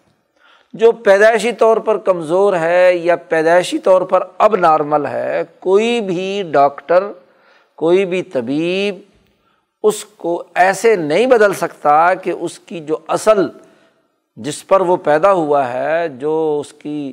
جو 0.72 0.92
پیدائشی 0.92 1.52
طور 1.52 1.76
پر 1.76 1.98
کمزور 1.98 2.54
ہے 2.54 2.92
یا 2.94 3.16
پیدائشی 3.16 3.78
طور 3.78 4.02
پر 4.02 4.22
اب 4.38 4.56
نارمل 4.56 5.06
ہے، 5.06 5.42
کوئی 5.60 6.00
بھی 6.00 6.42
ڈاکٹر، 6.50 7.04
کوئی 7.76 8.04
بھی 8.04 8.22
طبیب 8.22 8.98
اس 9.82 10.04
کو 10.04 10.44
ایسے 10.54 10.96
نہیں 10.96 11.26
بدل 11.26 11.54
سکتا 11.54 12.14
کہ 12.14 12.30
اس 12.30 12.58
کی 12.58 12.80
جو 12.80 12.96
اصل 13.08 13.48
جس 14.36 14.66
پر 14.66 14.80
وہ 14.80 14.96
پیدا 14.96 15.32
ہوا 15.32 15.72
ہے، 15.72 16.08
جو 16.08 16.58
اس 16.60 16.72
کی 16.72 17.12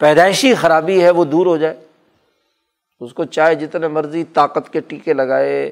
پیدائشی 0.00 0.54
خرابی 0.54 1.04
ہے، 1.04 1.10
وہ 1.10 1.24
دور 1.24 1.46
ہو 1.46 1.56
جائے۔ 1.56 1.80
اس 3.00 3.12
کو 3.12 3.24
چاہے 3.24 3.54
جتنے 3.54 3.88
مرضی 3.88 4.24
طاقت 4.24 4.72
کے 4.72 4.80
ٹیکے 4.80 5.12
لگائے، 5.12 5.70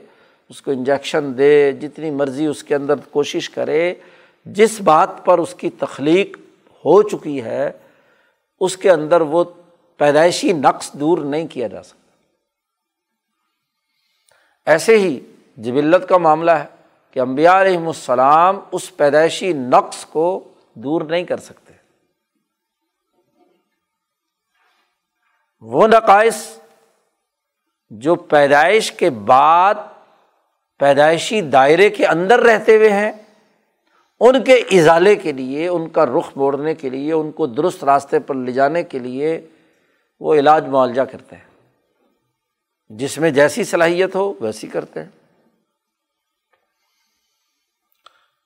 اس 0.48 0.62
کو 0.62 0.70
انجیکشن 0.70 1.38
دے، 1.38 1.72
جتنی 1.72 2.10
مرضی 2.10 2.46
اس 2.46 2.64
کے 2.64 2.74
اندر 2.74 2.94
کوشش 3.10 3.50
کرے، 3.50 3.94
جس 4.44 4.80
بات 4.80 5.24
پر 5.24 5.38
اس 5.38 5.54
کی 5.54 5.70
تخلیق 5.70 6.36
ہو 6.72 7.02
چکی 7.02 7.42
ہے، 7.42 7.70
اس 8.60 8.76
کے 8.76 8.90
اندر 8.90 9.20
وہ 9.20 9.44
پیدائشی 9.96 10.52
نقص 10.52 10.92
دور 10.92 11.18
نہیں 11.18 11.46
کیا 11.46 11.66
جا 11.66 11.82
سکتا۔ 11.82 11.98
ایسے 14.70 14.98
ہی 14.98 15.20
جبلت 15.56 16.08
کا 16.08 16.18
معاملہ 16.18 16.50
ہے 16.50 16.64
کہ 17.10 17.20
امبیا 17.20 17.60
علیہم 17.60 17.86
السلام 17.86 18.60
اس 18.72 18.96
پیدائشی 18.96 19.52
نقص 19.52 20.04
کو 20.04 20.44
دور 20.74 21.02
نہیں 21.02 21.24
کر 21.24 21.36
سکتے۔ 21.36 21.67
وہ 25.60 25.86
نقائص 25.86 26.58
جو 27.90 28.14
پیدائش 28.14 28.92
کے 28.92 29.10
بعد 29.10 29.74
پیدائشی 30.78 31.40
دائرے 31.40 31.90
کے 31.90 32.06
اندر 32.06 32.38
رہتے 32.40 32.76
ہوئے 32.76 32.92
ہیں، 32.92 33.12
ان 34.20 34.44
کے 34.44 34.54
ازالے 34.54 35.16
کے 35.16 35.32
لیے، 35.32 35.68
ان 35.68 35.88
کا 35.88 36.06
رخ 36.06 36.30
موڑنے 36.36 36.74
کے 36.74 36.90
لیے، 36.90 37.12
ان 37.12 37.32
کو 37.32 37.46
درست 37.46 37.84
راستے 37.84 38.18
پر 38.18 38.34
لے 38.34 38.52
جانے 38.52 38.82
کے 38.82 38.98
لیے 38.98 39.46
وہ 40.20 40.34
علاج 40.34 40.66
معالجہ 40.66 41.02
کرتے 41.02 41.36
ہیں۔ 41.36 41.44
جس 42.88 43.18
میں 43.18 43.30
جیسی 43.30 43.64
صلاحیت 43.64 44.14
ہو، 44.14 44.34
ویسی 44.40 44.66
کرتے 44.66 45.02
ہیں۔ 45.02 45.10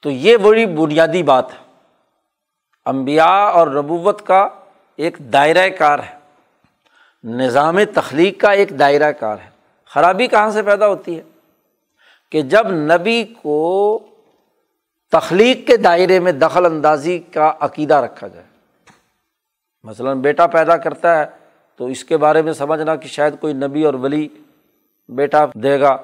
تو 0.03 0.11
یہ 0.11 0.37
بڑی 0.37 0.67
بنیادی 0.67 1.23
بات 1.23 1.53
ہے۔ 1.53 1.73
امبیا 2.85 3.27
اور 3.27 3.67
ربوت 3.67 4.27
کا 4.27 4.49
ایک 4.97 5.19
دائرۂ 5.19 5.69
کار 5.79 5.99
ہے۔ 5.99 6.22
نظام 7.25 7.85
تخلیق 7.95 8.41
کا 8.41 8.51
ایک 8.51 8.79
دائرۂ 8.79 9.11
کار 9.21 9.37
ہے۔ 9.45 9.51
خرابی 9.87 10.27
کہاں 10.27 10.51
سے 10.51 10.63
پیدا 10.63 10.87
ہوتی 10.87 11.19
ہے؟ 11.19 11.23
کہ 12.31 12.43
جب 12.43 12.71
نبی 12.71 13.25
کو 13.25 13.99
تخلیق 15.13 15.67
کے 15.67 15.77
دائرے 15.77 16.21
میں 16.21 16.33
دخل 16.33 16.67
اندازی 16.67 17.19
کا 17.19 17.53
عقیدہ 17.61 17.95
رکھا 17.95 18.29
جائے، 18.29 18.47
مثلاً 19.85 20.21
بیٹا 20.21 20.47
پیدا 20.47 20.77
کرتا 20.77 21.19
ہے 21.19 21.27
تو 21.77 21.87
اس 21.87 22.05
کے 22.05 22.17
بارے 22.17 22.43
میں 22.43 22.53
سمجھنا 22.53 22.97
کہ 22.97 23.09
شاید 23.09 23.35
کوئی 23.41 23.55
نبی 23.55 23.85
اور 23.85 23.95
ولی 23.95 24.29
بیٹا 25.09 25.47
دے 25.55 25.81
گا 25.81 25.97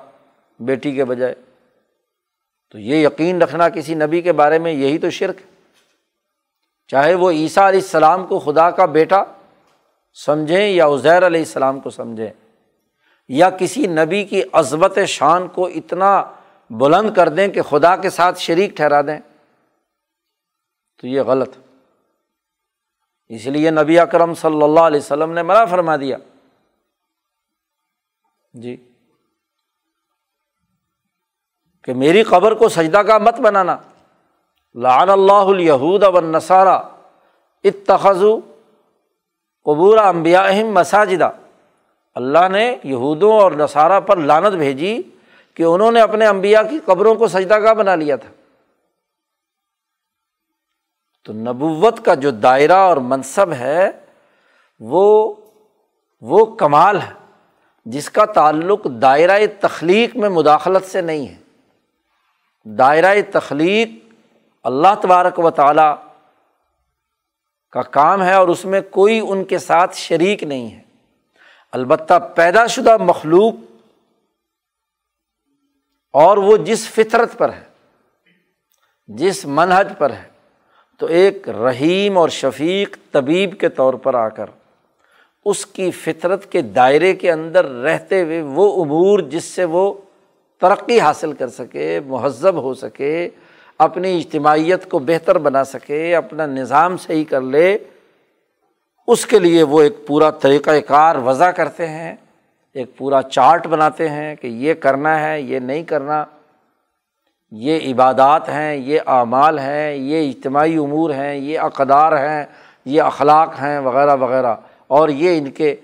بیٹی 0.60 0.92
کے 0.92 1.04
بجائے۔ 1.04 1.34
تو 2.70 2.78
یہ 2.78 3.06
یقین 3.06 3.42
رکھنا 3.42 3.68
کسی 3.68 3.94
نبی 3.94 4.22
کے 4.22 4.32
بارے 4.32 4.58
میں 4.58 4.72
یہی 4.72 4.98
تو 4.98 5.10
شرک 5.10 5.36
ہے۔ 5.36 5.46
چاہے 6.88 7.14
وہ 7.14 7.30
عیسیٰ 7.30 7.62
علیہ 7.62 7.80
السلام 7.80 8.26
کو 8.26 8.38
خدا 8.38 8.70
کا 8.70 8.84
بیٹا 8.84 9.24
سمجھیں 10.24 10.68
یا 10.68 10.86
عزیر 10.86 11.26
علیہ 11.26 11.40
السلام 11.40 11.80
کو 11.80 11.90
سمجھیں، 11.90 12.30
یا 13.28 13.50
کسی 13.50 13.86
نبی 13.86 14.24
کی 14.24 14.42
عظمت 14.52 14.98
شان 15.06 15.48
کو 15.48 15.66
اتنا 15.66 16.24
بلند 16.70 17.14
کر 17.14 17.28
دیں 17.28 17.48
کہ 17.48 17.62
خدا 17.62 17.96
کے 17.96 18.10
ساتھ 18.10 18.38
شریک 18.38 18.76
ٹھہرا 18.76 19.00
دیں۔ 19.00 19.18
تو 21.00 21.06
یہ 21.06 21.20
غلط۔ 21.20 21.50
اس 23.28 23.46
لیے 23.46 23.70
نبی 23.70 23.98
اکرم 23.98 24.34
صلی 24.34 24.62
اللہ 24.62 24.80
علیہ 24.80 25.00
وسلم 25.00 25.32
نے 25.32 25.42
منع 25.42 25.64
فرما 25.64 25.96
دیا۔ 25.96 26.16
جی۔ 28.54 28.88
کہ 31.82 31.94
میری 31.94 32.22
قبر 32.22 32.54
کو 32.54 32.68
سجدہ 32.68 32.98
کا 32.98 33.18
مت 33.18 33.40
بنانا۔ 33.40 33.76
لعن 34.74 35.10
اللہ 35.10 35.32
الہود 35.32 36.02
و 36.02 36.20
نصارہ 36.20 36.82
اتخذو 37.64 38.40
قبور 39.68 39.98
امبیا 39.98 40.40
اہم 40.40 40.66
مساجدہ۔ 40.66 41.30
اللہ 42.14 42.48
نے 42.52 42.76
یہودوں 42.84 43.32
اور 43.32 43.52
نصارہ 43.52 44.00
پر 44.00 44.16
لانت 44.16 44.54
بھیجی 44.54 45.02
کہ 45.54 45.62
انہوں 45.62 45.92
نے 45.92 46.00
اپنے 46.00 46.26
امبیا 46.26 46.62
کی 46.62 46.78
قبروں 46.84 47.14
کو 47.14 47.28
سجدہ 47.28 47.54
کا 47.54 47.72
بنا 47.72 47.94
لیا 47.94 48.16
تھا۔ 48.16 48.28
تو 51.24 51.32
نبوت 51.32 52.04
کا 52.04 52.14
جو 52.14 52.30
دائرہ 52.30 52.72
اور 52.72 52.96
منصب 52.96 53.52
ہے، 53.52 53.90
وہ 54.80 55.34
وہ 56.20 56.46
کمال 56.46 56.96
ہے، 56.96 57.12
جس 57.84 58.10
کا 58.10 58.24
تعلق 58.24 58.84
دائرۂ 58.84 59.42
تخلیق 59.60 60.16
میں 60.16 60.28
مداخلت 60.28 60.84
سے 60.84 61.00
نہیں 61.00 61.28
ہے۔ 61.28 61.36
دائرۂ 62.64 63.18
تخلیق 63.32 63.88
اللہ 64.64 64.94
تبارک 65.02 65.38
و 65.38 65.50
تعالیٰ 65.50 65.94
کا 67.72 67.82
کام 67.82 68.22
ہے 68.22 68.34
اور 68.34 68.48
اس 68.48 68.64
میں 68.64 68.80
کوئی 68.90 69.20
ان 69.28 69.44
کے 69.44 69.58
ساتھ 69.58 69.96
شریک 69.96 70.42
نہیں 70.42 70.70
ہے۔ 70.70 70.80
البتہ 71.72 72.14
پیدا 72.34 72.66
شدہ 72.66 72.96
مخلوق 72.96 73.54
اور 76.14 76.36
وہ 76.36 76.56
جس 76.56 76.88
فطرت 76.88 77.36
پر 77.38 77.52
ہے، 77.52 77.64
جس 79.08 79.44
منہج 79.44 79.92
پر 79.98 80.10
ہے، 80.10 80.28
تو 81.00 81.06
ایک 81.06 81.48
رحیم 81.48 82.18
اور 82.18 82.28
شفیق 82.28 82.96
طبیب 83.12 83.58
کے 83.60 83.68
طور 83.68 83.94
پر 83.94 84.14
آ 84.14 84.28
کر 84.28 84.50
اس 85.46 85.66
کی 85.66 85.90
فطرت 85.90 86.50
کے 86.52 86.62
دائرے 86.62 87.14
کے 87.16 87.32
اندر 87.32 87.64
رہتے 87.64 88.22
ہوئے 88.22 88.40
وہ 88.42 88.84
امور 88.84 89.18
جس 89.18 89.44
سے 89.44 89.64
وہ 89.64 89.92
ترقی 90.60 91.00
حاصل 91.00 91.32
کر 91.32 91.48
سکے، 91.48 92.00
مہذب 92.00 92.54
ہو 92.54 92.74
سکے 92.74 93.28
اپنی 93.78 94.16
اجتماعیت 94.16 94.90
کو 94.90 94.98
بہتر 94.98 95.38
بنا 95.38 95.64
سکے، 95.64 96.16
اپنا 96.16 96.46
نظام 96.46 96.96
صحیح 96.96 97.24
کر 97.24 97.40
لے، 97.40 97.78
اس 99.06 99.26
کے 99.26 99.38
لیے 99.38 99.62
وہ 99.62 99.82
ایک 99.82 100.06
پورا 100.06 100.30
طریقۂ 100.30 100.76
کار 100.86 101.16
وضع 101.16 101.50
کرتے 101.50 101.88
ہیں، 101.88 102.16
ایک 102.74 102.96
پورا 102.96 103.22
چارٹ 103.22 103.66
بناتے 103.66 104.08
ہیں 104.08 104.34
کہ 104.34 104.46
یہ 104.46 104.74
کرنا 104.74 105.20
ہے، 105.20 105.40
یہ 105.40 105.58
نہیں 105.58 105.82
کرنا۔ 105.82 106.24
یہ 107.50 107.92
عبادات 107.92 108.48
ہیں، 108.48 108.76
یہ 108.76 109.00
اعمال 109.06 109.58
ہیں، 109.58 109.94
یہ 109.94 110.30
اجتماعی 110.30 110.76
امور 110.76 111.10
ہیں، 111.10 111.34
یہ 111.34 111.58
اقدار 111.58 112.12
ہیں، 112.12 112.44
یہ 112.84 113.02
اخلاق 113.02 113.62
ہیں، 113.62 113.78
وغیرہ 113.78 114.16
وغیرہ۔ 114.16 114.54
اور 114.86 115.08
یہ 115.08 115.38
ان 115.38 115.50
کے 115.50 115.76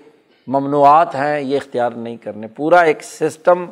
ممنوعات 0.47 1.15
ہیں، 1.15 1.41
یہ 1.41 1.57
اختیار 1.57 1.91
نہیں 1.91 2.17
کرنے۔ 2.17 2.47
پورا 2.47 2.79
ایک 2.79 3.03
سسٹم 3.03 3.65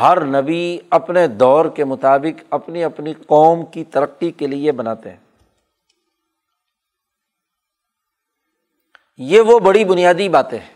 ہر 0.00 0.24
نبی 0.24 0.78
اپنے 0.90 1.28
دور 1.28 1.66
کے 1.66 1.84
مطابق 1.84 2.44
اپنی 2.50 2.84
اپنی 2.84 3.14
قوم 3.14 3.66
کی 3.66 3.84
ترقی 3.84 4.30
کے 4.30 4.46
لیے 4.46 4.72
بناتے 4.72 5.10
ہیں۔ 5.10 5.16
یہ 9.18 9.40
وہ 9.40 9.58
بڑی 9.58 9.84
بنیادی 9.84 10.28
باتیں 10.28 10.58
ہیں 10.58 10.74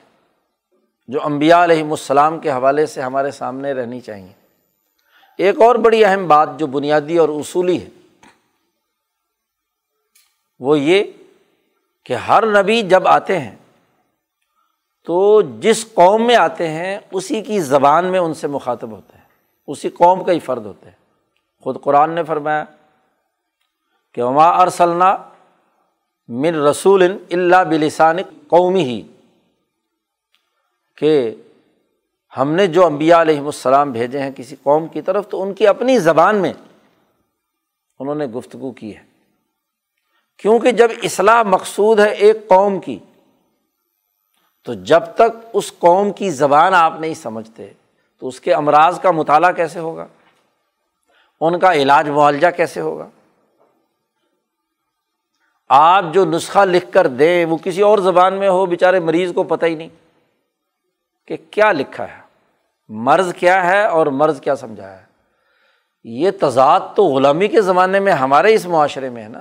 جو 1.08 1.24
امبیا 1.24 1.64
علیہم 1.64 1.90
السلام 1.90 2.38
کے 2.38 2.50
حوالے 2.50 2.86
سے 2.86 3.02
ہمارے 3.02 3.30
سامنے 3.30 3.72
رہنی 3.72 4.00
چاہیے۔ 4.00 4.32
ایک 5.38 5.60
اور 5.60 5.74
بڑی 5.74 6.04
اہم 6.04 6.28
بات 6.28 6.48
جو 6.58 6.66
بنیادی 6.66 7.18
اور 7.18 7.28
اصولی 7.28 7.82
ہے، 7.82 7.88
وہ 10.58 10.78
یہ 10.80 11.04
کہ 12.04 12.12
ہر 12.12 12.62
نبی 12.62 12.82
جب 12.82 13.08
آتے 13.08 13.38
ہیں 13.38 13.56
تو 15.04 15.42
جس 15.42 15.86
قوم 15.94 16.26
میں 16.26 16.36
آتے 16.36 16.68
ہیں، 16.68 16.98
اسی 17.12 17.42
کی 17.42 17.60
زبان 17.60 18.04
میں 18.04 18.18
ان 18.18 18.34
سے 18.34 18.46
مخاطب 18.46 18.90
ہوتے 18.90 19.18
ہیں۔ 19.18 19.24
اسی 19.66 19.90
قوم 19.90 20.24
کا 20.24 20.32
ہی 20.32 20.38
فرد 20.38 20.66
ہوتے 20.66 20.86
ہیں۔ 20.86 20.96
خود 21.62 21.82
قرآن 21.82 22.10
نے 22.10 22.24
فرمایا 22.24 22.64
کہ 24.14 24.22
وما 24.22 24.48
ارسلنا 24.48 25.16
من 26.28 26.54
رسول 26.54 27.02
اللہ 27.02 27.64
بلسان 27.68 28.16
قومی 28.48 28.84
ہی 28.84 29.02
کہ 30.96 31.34
ہم 32.36 32.52
نے 32.52 32.66
جو 32.66 32.86
امبیا 32.86 33.22
علیہم 33.22 33.46
السلام 33.46 33.92
بھیجے 33.92 34.22
ہیں 34.22 34.30
کسی 34.36 34.56
قوم 34.62 34.86
کی 34.86 35.02
طرف، 35.02 35.28
تو 35.28 35.42
ان 35.42 35.54
کی 35.54 35.66
اپنی 35.66 35.98
زبان 35.98 36.36
میں 36.36 36.52
انہوں 37.98 38.14
نے 38.14 38.26
گفتگو 38.26 38.70
کی 38.70 38.96
ہے۔ 38.96 39.02
کیونکہ 40.38 40.70
جب 40.70 40.88
اصلاح 41.02 41.42
مقصود 41.42 42.00
ہے 42.00 42.08
ایک 42.08 42.48
قوم 42.48 42.80
کی 42.80 42.98
تو 44.64 44.74
جب 44.74 45.00
تک 45.14 45.46
اس 45.52 45.72
قوم 45.78 46.12
کی 46.12 46.30
زبان 46.30 46.74
آپ 46.74 46.92
نہیں 47.00 47.14
سمجھتے، 47.14 47.72
تو 48.18 48.28
اس 48.28 48.40
کے 48.40 48.54
امراض 48.54 49.00
کا 49.00 49.10
مطالعہ 49.10 49.52
کیسے 49.52 49.78
ہوگا؟ 49.78 50.06
ان 51.40 51.58
کا 51.58 51.72
علاج 51.72 52.10
معالجہ 52.10 52.46
کیسے 52.56 52.80
ہوگا؟ 52.80 53.08
آپ 55.68 56.04
جو 56.12 56.24
نسخہ 56.24 56.58
لکھ 56.58 56.92
کر 56.92 57.06
دیں، 57.06 57.44
وہ 57.44 57.56
کسی 57.56 57.82
اور 57.82 57.98
زبان 57.98 58.34
میں 58.34 58.48
ہو، 58.48 58.66
بیچارے 58.66 59.00
مریض 59.00 59.34
کو 59.34 59.42
پتہ 59.42 59.66
ہی 59.66 59.74
نہیں 59.74 59.88
کہ 61.26 61.36
کیا 61.50 61.72
لکھا 61.72 62.04
ہے۔ 62.04 62.20
مرض 62.88 63.34
کیا 63.34 63.66
ہے 63.66 63.84
اور 63.84 64.06
مرض 64.06 64.40
کیا 64.40 64.56
سمجھا 64.56 64.92
ہے۔ 64.92 65.04
یہ 66.04 66.30
تضاد 66.40 66.80
تو 66.96 67.04
غلامی 67.04 67.48
کے 67.48 67.60
زمانے 67.60 68.00
میں 68.00 68.12
ہمارے 68.12 68.54
اس 68.54 68.66
معاشرے 68.66 69.10
میں 69.10 69.22
ہے 69.22 69.28
نا۔ 69.28 69.40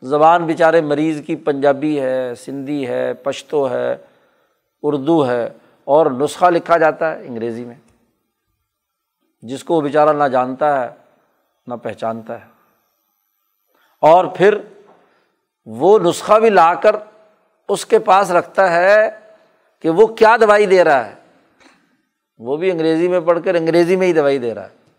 زبان 0.00 0.46
بیچارے 0.46 0.80
مریض 0.80 1.26
کی 1.26 1.36
پنجابی 1.36 2.00
ہے، 2.00 2.34
سندھی 2.34 2.88
ہے، 2.88 3.14
پشتو 3.14 3.70
ہے، 3.70 3.96
اردو 4.82 5.28
ہے 5.28 5.48
اور 5.84 6.06
نسخہ 6.06 6.44
لکھا 6.44 6.76
جاتا 6.76 7.14
ہے 7.14 7.26
انگریزی 7.26 7.64
میں۔ 7.64 7.74
جس 9.42 9.64
کو 9.64 9.74
وہ 9.74 9.80
بیچارہ 9.80 10.16
نہ 10.16 10.24
جانتا 10.24 10.84
ہے، 10.84 10.88
نہ 11.66 11.74
پہچانتا 11.74 12.40
ہے۔ 12.40 12.50
اور 14.00 14.24
پھر 14.24 14.58
وہ 15.66 15.98
نسخہ 15.98 16.32
بھی 16.32 16.50
لا 16.50 16.74
کر 16.74 16.96
اس 17.68 17.86
کے 17.86 17.98
پاس 17.98 18.30
رکھتا 18.30 18.72
ہے 18.72 19.10
کہ 19.82 19.90
وہ 19.90 20.06
کیا 20.06 20.36
دوائی 20.40 20.66
دے 20.66 20.84
رہا 20.84 21.06
ہے۔ 21.06 21.14
وہ 22.38 22.56
بھی 22.56 22.70
انگریزی 22.70 23.08
میں 23.08 23.20
پڑھ 23.20 23.38
کر 23.44 23.54
انگریزی 23.54 23.96
میں 23.96 24.06
ہی 24.06 24.12
دوائی 24.12 24.38
دے 24.38 24.54
رہا 24.54 24.64
ہے۔ 24.64 24.92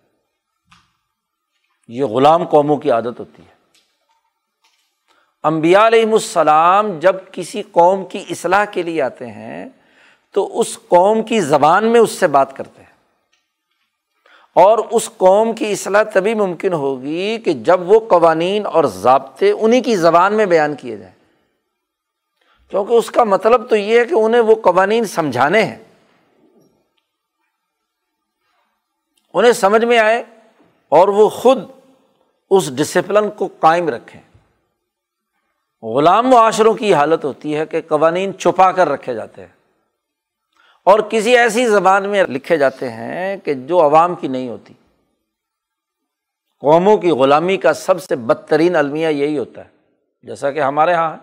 یہ 1.88 2.04
غلام 2.04 2.45
قوموں 2.45 2.78
کی 2.78 2.91
عادت 2.91 3.20
ہوتی 3.20 3.43
ہے۔ 3.43 3.59
امبیا 5.43 5.87
علیہم 5.87 6.13
السلام 6.13 6.99
جب 6.99 7.15
کسی 7.31 7.61
قوم 7.61 8.05
کی 8.05 8.25
اصلاح 8.29 8.65
کے 8.65 8.81
لیے 8.81 9.01
آتے 9.01 9.27
ہیں، 9.27 9.65
تو 10.31 10.59
اس 10.59 10.79
قوم 10.87 11.23
کی 11.23 11.41
زبان 11.41 11.85
میں 11.85 11.99
اس 11.99 12.11
سے 12.11 12.27
بات 12.27 12.55
کرتے 12.55 12.81
ہیں۔ 12.81 12.89
اور 14.55 14.77
اس 14.91 15.09
قوم 15.17 15.55
کی 15.55 15.71
اصلاح 15.71 16.03
تبھی 16.03 16.33
ممکن 16.33 16.73
ہوگی 16.73 17.37
کہ 17.37 17.53
جب 17.53 17.89
وہ 17.89 17.99
قوانین 17.99 18.65
اور 18.65 18.83
ضابطے 18.83 19.51
انہیں 19.51 19.81
کی 19.81 19.95
زبان 19.95 20.33
میں 20.33 20.45
بیان 20.45 20.75
کیے 20.75 20.97
جائیں۔ 20.97 21.15
کیونکہ 22.69 22.93
اس 22.93 23.11
کا 23.11 23.23
مطلب 23.23 23.69
تو 23.69 23.75
یہ 23.75 23.99
ہے 23.99 24.05
کہ 24.05 24.13
انہیں 24.13 24.41
وہ 24.41 24.55
قوانین 24.55 25.05
سمجھانے 25.05 25.63
ہیں۔ 25.63 25.83
انہیں 29.33 29.51
سمجھ 29.51 29.85
میں 29.85 29.97
آئے 29.97 30.23
اور 30.89 31.07
وہ 31.07 31.29
خود 31.29 31.57
اس 32.49 32.75
ڈسپلن 32.75 33.31
کو 33.31 33.47
قائم 33.59 33.89
رکھیں۔ 33.89 34.21
غلام 35.84 36.30
معاشروں 36.30 36.73
کی 36.73 36.93
حالت 36.93 37.25
ہوتی 37.25 37.55
ہے 37.55 37.65
کہ 37.65 37.82
قوانین 37.82 38.38
چھپا 38.38 38.71
کر 38.71 38.89
رکھے 38.89 39.13
جاتے 39.13 39.41
ہیں 39.41 39.53
اور 40.84 40.99
کسی 40.99 41.38
ایسی 41.38 41.67
زبان 41.67 42.09
میں 42.09 42.23
لکھے 42.23 42.57
جاتے 42.57 42.89
ہیں 42.89 43.38
کہ 43.38 43.53
جو 43.53 43.82
عوام 43.82 44.15
کی 44.15 44.27
نہیں 44.27 44.49
ہوتی۔ 44.49 44.73
قوموں 46.59 46.97
کی 46.97 47.09
غلامی 47.09 47.57
کا 47.57 47.73
سب 47.73 48.03
سے 48.03 48.15
بدترین 48.15 48.75
المیہ 48.75 49.07
یہی 49.07 49.38
ہوتا 49.38 49.65
ہے، 49.65 49.69
جیسا 50.21 50.51
کہ 50.51 50.61
ہمارے 50.61 50.91
یہاں 50.91 51.17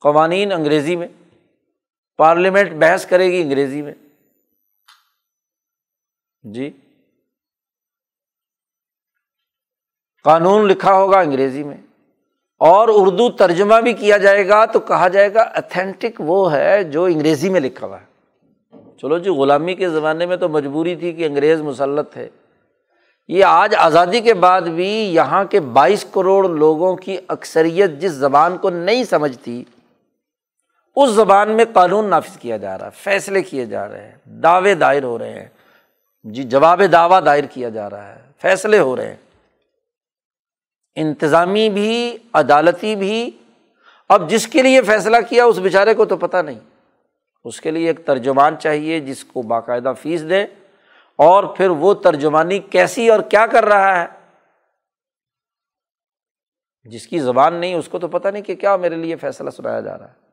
قوانین 0.00 0.52
انگریزی 0.52 0.96
میں، 0.96 1.08
پارلیمنٹ 2.16 2.72
بحث 2.72 3.06
کرے 3.06 3.32
گی 3.32 3.40
انگریزی 3.42 3.82
میں۔ 3.82 3.94
جی۔ 6.42 6.70
قانون 10.22 10.68
لکھا 10.68 10.92
ہوگا 10.92 11.18
انگریزی 11.18 11.62
میں۔ 11.62 11.76
اور 12.60 12.88
اردو 12.92 13.30
ترجمہ 13.30 13.74
بھی 13.80 13.92
کیا 13.92 14.16
جائے 14.16 14.48
گا 14.48 14.64
تو 14.64 14.80
کہا 14.80 15.08
جائے 15.08 15.34
گا 15.34 15.40
اتھینٹک 15.40 16.20
وہ 16.20 16.52
ہے 16.52 16.84
جو 16.84 17.04
انگریزی 17.04 17.48
میں 17.48 17.60
لکھا 17.60 17.86
ہوا 17.86 18.00
ہے۔ 18.00 18.06
چلو 19.02 19.18
جی 19.18 19.30
غلامی 19.30 19.74
کے 19.74 19.88
زمانے 19.88 20.26
میں 20.26 20.36
تو 20.36 20.48
مجبوری 20.48 20.96
تھی 20.96 21.12
کہ 21.12 21.26
انگریز 21.26 21.60
مسلط 21.60 22.12
تھے۔ 22.12 22.28
یہ 23.28 23.44
آج 23.44 23.74
آزادی 23.78 24.20
کے 24.20 24.34
بعد 24.34 24.60
بھی 24.60 24.88
یہاں 25.14 25.44
کے 25.44 25.60
بائیس 25.60 26.04
کروڑ 26.12 26.48
لوگوں 26.48 26.96
کی 26.96 27.16
اکثریت 27.28 27.90
جس 27.90 28.12
زبان 28.12 28.56
کو 28.56 28.70
نہیں 28.70 29.04
سمجھتی، 29.04 29.64
اس 30.96 31.10
زبان 31.10 31.50
میں 31.50 31.64
قانون 31.72 32.04
نافذ 32.04 32.36
کیا 32.36 32.56
جا 32.56 32.78
رہا 32.78 32.86
ہے، 32.86 32.90
فیصلے 32.94 33.42
کیے 33.42 33.66
جا 33.66 33.88
رہے 33.88 34.04
ہیں، 34.04 34.16
دعوے 34.42 34.74
دائر 34.74 35.02
ہو 35.02 35.18
رہے 35.18 35.32
ہیں۔ 35.32 35.48
جی 36.24 36.42
جواب 36.42 36.82
دعویٰ 36.92 37.24
دائر 37.24 37.44
کیا 37.44 37.68
جا 37.68 37.90
رہا 37.90 38.08
ہے، 38.08 38.20
فیصلے 38.42 38.78
ہو 38.78 38.96
رہے 38.96 39.08
ہیں۔ 39.08 39.27
انتظامی 41.00 41.70
بھی، 41.70 42.18
عدالتی 42.32 42.96
بھی۔ 42.96 43.30
اب 44.08 44.30
جس 44.30 44.46
کے 44.46 44.62
لیے 44.62 44.82
فیصلہ 44.82 45.16
کیا 45.28 45.44
اس 45.44 45.58
بیچارے 45.58 45.94
کو 45.94 46.04
تو 46.04 46.16
پتہ 46.16 46.36
نہیں۔ 46.36 46.60
اس 47.44 47.60
کے 47.60 47.70
لیے 47.70 47.86
ایک 47.86 48.06
ترجمان 48.06 48.58
چاہیے 48.58 49.00
جس 49.00 49.24
کو 49.24 49.42
باقاعدہ 49.42 49.92
فیس 50.02 50.28
دے 50.28 50.42
اور 51.16 51.44
پھر 51.44 51.70
وہ 51.70 51.94
ترجمانی 51.94 52.58
کیسی 52.58 53.10
اور 53.10 53.20
کیا 53.20 53.46
کر 53.46 53.64
رہا 53.64 54.02
ہے۔ 54.02 54.06
جس 56.84 57.06
کی 57.06 57.18
زبان 57.18 57.54
نہیں، 57.54 57.74
اس 57.74 57.88
کو 57.88 57.98
تو 57.98 58.08
پتہ 58.08 58.28
نہیں 58.28 58.42
کہ 58.42 58.54
کیا 58.54 58.76
میرے 58.76 58.94
لیے 58.94 59.16
فیصلہ 59.16 59.50
سنایا 59.50 59.80
جا 59.80 59.98
رہا 59.98 60.08
ہے۔ 60.08 60.28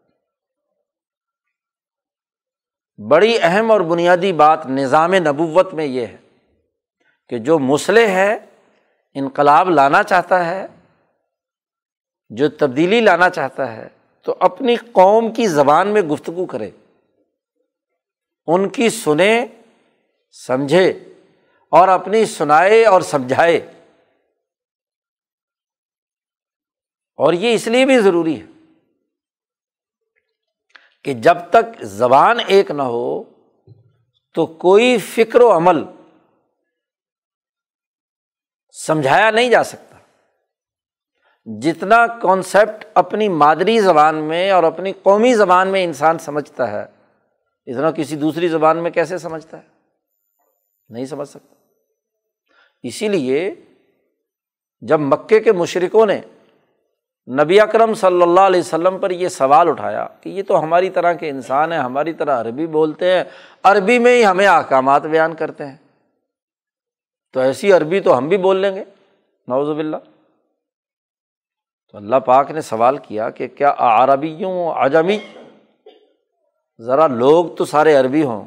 بڑی 3.08 3.38
اہم 3.42 3.72
اور 3.72 3.82
بنیادی 3.82 4.34
بات 4.34 4.66
نظام 4.66 5.14
نبوت 5.14 5.74
میں 5.74 5.86
یہ 5.86 6.06
ہے 6.06 6.18
کہ 7.30 7.38
جو 7.38 7.60
مسلح 7.60 8.08
ہے 8.08 8.38
انقلاب 9.16 9.70
لانا 9.70 10.04
چاہتا 10.04 10.46
ہے، 10.46 10.68
جو 12.30 12.50
تبدیلی 12.50 13.02
لانا 13.02 13.30
چاہتا 13.30 13.74
ہے، 13.74 13.88
تو 14.22 14.36
اپنی 14.40 14.76
قوم 14.76 15.34
کی 15.34 15.48
زبان 15.48 15.88
میں 15.88 16.02
گفتگو 16.02 16.46
کرے، 16.46 16.72
ان 18.48 18.70
کی 18.70 18.90
سنے، 18.90 19.46
سمجھے، 20.32 20.90
اور 21.72 21.88
اپنی 21.88 22.26
سنائے 22.26 22.86
اور 22.86 23.02
سمجھائے۔ 23.02 23.58
اور 27.18 27.34
یہ 27.34 27.54
اس 27.54 27.68
لیے 27.68 27.86
بھی 27.86 28.00
ضروری 28.00 28.42
ہے 28.42 28.46
کہ 31.04 31.14
جب 31.14 31.38
تک 31.50 31.82
زبان 31.82 32.38
ایک 32.48 32.72
نہ 32.72 32.82
ہو، 32.82 33.24
تو 34.34 34.46
کوئی 34.46 34.98
فکر 34.98 35.42
و 35.42 35.58
عمل 35.58 35.84
سمجھایا 38.88 39.32
نہیں 39.32 39.50
جا 39.50 39.64
سکتا۔ 39.64 39.98
جتنا 41.62 42.08
کانسیپٹ 42.08 42.86
اپنی 42.94 43.30
مادری 43.30 43.80
زبان 43.80 44.16
میں 44.16 44.52
اور 44.52 44.64
اپنی 44.64 44.94
قومی 45.04 45.34
زبان 45.34 45.68
میں 45.68 45.84
انسان 45.84 46.18
سمجھتا 46.18 46.72
ہے، 46.72 46.86
اتنا 47.66 47.92
کسی 47.92 48.16
دوسری 48.16 48.48
زبان 48.48 48.78
میں 48.78 48.92
کیسے 48.92 49.18
سمجھتا 49.18 49.58
ہے؟ 49.58 49.64
نہیں 50.90 51.06
سمجھ 51.06 51.30
سکتا۔ 51.30 51.56
اسی 52.84 53.08
لیے 53.08 53.56
جب 54.80 55.00
مکے 55.00 55.40
کے 55.40 55.52
مشرقوں 55.52 56.06
نے 56.06 56.22
نبی 57.44 57.60
اکرم 57.60 57.94
صلی 57.94 58.22
اللہ 58.22 58.40
علیہ 58.40 58.60
وسلم 58.60 58.98
پر 58.98 59.10
یہ 59.10 59.28
سوال 59.28 59.70
اٹھایا 59.70 60.08
کہ 60.22 60.30
یہ 60.30 60.44
تو 60.44 60.64
ہماری 60.64 60.90
طرح 60.90 61.14
کے 61.14 61.30
انسان 61.30 61.72
ہیں، 61.72 61.80
ہماری 61.80 62.14
طرح 62.14 62.42
عربی 62.42 62.68
بولتے 62.68 63.12
ہیں، 63.12 63.24
عربی 63.64 64.00
میں 64.00 64.18
ہی 64.18 64.26
ہمیں 64.26 64.48
احکامات 64.48 65.02
بیان 65.02 65.34
کرتے 65.34 65.66
ہیں۔ 65.66 65.78
تو 67.36 67.42
ایسی 67.42 67.74
عربی 67.74 68.00
تو 68.00 68.18
ہم 68.18 68.28
بھی 68.28 68.38
بول 68.38 68.58
لیں 68.58 68.76
گے۔ 68.76 68.84
نوز 69.48 69.70
باللہ۔ 69.70 69.98
تو 71.92 71.98
اللہ 71.98 72.16
پاک 72.16 72.52
نے 72.52 72.62
سوال 72.62 72.98
کیا 72.98 73.30
کہ 73.30 73.48
کیا 73.48 73.74
عربیوں 73.78 74.72
عجمی؟ 74.72 75.20
ذرا 76.82 77.08
لوگ 77.08 77.46
تو 77.46 77.66
سارے 77.66 77.96
عربی 77.96 78.24
ہوں۔ 78.24 78.46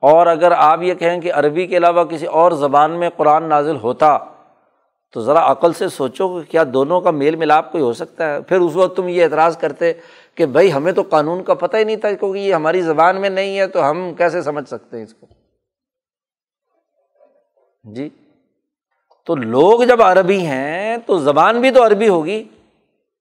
اور 0.00 0.26
اگر 0.26 0.52
آپ 0.56 0.82
یہ 0.82 0.94
کہیں 0.94 1.20
کہ 1.20 1.32
عربی 1.32 1.66
کے 1.66 1.76
علاوہ 1.76 2.04
کسی 2.04 2.26
اور 2.26 2.52
زبان 2.52 2.90
میں 2.90 3.10
قرآن 3.16 3.44
نازل 3.44 3.76
ہوتا، 3.76 4.18
تو 5.12 5.20
ذرا 5.20 5.52
عقل 5.52 5.72
سے 5.72 5.88
سوچو 5.88 6.40
کہ 6.40 6.50
کیا 6.50 6.64
دونوں 6.74 7.00
کا 7.00 7.10
میل 7.10 7.36
ملاپ 7.36 7.72
کوئی 7.72 7.84
ہو 7.84 7.92
سکتا 7.92 8.34
ہے۔ 8.34 8.40
پھر 8.40 8.60
اس 8.60 8.76
وقت 8.76 8.96
تم 8.96 9.08
یہ 9.08 9.24
اعتراض 9.24 9.56
کرتے 9.56 9.92
کہ 10.34 10.46
بھائی 10.46 10.72
ہمیں 10.72 10.92
تو 10.92 11.02
قانون 11.02 11.44
کا 11.44 11.54
پتہ 11.54 11.76
ہی 11.76 11.84
نہیں 11.84 11.96
تھا 11.96 12.12
کیونکہ 12.12 12.38
یہ 12.38 12.54
ہماری 12.54 12.80
زبان 12.80 13.20
میں 13.20 13.30
نہیں 13.30 13.58
ہے، 13.58 13.66
تو 13.66 13.90
ہم 13.90 14.14
کیسے 14.14 14.42
سمجھ 14.42 14.68
سکتے 14.68 14.96
ہیں 14.96 15.04
اس 15.04 15.14
کو؟ 15.14 15.39
جی 17.84 18.08
تو 19.26 19.34
لوگ 19.34 19.82
جب 19.82 20.02
عربی 20.02 20.46
ہیں 20.46 20.96
تو 21.06 21.18
زبان 21.18 21.60
بھی 21.60 21.70
تو 21.70 21.86
عربی 21.86 22.08
ہوگی 22.08 22.48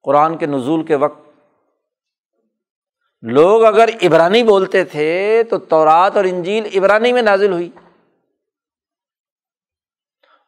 قرآن 0.04 0.38
کے 0.38 0.46
نزول 0.46 0.86
کے 0.86 0.96
وقت۔ 0.96 1.30
لوگ 3.22 3.64
اگر 3.64 3.90
عبرانی 4.02 4.44
بولتے 4.44 4.84
تھے 4.84 5.44
تو 5.50 5.58
تورات 5.58 6.18
اور 6.18 6.26
انجیل 6.26 6.78
عبرانی 6.78 7.14
میں 7.14 7.22
نازل 7.22 7.52
ہوئی۔ 7.52 7.70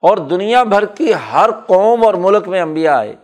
اور 0.01 0.17
دنیا 0.17 0.63
بھر 0.63 0.85
کی 0.85 1.13
ہر 1.13 1.49
قوم 1.67 2.05
اور 2.05 2.13
ملک 2.13 2.47
میں 2.47 2.61
امبیا 2.61 2.97
آئے۔ 2.97 3.15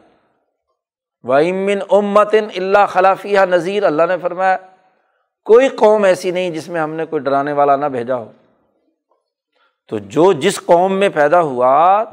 ومن 1.23 1.79
امتن 1.91 2.47
اللہ 2.55 2.85
خلافیہ 2.89 3.39
نذیر 3.39 3.83
اللہ 3.83 4.03
نے 4.03 4.17
فرمایا، 4.17 4.57
کوئی 5.45 5.69
قوم 5.69 6.03
ایسی 6.03 6.31
نہیں 6.31 6.49
جس 6.49 6.69
میں 6.69 6.81
ہم 6.81 6.93
نے 6.93 7.05
کوئی 7.05 7.21
ڈرانے 7.21 7.53
والا 7.53 7.75
نہ 7.75 7.85
بھیجا 7.85 8.15
ہو۔ 8.15 8.31
تو 9.87 9.97
جو 9.97 10.33
جس 10.33 10.61
قوم 10.65 10.93
میں 10.93 11.09
پیدا 11.09 11.41
ہوا، 11.41 12.03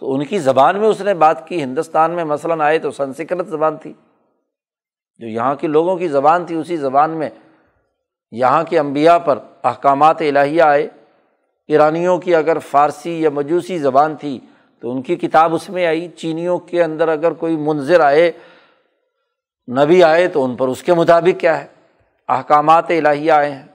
تو 0.00 0.14
ان 0.14 0.24
کی 0.24 0.38
زبان 0.38 0.78
میں 0.78 0.88
اس 0.88 1.00
نے 1.00 1.14
بات 1.14 1.48
کی۔ 1.48 1.62
ہندوستان 1.62 2.10
میں 2.10 2.24
مثلاً 2.24 2.60
آئے 2.60 2.78
تو 2.78 2.90
سنسکرت 2.90 3.46
زبان 3.46 3.76
تھی۔ 3.76 3.92
جو 5.18 5.26
یہاں 5.26 5.54
کے 5.54 5.66
لوگوں 5.66 5.96
کی 5.96 6.08
زبان 6.08 6.46
تھی، 6.46 6.56
اسی 6.56 6.76
زبان 6.76 7.10
میں 7.10 7.30
یہاں 8.30 8.64
کے 8.64 8.78
امبیا 8.78 9.18
پر 9.18 9.38
احکامات 9.64 10.20
الہیہ 10.20 10.62
آئے۔ 10.62 10.88
ایرانیوں 11.68 12.18
کی 12.18 12.34
اگر 12.34 12.58
فارسی 12.58 13.22
یا 13.22 13.30
مجوسی 13.30 13.78
زبان 13.78 14.16
تھی، 14.16 14.40
تو 14.80 14.90
ان 14.90 15.02
کی 15.02 15.16
کتاب 15.16 15.54
اس 15.54 15.70
میں 15.70 15.86
آئی۔ 15.86 16.08
چینیوں 16.08 16.58
کے 16.58 16.84
اندر 16.84 17.08
اگر 17.08 17.32
کوئی 17.32 17.56
منظر 17.56 18.00
آئے، 18.00 18.32
نبی 19.84 20.02
آئے، 20.02 20.28
تو 20.28 20.44
ان 20.44 20.56
پر 20.56 20.68
اس 20.68 20.82
کے 20.82 20.94
مطابق 20.94 21.40
کیا 21.40 21.60
ہے؟ 21.60 21.66
احکامات 22.28 22.90
الہیہ 22.90 23.32
آئے 23.32 23.50
ہیں۔ 23.50 23.71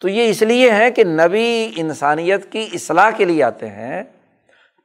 تو 0.00 0.08
یہ 0.08 0.30
اس 0.30 0.42
لیے 0.42 0.70
ہے 0.70 0.90
کہ 0.90 1.04
نبی 1.04 1.72
انسانیت 1.76 2.52
کی 2.52 2.68
اصلاح 2.72 3.10
کے 3.10 3.24
لیے 3.24 3.42
آتے 3.42 3.68
ہیں، 3.68 4.02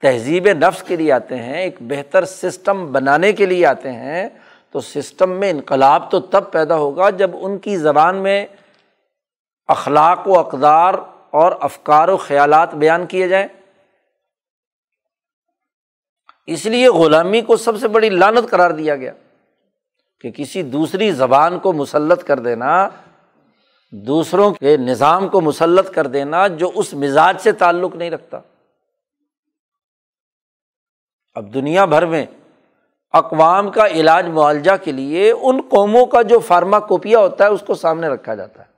تہذیب 0.01 0.47
نفس 0.47 0.83
کے 0.83 0.95
لیے 0.95 1.11
آتے 1.11 1.37
ہیں، 1.37 1.61
ایک 1.61 1.75
بہتر 1.81 2.25
سسٹم 2.25 2.91
بنانے 2.91 3.33
کے 3.33 3.45
لیے 3.45 3.65
آتے 3.65 3.91
ہیں، 3.91 4.29
تو 4.71 4.81
سسٹم 4.81 5.29
میں 5.29 5.49
انقلاب 5.49 6.11
تو 6.11 6.19
تب 6.19 6.51
پیدا 6.51 6.75
ہوگا 6.75 7.09
جب 7.09 7.31
ان 7.33 7.57
کی 7.57 7.77
زبان 7.77 8.15
میں 8.15 8.45
اخلاق 9.67 10.27
و 10.27 10.39
اقدار 10.39 10.93
اور 11.31 11.51
افکار 11.59 12.07
و 12.07 12.17
خیالات 12.17 12.75
بیان 12.75 13.05
کیے 13.05 13.27
جائیں۔ 13.27 13.47
اس 16.45 16.65
لیے 16.65 16.87
غلامی 16.87 17.41
کو 17.41 17.57
سب 17.57 17.79
سے 17.79 17.87
بڑی 17.87 18.09
لانت 18.09 18.49
قرار 18.49 18.71
دیا 18.71 18.95
گیا 18.95 19.11
کہ 20.19 20.31
کسی 20.31 20.63
دوسری 20.63 21.11
زبان 21.11 21.59
کو 21.59 21.73
مسلط 21.73 22.23
کر 22.23 22.39
دینا 22.39 22.89
دوسروں 23.91 24.53
کے 24.53 24.77
نظام 24.77 25.29
کو 25.29 25.41
مسلط 25.41 25.91
کر 25.91 26.07
دینا 26.07 26.47
جو 26.47 26.71
اس 26.75 26.93
مزاج 26.93 27.41
سے 27.41 27.51
تعلق 27.51 27.95
نہیں 27.95 28.11
رکھتا۔ 28.11 28.39
اب 31.35 31.53
دنیا 31.53 31.85
بھر 31.85 32.05
میں 32.05 32.25
اقوام 33.11 33.71
کا 33.71 33.87
علاج 33.87 34.27
معالجہ 34.27 34.71
کے 34.83 34.91
لیے 34.91 35.31
ان 35.31 35.61
قوموں 35.69 36.05
کا 36.05 36.21
جو 36.21 36.39
فارما 36.39 36.79
کوپیا 36.79 37.19
ہوتا 37.19 37.43
ہے 37.43 37.49
اس 37.49 37.63
کو 37.67 37.73
سامنے 37.73 38.07
رکھا 38.07 38.35
جاتا 38.35 38.65
ہے۔ 38.65 38.75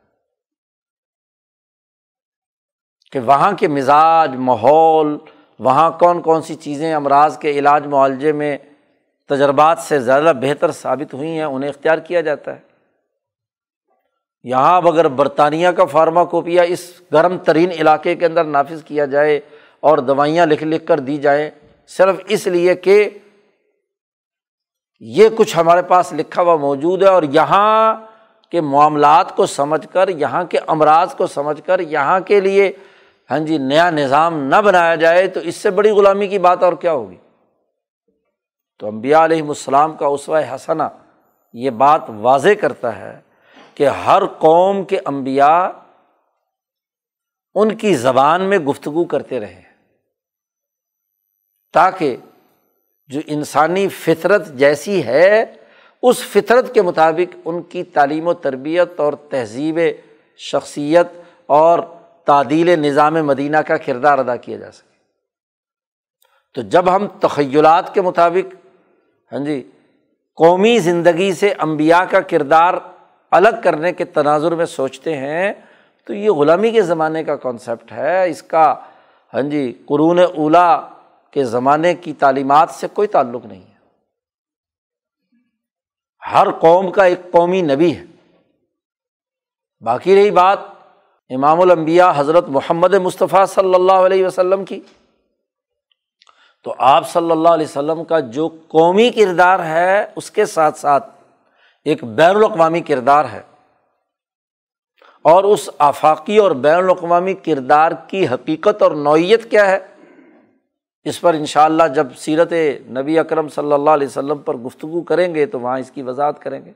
کہ 3.11 3.19
وہاں 3.19 3.51
کے 3.51 3.67
مزاج، 3.67 4.35
ماحول، 4.35 5.17
وہاں 5.59 5.91
کون 5.91 6.21
کون 6.21 6.41
سی 6.41 6.55
چیزیں 6.55 6.93
امراض 6.93 7.37
کے 7.39 7.51
علاج 7.51 7.87
معالجے 7.87 8.31
میں 8.31 8.57
تجربات 9.25 9.79
سے 9.79 9.99
زیادہ 9.99 10.33
بہتر 10.41 10.71
ثابت 10.71 11.13
ہوئی 11.13 11.29
ہیں، 11.29 11.43
انہیں 11.43 11.69
اختیار 11.69 11.97
کیا 11.97 12.21
جاتا 12.21 12.55
ہے۔ 12.55 12.76
یہاں 14.49 14.75
اب 14.77 14.87
اگر 14.87 15.07
برطانیہ 15.19 15.69
کا 15.77 15.85
فارما 15.91 16.23
کوپیا 16.23 16.63
اس 16.63 16.89
گرم 17.13 17.37
ترین 17.37 17.71
علاقے 17.79 18.15
کے 18.15 18.25
اندر 18.25 18.43
نافذ 18.43 18.83
کیا 18.83 19.05
جائے 19.05 19.39
اور 19.79 19.97
دوائیاں 19.97 20.45
لکھ 20.45 20.63
لکھ 20.63 20.85
کر 20.87 20.99
دی 20.99 21.17
جائیں، 21.17 21.49
صرف 21.91 22.19
اس 22.27 22.47
لیے 22.47 22.75
کہ 22.75 23.09
یہ 25.01 25.29
کچھ 25.37 25.57
ہمارے 25.57 25.81
پاس 25.87 26.13
لکھا 26.13 26.41
ہوا 26.41 26.55
موجود 26.57 27.03
ہے 27.03 27.07
اور 27.07 27.23
یہاں 27.23 27.95
کے 28.51 28.61
معاملات 28.61 29.35
کو 29.35 29.45
سمجھ 29.45 29.85
کر، 29.93 30.09
یہاں 30.09 30.43
کے 30.43 30.57
امراض 30.67 31.13
کو 31.15 31.27
سمجھ 31.27 31.61
کر، 31.65 31.79
یہاں 31.79 32.19
کے 32.27 32.39
لیے 32.41 32.71
ہاں 33.29 33.39
جی 33.39 33.57
نیا 33.57 33.89
نظام 33.89 34.39
نہ 34.49 34.55
بنایا 34.65 34.95
جائے 34.95 35.27
تو 35.27 35.39
اس 35.39 35.55
سے 35.55 35.69
بڑی 35.77 35.89
غلامی 35.91 36.27
کی 36.27 36.39
بات 36.39 36.63
اور 36.63 36.73
کیا 36.81 36.91
ہوگی؟ 36.91 37.17
تو 38.79 38.87
امبیا 38.87 39.23
علیہم 39.25 39.49
السلام 39.49 39.95
کا 39.97 40.07
اسوائے 40.07 40.45
حسنا 40.53 40.87
یہ 41.53 41.69
بات 41.83 42.09
واضح 42.21 42.53
کرتا 42.61 42.95
ہے 42.99 43.15
کہ 43.77 43.87
ہر 43.87 44.25
قوم 44.25 44.85
کے 44.85 44.99
امبیا 45.05 45.71
ان 47.55 47.75
کی 47.75 47.95
زبان 47.95 48.41
میں 48.41 48.57
گفتگو 48.59 49.05
کرتے 49.05 49.39
رہے 49.39 49.61
تاکہ 51.73 52.17
جو 53.07 53.21
انسانی 53.25 53.87
فطرت 53.87 54.47
جیسی 54.47 55.03
ہے، 55.03 55.55
اس 56.01 56.23
فطرت 56.23 56.73
کے 56.73 56.81
مطابق 56.81 57.35
ان 57.45 57.61
کی 57.61 57.83
تعلیم 57.83 58.27
و 58.27 58.33
تربیت 58.33 58.99
اور 58.99 59.13
تہذیب 59.13 59.79
شخصیت 60.37 61.07
اور 61.45 61.79
تعدیل 62.25 62.79
نظام 62.79 63.13
مدینہ 63.13 63.57
کا 63.57 63.77
کردار 63.77 64.17
ادا 64.17 64.35
کیا 64.35 64.57
جا 64.57 64.71
سکے۔ 64.71 64.95
تو 66.53 66.61
جب 66.61 66.95
ہم 66.95 67.07
تخیلات 67.07 67.93
کے 67.93 68.01
مطابق 68.01 68.53
ہاں 69.31 69.45
جی 69.45 69.71
قومی 70.35 70.79
زندگی 70.79 71.33
سے 71.33 71.53
امبیا 71.57 72.05
کا 72.09 72.19
کردار 72.19 72.73
الگ 73.31 73.47
کرنے 73.63 73.93
کے 73.93 74.05
تناظر 74.05 74.55
میں 74.55 74.65
سوچتے 74.65 75.17
ہیں، 75.17 75.53
تو 76.05 76.13
یہ 76.13 76.31
غلامی 76.31 76.71
کے 76.71 76.81
زمانے 76.81 77.23
کا 77.23 77.35
کانسیپٹ 77.35 77.91
ہے۔ 77.91 78.29
اس 78.29 78.43
کا 78.43 78.75
ہاں 79.33 79.41
جی 79.41 79.73
قرون 79.85 80.19
اولا 80.19 80.81
کے 81.31 81.43
زمانے 81.43 81.93
کی 81.93 82.13
تعلیمات 82.13 82.69
سے 82.69 82.87
کوئی 82.93 83.07
تعلق 83.07 83.45
نہیں 83.45 83.61
ہے۔ 83.61 83.77
ہر 86.31 86.51
قوم 86.51 86.91
کا 86.91 87.03
ایک 87.03 87.31
قومی 87.31 87.61
نبی 87.61 87.95
ہے۔ 87.95 88.03
باقی 89.81 90.15
رہی 90.15 90.31
بات 90.31 90.59
امام 91.29 91.61
الانبیاء 91.61 92.11
حضرت 92.15 92.47
محمد 92.47 92.93
مصطفیٰ 92.93 93.45
صلی 93.45 93.73
اللہ 93.75 93.91
علیہ 93.91 94.25
وسلم 94.25 94.65
کی۔ 94.65 94.79
تو 96.63 96.75
آپ 96.77 97.09
صلی 97.09 97.31
اللہ 97.31 97.49
علیہ 97.49 97.65
وسلم 97.69 98.03
کا 98.03 98.19
جو 98.19 98.49
قومی 98.67 99.09
کردار 99.09 99.59
ہے، 99.59 100.05
اس 100.15 100.31
کے 100.31 100.45
ساتھ 100.45 100.79
ساتھ 100.79 101.16
ایک 101.85 102.03
بین 102.03 102.35
الاقوامی 102.35 102.81
کردار 102.81 103.25
ہے۔ 103.25 103.41
اور 105.21 105.43
اس 105.43 105.69
آفاقی 105.77 106.37
اور 106.37 106.51
بین 106.51 106.75
الاقوامی 106.75 107.33
کردار 107.33 107.91
کی 108.07 108.27
حقیقت 108.27 108.81
اور 108.81 108.91
نوعیت 108.91 109.51
کیا 109.51 109.71
ہے؟ 109.71 109.79
اس 111.03 111.21
پر 111.21 111.33
ان 111.33 111.45
شاء 111.45 111.65
اللہ 111.65 111.83
جب 111.95 112.07
سیرت 112.17 112.53
نبی 112.89 113.19
اکرم 113.19 113.47
صلی 113.47 113.73
اللہ 113.73 113.89
علیہ 113.89 114.07
وسلم 114.07 114.37
پر 114.37 114.57
گفتگو 114.57 115.01
کریں 115.01 115.35
گے 115.35 115.45
تو 115.45 115.59
وہاں 115.59 115.79
اس 115.79 115.91
کی 115.91 116.01
وضاحت 116.01 116.41
کریں 116.41 116.65
گے۔ 116.65 116.71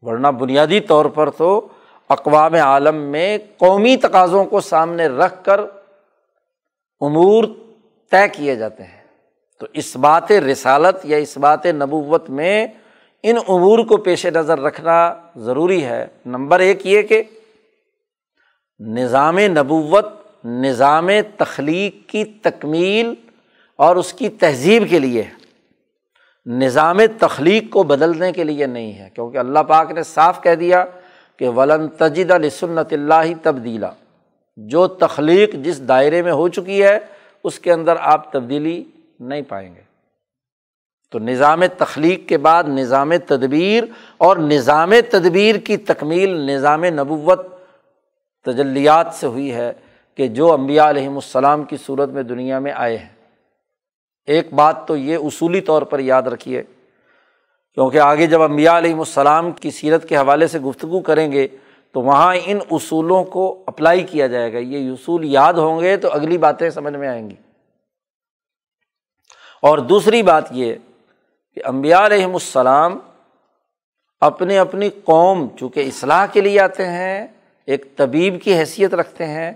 ورنہ 0.00 0.28
بنیادی 0.28 0.80
طور 0.80 1.04
پر 1.04 1.30
تو 1.30 1.68
اقوام 2.08 2.54
عالم 2.54 2.96
میں 2.96 3.38
قومی 3.58 3.96
تقاضوں 3.96 4.44
کو 4.44 4.60
سامنے 4.60 5.06
رکھ 5.06 5.44
کر 5.44 5.60
امور 7.00 7.44
طے 8.10 8.28
کیے 8.32 8.56
جاتے 8.56 8.82
ہیں۔ 8.82 9.02
تو 9.58 9.66
اس 9.72 9.96
بات 9.96 10.32
رسالت 10.32 10.96
یا 11.04 11.16
اس 11.16 11.36
بات 11.36 11.66
نبوت 11.66 12.30
میں 12.30 12.66
ان 13.22 13.36
امور 13.48 13.78
کو 13.78 13.96
پیش 13.96 14.26
نظر 14.26 14.60
رکھنا 14.60 15.14
ضروری 15.36 15.84
ہے۔ 15.84 16.06
نمبر 16.26 16.60
ایک 16.60 16.86
یہ 16.86 17.02
کہ 17.02 17.22
نظام 18.80 19.38
نبوت، 19.38 20.06
نظام 20.44 21.10
تخلیق 21.36 22.08
کی 22.08 22.24
تکمیل 22.24 23.14
اور 23.76 23.96
اس 23.96 24.12
کی 24.12 24.28
تہذیب 24.28 24.82
کے 24.90 24.98
لیے 24.98 25.22
نظام 26.46 27.00
تخلیق 27.18 27.70
کو 27.70 27.82
بدلنے 27.82 28.32
کے 28.32 28.44
لیے 28.44 28.66
نہیں 28.66 28.92
ہے۔ 28.92 29.08
کیونکہ 29.14 29.38
اللہ 29.38 29.58
پاک 29.58 29.90
نے 29.90 30.02
صاف 30.02 30.42
کہہ 30.42 30.54
دیا 30.54 30.84
کہ 31.36 31.48
ولن 31.48 31.88
تجد 31.88 32.30
السنت 32.30 32.92
اللہ 32.92 33.32
تبدیلا۔ 33.42 33.90
جو 34.56 34.86
تخلیق 34.86 35.52
جس 35.52 35.88
دائرے 35.88 36.22
میں 36.22 36.32
ہو 36.32 36.48
چکی 36.48 36.82
ہے، 36.82 36.98
اس 37.44 37.58
کے 37.58 37.72
اندر 37.72 37.94
آپ 38.00 38.32
تبدیلی 38.32 38.84
نہیں 39.20 39.42
پائیں 39.42 39.74
گے۔ 39.74 39.91
تو 41.12 41.18
نظام 41.18 41.66
تخلیق 41.78 42.28
کے 42.28 42.38
بعد 42.38 42.64
نظام 42.64 43.12
تدبیر 43.26 43.84
اور 44.18 44.36
نظام 44.36 44.92
تدبیر 45.10 45.54
کی 45.54 45.76
تکمیل 45.76 46.30
نظام 46.30 46.84
نبوت 46.84 47.46
تجلیات 48.44 49.06
سے 49.14 49.26
ہوئی 49.26 49.54
ہے 49.54 49.72
کہ 50.14 50.28
جو 50.28 50.52
امبیا 50.52 50.90
علیہم 50.90 51.14
السلام 51.14 51.64
کی 51.64 51.76
صورت 51.76 52.08
میں 52.08 52.22
دنیا 52.22 52.58
میں 52.58 52.72
آئے 52.72 52.98
ہیں۔ 52.98 53.08
ایک 54.26 54.54
بات 54.54 54.88
تو 54.88 54.96
یہ 54.96 55.16
اصولی 55.16 55.60
طور 55.60 55.82
پر 55.82 55.98
یاد 55.98 56.22
رکھیے، 56.22 56.62
کیونکہ 57.74 57.98
آگے 57.98 58.26
جب 58.26 58.42
امبیا 58.42 58.78
علیہم 58.78 58.98
السلام 58.98 59.52
کی 59.52 59.70
سیرت 59.70 60.08
کے 60.08 60.16
حوالے 60.16 60.46
سے 60.46 60.58
گفتگو 60.58 61.00
کریں 61.00 61.32
گے 61.32 61.48
تو 61.92 62.00
وہاں 62.00 62.36
ان 62.44 62.58
اصولوں 62.70 63.24
کو 63.24 63.62
اپلائی 63.66 64.02
کیا 64.02 64.26
جائے 64.26 64.52
گا۔ 64.52 64.58
یہ 64.58 64.90
اصول 64.90 65.24
یاد 65.24 65.54
ہوں 65.54 65.80
گے 65.80 65.96
تو 65.96 66.08
اگلی 66.12 66.38
باتیں 66.38 66.70
سمجھ 66.70 66.94
میں 66.94 67.08
آئیں 67.08 67.30
گی۔ 67.30 67.34
اور 69.62 69.78
دوسری 69.78 70.22
بات 70.22 70.44
یہ 70.50 70.74
کہ 71.54 71.60
امبیا 71.64 72.06
علیہم 72.06 72.32
السلام 72.32 72.98
اپنی 74.20 74.58
اپنی 74.58 74.90
قوم 74.90 75.48
چونکہ 75.58 75.80
اصلاح 75.80 76.26
کے 76.26 76.40
لیے 76.40 76.60
آتے 76.60 76.86
ہیں، 76.86 77.26
ایک 77.66 77.96
طبیب 77.96 78.42
کی 78.42 78.54
حیثیت 78.54 78.94
رکھتے 78.94 79.26
ہیں، 79.26 79.52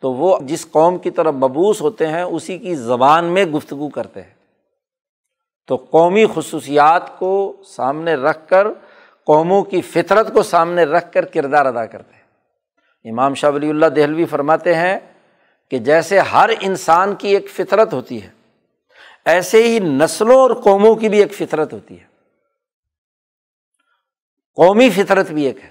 تو 0.00 0.12
وہ 0.12 0.38
جس 0.40 0.70
قوم 0.70 0.98
کی 0.98 1.10
طرف 1.10 1.34
مبوس 1.34 1.80
ہوتے 1.80 2.06
ہیں، 2.06 2.22
اسی 2.22 2.58
کی 2.58 2.74
زبان 2.74 3.24
میں 3.24 3.44
گفتگو 3.44 3.88
کرتے 3.88 4.22
ہیں۔ 4.22 4.34
تو 5.66 5.76
قومی 5.76 6.24
خصوصیات 6.34 7.18
کو 7.18 7.62
سامنے 7.66 8.14
رکھ 8.14 8.48
کر، 8.48 8.66
قوموں 9.26 9.62
کی 9.62 9.80
فطرت 9.80 10.32
کو 10.32 10.42
سامنے 10.42 10.84
رکھ 10.84 11.12
کر 11.12 11.24
کردار 11.24 11.66
ادا 11.66 11.86
کرتے 11.86 12.14
ہیں۔ 12.14 12.20
امام 13.10 13.34
شاہ 13.34 13.50
ولی 13.50 13.70
اللہ 13.70 13.86
دہلوی 13.86 14.24
فرماتے 14.24 14.74
ہیں 14.74 14.98
کہ 15.70 15.78
جیسے 15.78 16.18
ہر 16.18 16.50
انسان 16.60 17.14
کی 17.14 17.28
ایک 17.28 17.50
فطرت 17.50 17.92
ہوتی 17.92 18.22
ہے 18.22 18.39
ایسے 19.30 19.62
ہی 19.62 19.78
نسلوں 19.78 20.36
اور 20.36 20.50
قوموں 20.64 20.94
کی 20.94 21.08
بھی 21.08 21.18
ایک 21.18 21.34
فطرت 21.34 21.72
ہوتی 21.72 22.00
ہے۔ 22.00 22.06
قومی 24.54 24.90
فطرت 24.90 25.30
بھی 25.30 25.44
ایک 25.46 25.56
ہے۔ 25.64 25.70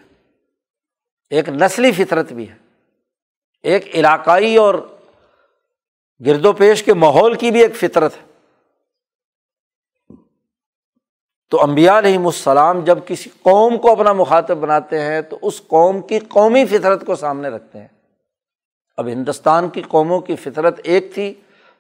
ایک 1.30 1.49
نسلی 1.49 1.91
فطرت 1.91 2.34
بھی 2.34 2.49
ہے۔ 2.49 2.55
ایک 3.64 3.95
علاقائی 3.95 4.57
اور 4.57 4.97
گرد 6.26 6.45
و 6.45 6.53
پیش 6.53 6.84
کے 6.84 6.93
ماحول 6.93 7.38
کی 7.38 7.51
بھی 7.51 7.62
ایک 7.62 7.76
فطرت 7.76 8.14
ہے۔ 8.16 8.30
تو 11.49 11.64
امبیا 11.64 11.99
علیہم 11.99 12.26
السلام 12.26 12.84
جب 12.84 12.97
کسی 13.07 13.30
قوم 13.41 13.78
کو 13.78 13.91
اپنا 13.91 14.14
مخاطب 14.14 14.57
بناتے 14.57 15.01
ہیں 15.01 15.22
تو 15.22 15.39
اس 15.41 15.62
قوم 15.68 16.01
کی 16.01 16.20
قومی 16.20 16.66
فطرت 16.66 17.05
کو 17.05 17.16
سامنے 17.16 17.49
رکھتے 17.49 17.80
ہیں۔ 17.80 17.88
اب 18.97 19.07
ہندوستان 19.07 19.70
کی 19.70 19.82
قوموں 19.82 20.20
کی 20.20 20.36
فطرت 20.36 20.80
ایک 20.84 21.14
تھی۔ 21.14 21.34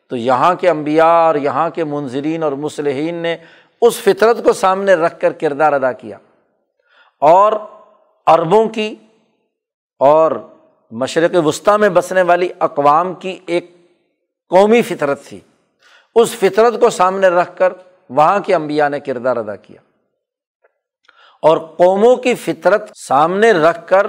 تو 0.09 0.15
یہاں 0.15 0.55
کے 0.55 0.69
امبیا 0.69 1.05
اور 1.05 1.35
یہاں 1.35 1.69
کے 1.69 1.83
منظرین 1.83 2.43
اور 2.43 2.51
مسلحین 2.51 3.15
نے 3.15 3.37
اس 3.81 4.01
فطرت 4.01 4.43
کو 4.43 4.53
سامنے 4.53 4.93
رکھ 4.93 5.19
کر 5.19 5.33
کردار 5.33 5.73
ادا 5.73 5.91
کیا 5.91 6.17
اور 7.19 7.53
عربوں 8.27 8.69
کی 8.69 8.95
اور 9.99 10.31
مشرق 10.91 11.47
وسطیٰ 11.47 11.77
میں 11.77 11.89
بسنے 11.89 12.21
والی 12.21 12.49
اقوام 12.59 13.13
کی 13.13 13.39
ایک 13.47 13.71
قومی 14.49 14.81
فطرت 14.81 15.23
تھی۔ 15.23 15.39
اس 16.15 16.35
فطرت 16.35 16.79
کو 16.79 16.89
سامنے 16.89 17.27
رکھ 17.27 17.57
کر 17.57 17.73
وہاں 18.09 18.39
کے 18.39 18.55
امبیا 18.55 18.89
نے 18.89 18.99
کردار 18.99 19.37
ادا 19.37 19.55
کیا۔ 19.55 19.81
اور 21.41 21.57
قوموں 21.57 22.15
کی 22.15 22.35
فطرت 22.35 22.91
سامنے 22.97 23.51
رکھ 23.51 23.87
کر 23.87 24.07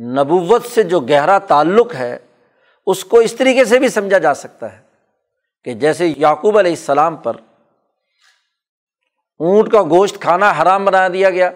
نبوت 0.00 0.64
سے 0.64 0.82
جو 0.82 1.00
گہرا 1.00 1.38
تعلق 1.38 1.94
ہے، 1.94 2.18
اس 2.86 3.04
کو 3.04 3.18
اس 3.18 3.32
طریقے 3.32 3.64
سے 3.64 3.78
بھی 3.78 3.88
سمجھا 3.88 4.18
جا 4.18 4.34
سکتا 4.34 4.72
ہے۔ 4.72 4.85
کہ 5.66 5.74
جیسے 5.74 6.12
یعقوب 6.16 6.58
علیہ 6.58 6.70
السلام 6.70 7.16
پر 7.16 7.36
اونٹ 9.38 9.72
کا 9.72 9.82
گوشت 9.82 10.20
کھانا 10.20 10.50
حرام 10.50 10.84
بنا 10.84 11.08
دیا 11.08 11.30
گیا، 11.30 11.50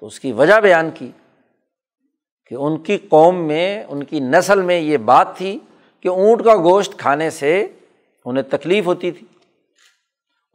تو 0.00 0.06
اس 0.06 0.20
کی 0.20 0.32
وجہ 0.32 0.60
بیان 0.60 0.90
کی 0.90 1.10
کہ 2.46 2.54
ان 2.54 2.82
کی 2.82 2.98
قوم 2.98 3.48
میں، 3.48 3.84
ان 3.88 4.04
کی 4.04 4.20
نسل 4.20 4.62
میں 4.62 4.80
یہ 4.80 4.96
بات 4.96 5.36
تھی 5.36 5.58
کہ 6.00 6.08
اونٹ 6.08 6.44
کا 6.44 6.56
گوشت 6.56 6.98
کھانے 6.98 7.30
سے 7.30 7.66
انہیں 8.24 8.44
تکلیف 8.50 8.86
ہوتی 8.86 9.10
تھی۔ 9.10 9.26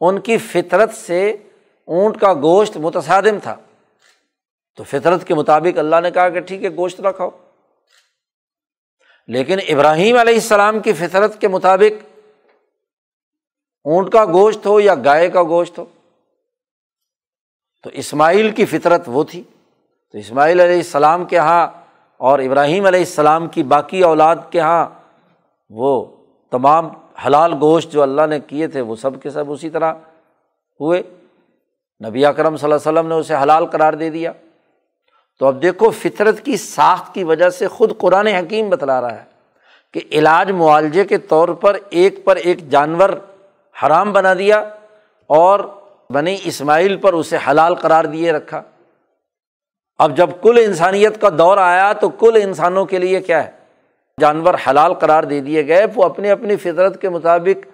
ان 0.00 0.20
کی 0.20 0.38
فطرت 0.38 0.94
سے 0.94 1.30
اونٹ 1.86 2.20
کا 2.20 2.34
گوشت 2.34 2.76
متصادم 2.76 3.38
تھا۔ 3.42 3.56
تو 4.76 4.84
فطرت 4.84 5.26
کے 5.26 5.34
مطابق 5.34 5.78
اللہ 5.78 5.96
نے 6.02 6.10
کہا 6.10 6.28
کہ 6.28 6.40
ٹھیک 6.40 6.64
ہے، 6.64 6.76
گوشت 6.76 7.00
نہ 7.00 7.08
کھاؤ۔ 7.08 7.30
لیکن 9.26 9.58
ابراہیم 9.68 10.16
علیہ 10.16 10.34
السلام 10.34 10.80
کی 10.80 10.92
فطرت 10.92 11.40
کے 11.40 11.48
مطابق 11.48 12.11
اونٹ 13.84 14.12
کا 14.12 14.24
گوشت 14.24 14.66
ہو 14.66 14.80
یا 14.80 14.94
گائے 14.94 15.30
کا 15.30 15.42
گوشت 15.42 15.78
ہو۔ 15.78 15.84
تو 17.82 17.90
اسماعیل 17.92 18.50
کی 18.50 18.64
فطرت 18.64 19.02
وہ 19.06 19.24
تھی۔ 19.24 19.42
تو 20.12 20.18
اسماعیل 20.18 20.60
علیہ 20.60 20.76
السلام 20.76 21.24
کے 21.24 21.36
یہاں 21.36 21.66
اور 22.16 22.38
ابراہیم 22.38 22.86
علیہ 22.86 23.00
السلام 23.00 23.48
کی 23.48 23.62
باقی 23.62 24.02
اولاد 24.02 24.36
کے 24.50 24.58
یہاں 24.58 24.88
وہ 25.70 26.06
تمام 26.50 26.88
حلال 27.26 27.52
گوشت 27.60 27.92
جو 27.92 28.02
اللہ 28.02 28.26
نے 28.26 28.40
کیے 28.40 28.66
تھے 28.66 28.80
وہ 28.80 28.96
سب 28.96 29.22
کے 29.22 29.30
سب 29.30 29.52
اسی 29.52 29.70
طرح 29.70 29.94
ہوئے۔ 30.80 31.02
نبی 32.06 32.26
اکرم 32.26 32.56
صلی 32.56 32.72
اللہ 32.72 32.88
علیہ 32.88 32.98
وسلم 32.98 33.08
نے 33.08 33.14
اسے 33.14 33.34
حلال 33.34 33.66
قرار 33.66 33.92
دے 33.92 34.10
دیا۔ 34.10 34.32
تو 35.38 35.46
اب 35.46 35.62
دیکھو 35.62 35.90
فطرت 35.90 36.44
کی 36.44 36.56
ساخت 36.56 37.14
کی 37.14 37.24
وجہ 37.24 37.48
سے 37.48 37.68
خود 37.68 37.98
قرآن 37.98 38.26
حکیم 38.26 38.70
بتلا 38.70 39.00
رہا 39.00 39.20
ہے 39.20 39.24
کہ 39.92 40.00
علاج 40.12 40.50
معالجے 40.50 41.04
کے 41.04 41.18
طور 41.18 41.48
پر 41.48 41.78
ایک 41.90 42.24
پر 42.24 42.36
ایک 42.36 42.70
جانور 42.70 43.10
حرام 43.82 44.12
بنا 44.12 44.34
دیا 44.34 44.68
اور 45.26 45.60
بنی 46.10 46.38
اسماعیل 46.44 46.96
پر 46.96 47.12
اسے 47.12 47.36
حلال 47.48 47.74
قرار 47.74 48.04
دیے 48.04 48.32
رکھا۔ 48.32 48.62
اب 49.98 50.16
جب 50.16 50.30
کل 50.42 50.58
انسانیت 50.64 51.20
کا 51.20 51.28
دور 51.38 51.56
آیا 51.56 51.92
تو 51.92 52.08
کل 52.08 52.40
انسانوں 52.42 52.84
کے 52.84 52.98
لیے 52.98 53.20
کیا 53.20 53.44
ہے؟ 53.44 53.50
جانور 54.20 54.54
حلال 54.70 54.94
قرار 54.94 55.22
دے 55.22 55.40
دیے 55.40 55.66
گئے۔ 55.66 55.86
وہ 55.94 56.04
اپنی 56.04 56.30
اپنی 56.30 56.56
فطرت 56.56 57.00
کے 57.00 57.08
مطابق 57.08 57.66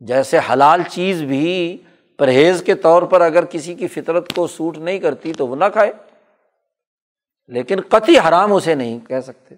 جیسے 0.00 0.38
حلال 0.52 0.82
چیز 0.82 1.22
بھی 1.22 1.76
پرہیز 2.18 2.62
کے 2.66 2.74
طور 2.74 3.02
پر 3.02 3.20
اگر 3.20 3.44
کسی 3.44 3.74
کی 3.74 3.88
فطرت 3.88 4.32
کو 4.32 4.46
سوٹ 4.46 4.78
نہیں 4.78 4.98
کرتی 4.98 5.32
تو 5.32 5.46
وہ 5.46 5.56
نہ 5.56 5.64
کھائے۔ 5.72 5.92
لیکن 7.48 7.80
قطعی 7.88 8.18
حرام 8.18 8.52
اسے 8.52 8.74
نہیں 8.74 8.98
کہہ 9.08 9.20
سکتے۔ 9.20 9.54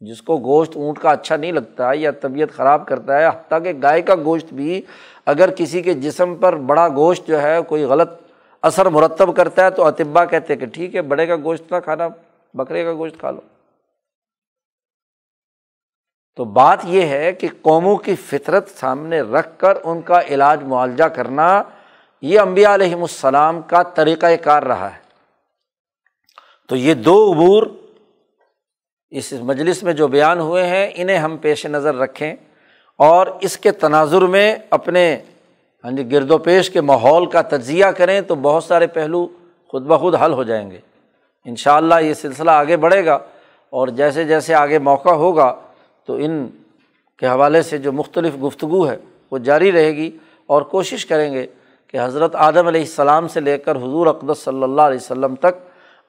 جس 0.00 0.22
کو 0.22 0.36
گوشت 0.38 0.76
اونٹ 0.76 0.98
کا 0.98 1.10
اچھا 1.10 1.36
نہیں 1.36 1.52
لگتا 1.52 1.90
ہے 1.90 1.96
یا 1.96 2.10
طبیعت 2.10 2.48
خراب 2.56 2.86
کرتا 2.88 3.18
ہے، 3.18 3.26
حتیٰ 3.26 3.62
کہ 3.64 3.72
گائے 3.82 4.02
کا 4.02 4.14
گوشت 4.24 4.54
بھی 4.54 4.82
اگر 5.26 5.50
کسی 5.54 5.82
کے 5.82 5.94
جسم 5.94 6.34
پر 6.34 6.56
بڑا 6.56 6.88
گوشت 6.88 7.26
جو 7.28 7.42
ہے 7.42 7.58
کوئی 7.68 7.84
غلط 7.84 8.10
اثر 8.62 8.86
مرتب 8.86 9.36
کرتا 9.36 9.64
ہے 9.64 9.70
تو 9.70 9.84
اطبا 9.84 10.24
کہتے 10.24 10.56
کہ 10.56 10.66
ٹھیک 10.66 10.96
ہے، 10.96 11.02
بڑے 11.02 11.26
کا 11.26 11.36
گوشت 11.36 11.72
نہ 11.72 11.76
کھانا، 11.84 12.08
بکرے 12.54 12.84
کا 12.84 12.92
گوشت 12.92 13.20
کھا 13.20 13.30
لو۔ 13.30 13.40
تو 16.36 16.44
بات 16.44 16.78
یہ 16.84 17.02
ہے 17.02 17.32
کہ 17.32 17.48
قوموں 17.62 17.96
کی 17.96 18.14
فطرت 18.14 18.68
سامنے 18.68 19.20
رکھ 19.20 19.48
کر 19.58 19.78
ان 19.84 20.02
کا 20.02 20.20
علاج 20.20 20.62
معالجہ 20.62 21.04
کرنا 21.04 21.62
یہ 22.22 22.40
امبیا 22.40 22.74
علیہم 22.74 23.00
السلام 23.00 23.62
کا 23.62 23.82
طریقۂ 23.82 24.26
کار 24.42 24.62
رہا 24.62 24.94
ہے۔ 24.94 24.98
تو 26.68 26.76
یہ 26.76 26.94
دو 26.94 27.32
عبور 27.32 27.66
اس 29.10 29.32
مجلس 29.32 29.82
میں 29.82 29.92
جو 29.92 30.08
بیان 30.08 30.40
ہوئے 30.40 30.66
ہیں، 30.66 30.90
انہیں 30.94 31.18
ہم 31.18 31.36
پیش 31.36 31.66
نظر 31.66 31.94
رکھیں 31.94 32.34
اور 32.98 33.26
اس 33.40 33.56
کے 33.58 33.70
تناظر 33.70 34.22
میں 34.22 34.56
اپنے 34.70 35.16
ہاں 35.84 35.90
جی 35.92 36.12
گرد 36.12 36.30
و 36.30 36.38
پیش 36.38 36.70
کے 36.70 36.80
ماحول 36.80 37.26
کا 37.26 37.42
تجزیہ 37.42 37.86
کریں 37.86 38.20
تو 38.20 38.34
بہت 38.34 38.64
سارے 38.64 38.86
پہلو 38.86 39.26
خود 39.68 39.82
بخود 39.82 40.14
حل 40.14 40.32
ہو 40.32 40.42
جائیں 40.42 40.70
گے۔ 40.70 40.78
ان 41.44 41.56
شاء 41.56 41.76
اللہ 41.76 41.94
یہ 42.00 42.14
سلسلہ 42.14 42.50
آگے 42.50 42.76
بڑھے 42.76 43.04
گا 43.04 43.18
اور 43.70 43.88
جیسے 43.88 44.24
جیسے 44.24 44.54
آگے 44.54 44.78
موقع 44.78 45.10
ہوگا 45.10 45.54
تو 46.06 46.14
ان 46.14 46.46
کے 47.18 47.26
حوالے 47.26 47.62
سے 47.62 47.78
جو 47.78 47.92
مختلف 47.92 48.34
گفتگو 48.44 48.88
ہے 48.88 48.96
وہ 49.30 49.38
جاری 49.38 49.72
رہے 49.72 49.96
گی 49.96 50.10
اور 50.46 50.62
کوشش 50.62 51.06
کریں 51.06 51.32
گے 51.34 51.46
کہ 51.86 51.98
حضرت 52.00 52.34
آدم 52.34 52.66
علیہ 52.66 52.80
السلام 52.80 53.28
سے 53.28 53.40
لے 53.40 53.58
کر 53.58 53.76
حضور 53.76 54.06
اقدس 54.06 54.38
صلی 54.38 54.62
اللہ 54.62 54.82
علیہ 54.82 54.96
وسلم 54.96 55.34
تک 55.34 55.58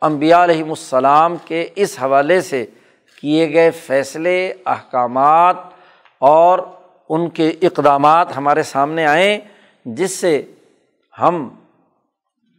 امبیا 0.02 0.44
علیہم 0.44 0.70
السلام 0.70 1.36
کے 1.46 1.68
اس 1.76 1.98
حوالے 2.02 2.42
سے 2.42 2.66
کیے 3.18 3.52
گئے 3.54 3.72
فیصلے، 3.72 4.54
احکامات 4.66 5.56
اور 6.22 6.60
ان 7.10 7.30
کے 7.30 7.48
اقدامات 7.62 8.36
ہمارے 8.38 8.64
سامنے 8.64 9.06
آئیں، 9.06 9.40
جس 9.86 10.20
سے 10.20 10.42
ہم 11.16 11.48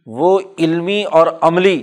وہ 0.07 0.39
علمی 0.59 1.03
اور 1.11 1.27
عملی 1.41 1.81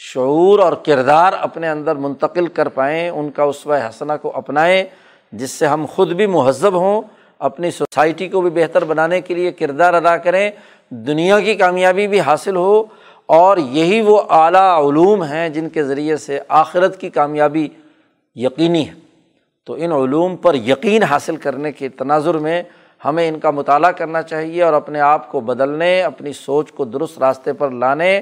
شعور 0.00 0.58
اور 0.58 0.72
کردار 0.84 1.32
اپنے 1.32 1.68
اندر 1.68 1.96
منتقل 1.96 2.46
کر 2.46 2.68
پائیں، 2.68 3.08
ان 3.08 3.30
کا 3.30 3.42
اسوہ 3.42 3.76
حسنہ 3.88 4.12
کو 4.22 4.32
اپنائیں، 4.36 4.84
جس 5.32 5.50
سے 5.50 5.66
ہم 5.66 5.84
خود 5.86 6.12
بھی 6.12 6.26
مہذب 6.26 6.74
ہوں، 6.74 7.02
اپنی 7.40 7.70
سوسائٹی 7.70 8.28
کو 8.28 8.40
بھی 8.40 8.50
بہتر 8.54 8.84
بنانے 8.84 9.20
کے 9.20 9.34
لیے 9.34 9.52
کردار 9.52 9.94
ادا 9.94 10.16
کریں، 10.16 10.50
دنیا 10.90 11.40
کی 11.40 11.54
کامیابی 11.54 12.06
بھی 12.06 12.20
حاصل 12.20 12.56
ہو، 12.56 12.84
اور 13.28 13.56
یہی 13.56 14.00
وہ 14.00 14.20
اعلیٰ 14.30 14.70
علوم 14.78 15.22
ہیں 15.22 15.48
جن 15.48 15.68
کے 15.68 15.84
ذریعے 15.84 16.16
سے 16.16 16.38
آخرت 16.48 17.00
کی 17.00 17.10
کامیابی 17.10 17.68
یقینی 18.34 18.88
ہے۔ 18.88 18.94
تو 19.64 19.74
ان 19.78 19.92
علوم 19.92 20.36
پر 20.36 20.54
یقین 20.54 21.02
حاصل 21.02 21.36
کرنے 21.36 21.72
کے 21.72 21.88
تناظر 21.88 22.34
میں 22.34 22.62
ہمیں 23.04 23.28
ان 23.28 23.38
کا 23.38 23.50
مطالعہ 23.50 23.90
کرنا 23.90 24.22
چاہیے 24.22 24.62
اور 24.62 24.72
اپنے 24.72 25.00
آپ 25.00 25.32
کو 25.32 25.40
بدلنے، 25.40 26.02
اپنی 26.02 26.32
سوچ 26.32 26.72
کو 26.72 26.84
درست 26.84 27.18
راستے 27.18 27.52
پر 27.52 27.70
لانے 27.70 28.20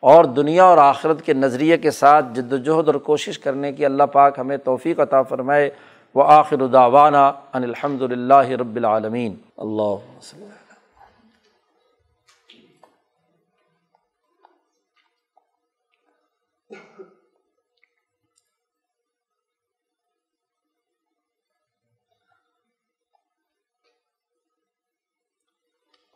اور 0.00 0.24
دنیا 0.24 0.64
اور 0.64 0.78
آخرت 0.78 1.22
کے 1.22 1.32
نظریے 1.32 1.78
کے 1.78 1.90
ساتھ 1.90 2.26
جد 2.32 2.52
وجہد 2.52 2.86
اور 2.86 2.94
کوشش 2.94 3.38
کرنے 3.38 3.72
کی 3.72 3.84
اللہ 3.84 4.02
پاک 4.02 4.38
ہمیں 4.38 4.56
توفیق 4.56 5.00
عطا 5.00 5.22
فرمائے۔ 5.22 5.70
و 6.14 6.22
آخر 6.22 6.66
داوانہ 6.66 7.32
ان 7.52 7.62
الحمد 7.62 8.02
للہ 8.02 8.48
رب 8.48 8.76
العالمین۔ 8.76 9.34
اللہ 9.56 9.82
وسلم 9.82 10.49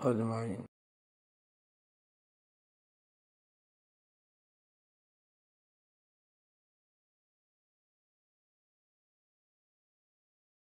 اجمائن 0.07 0.65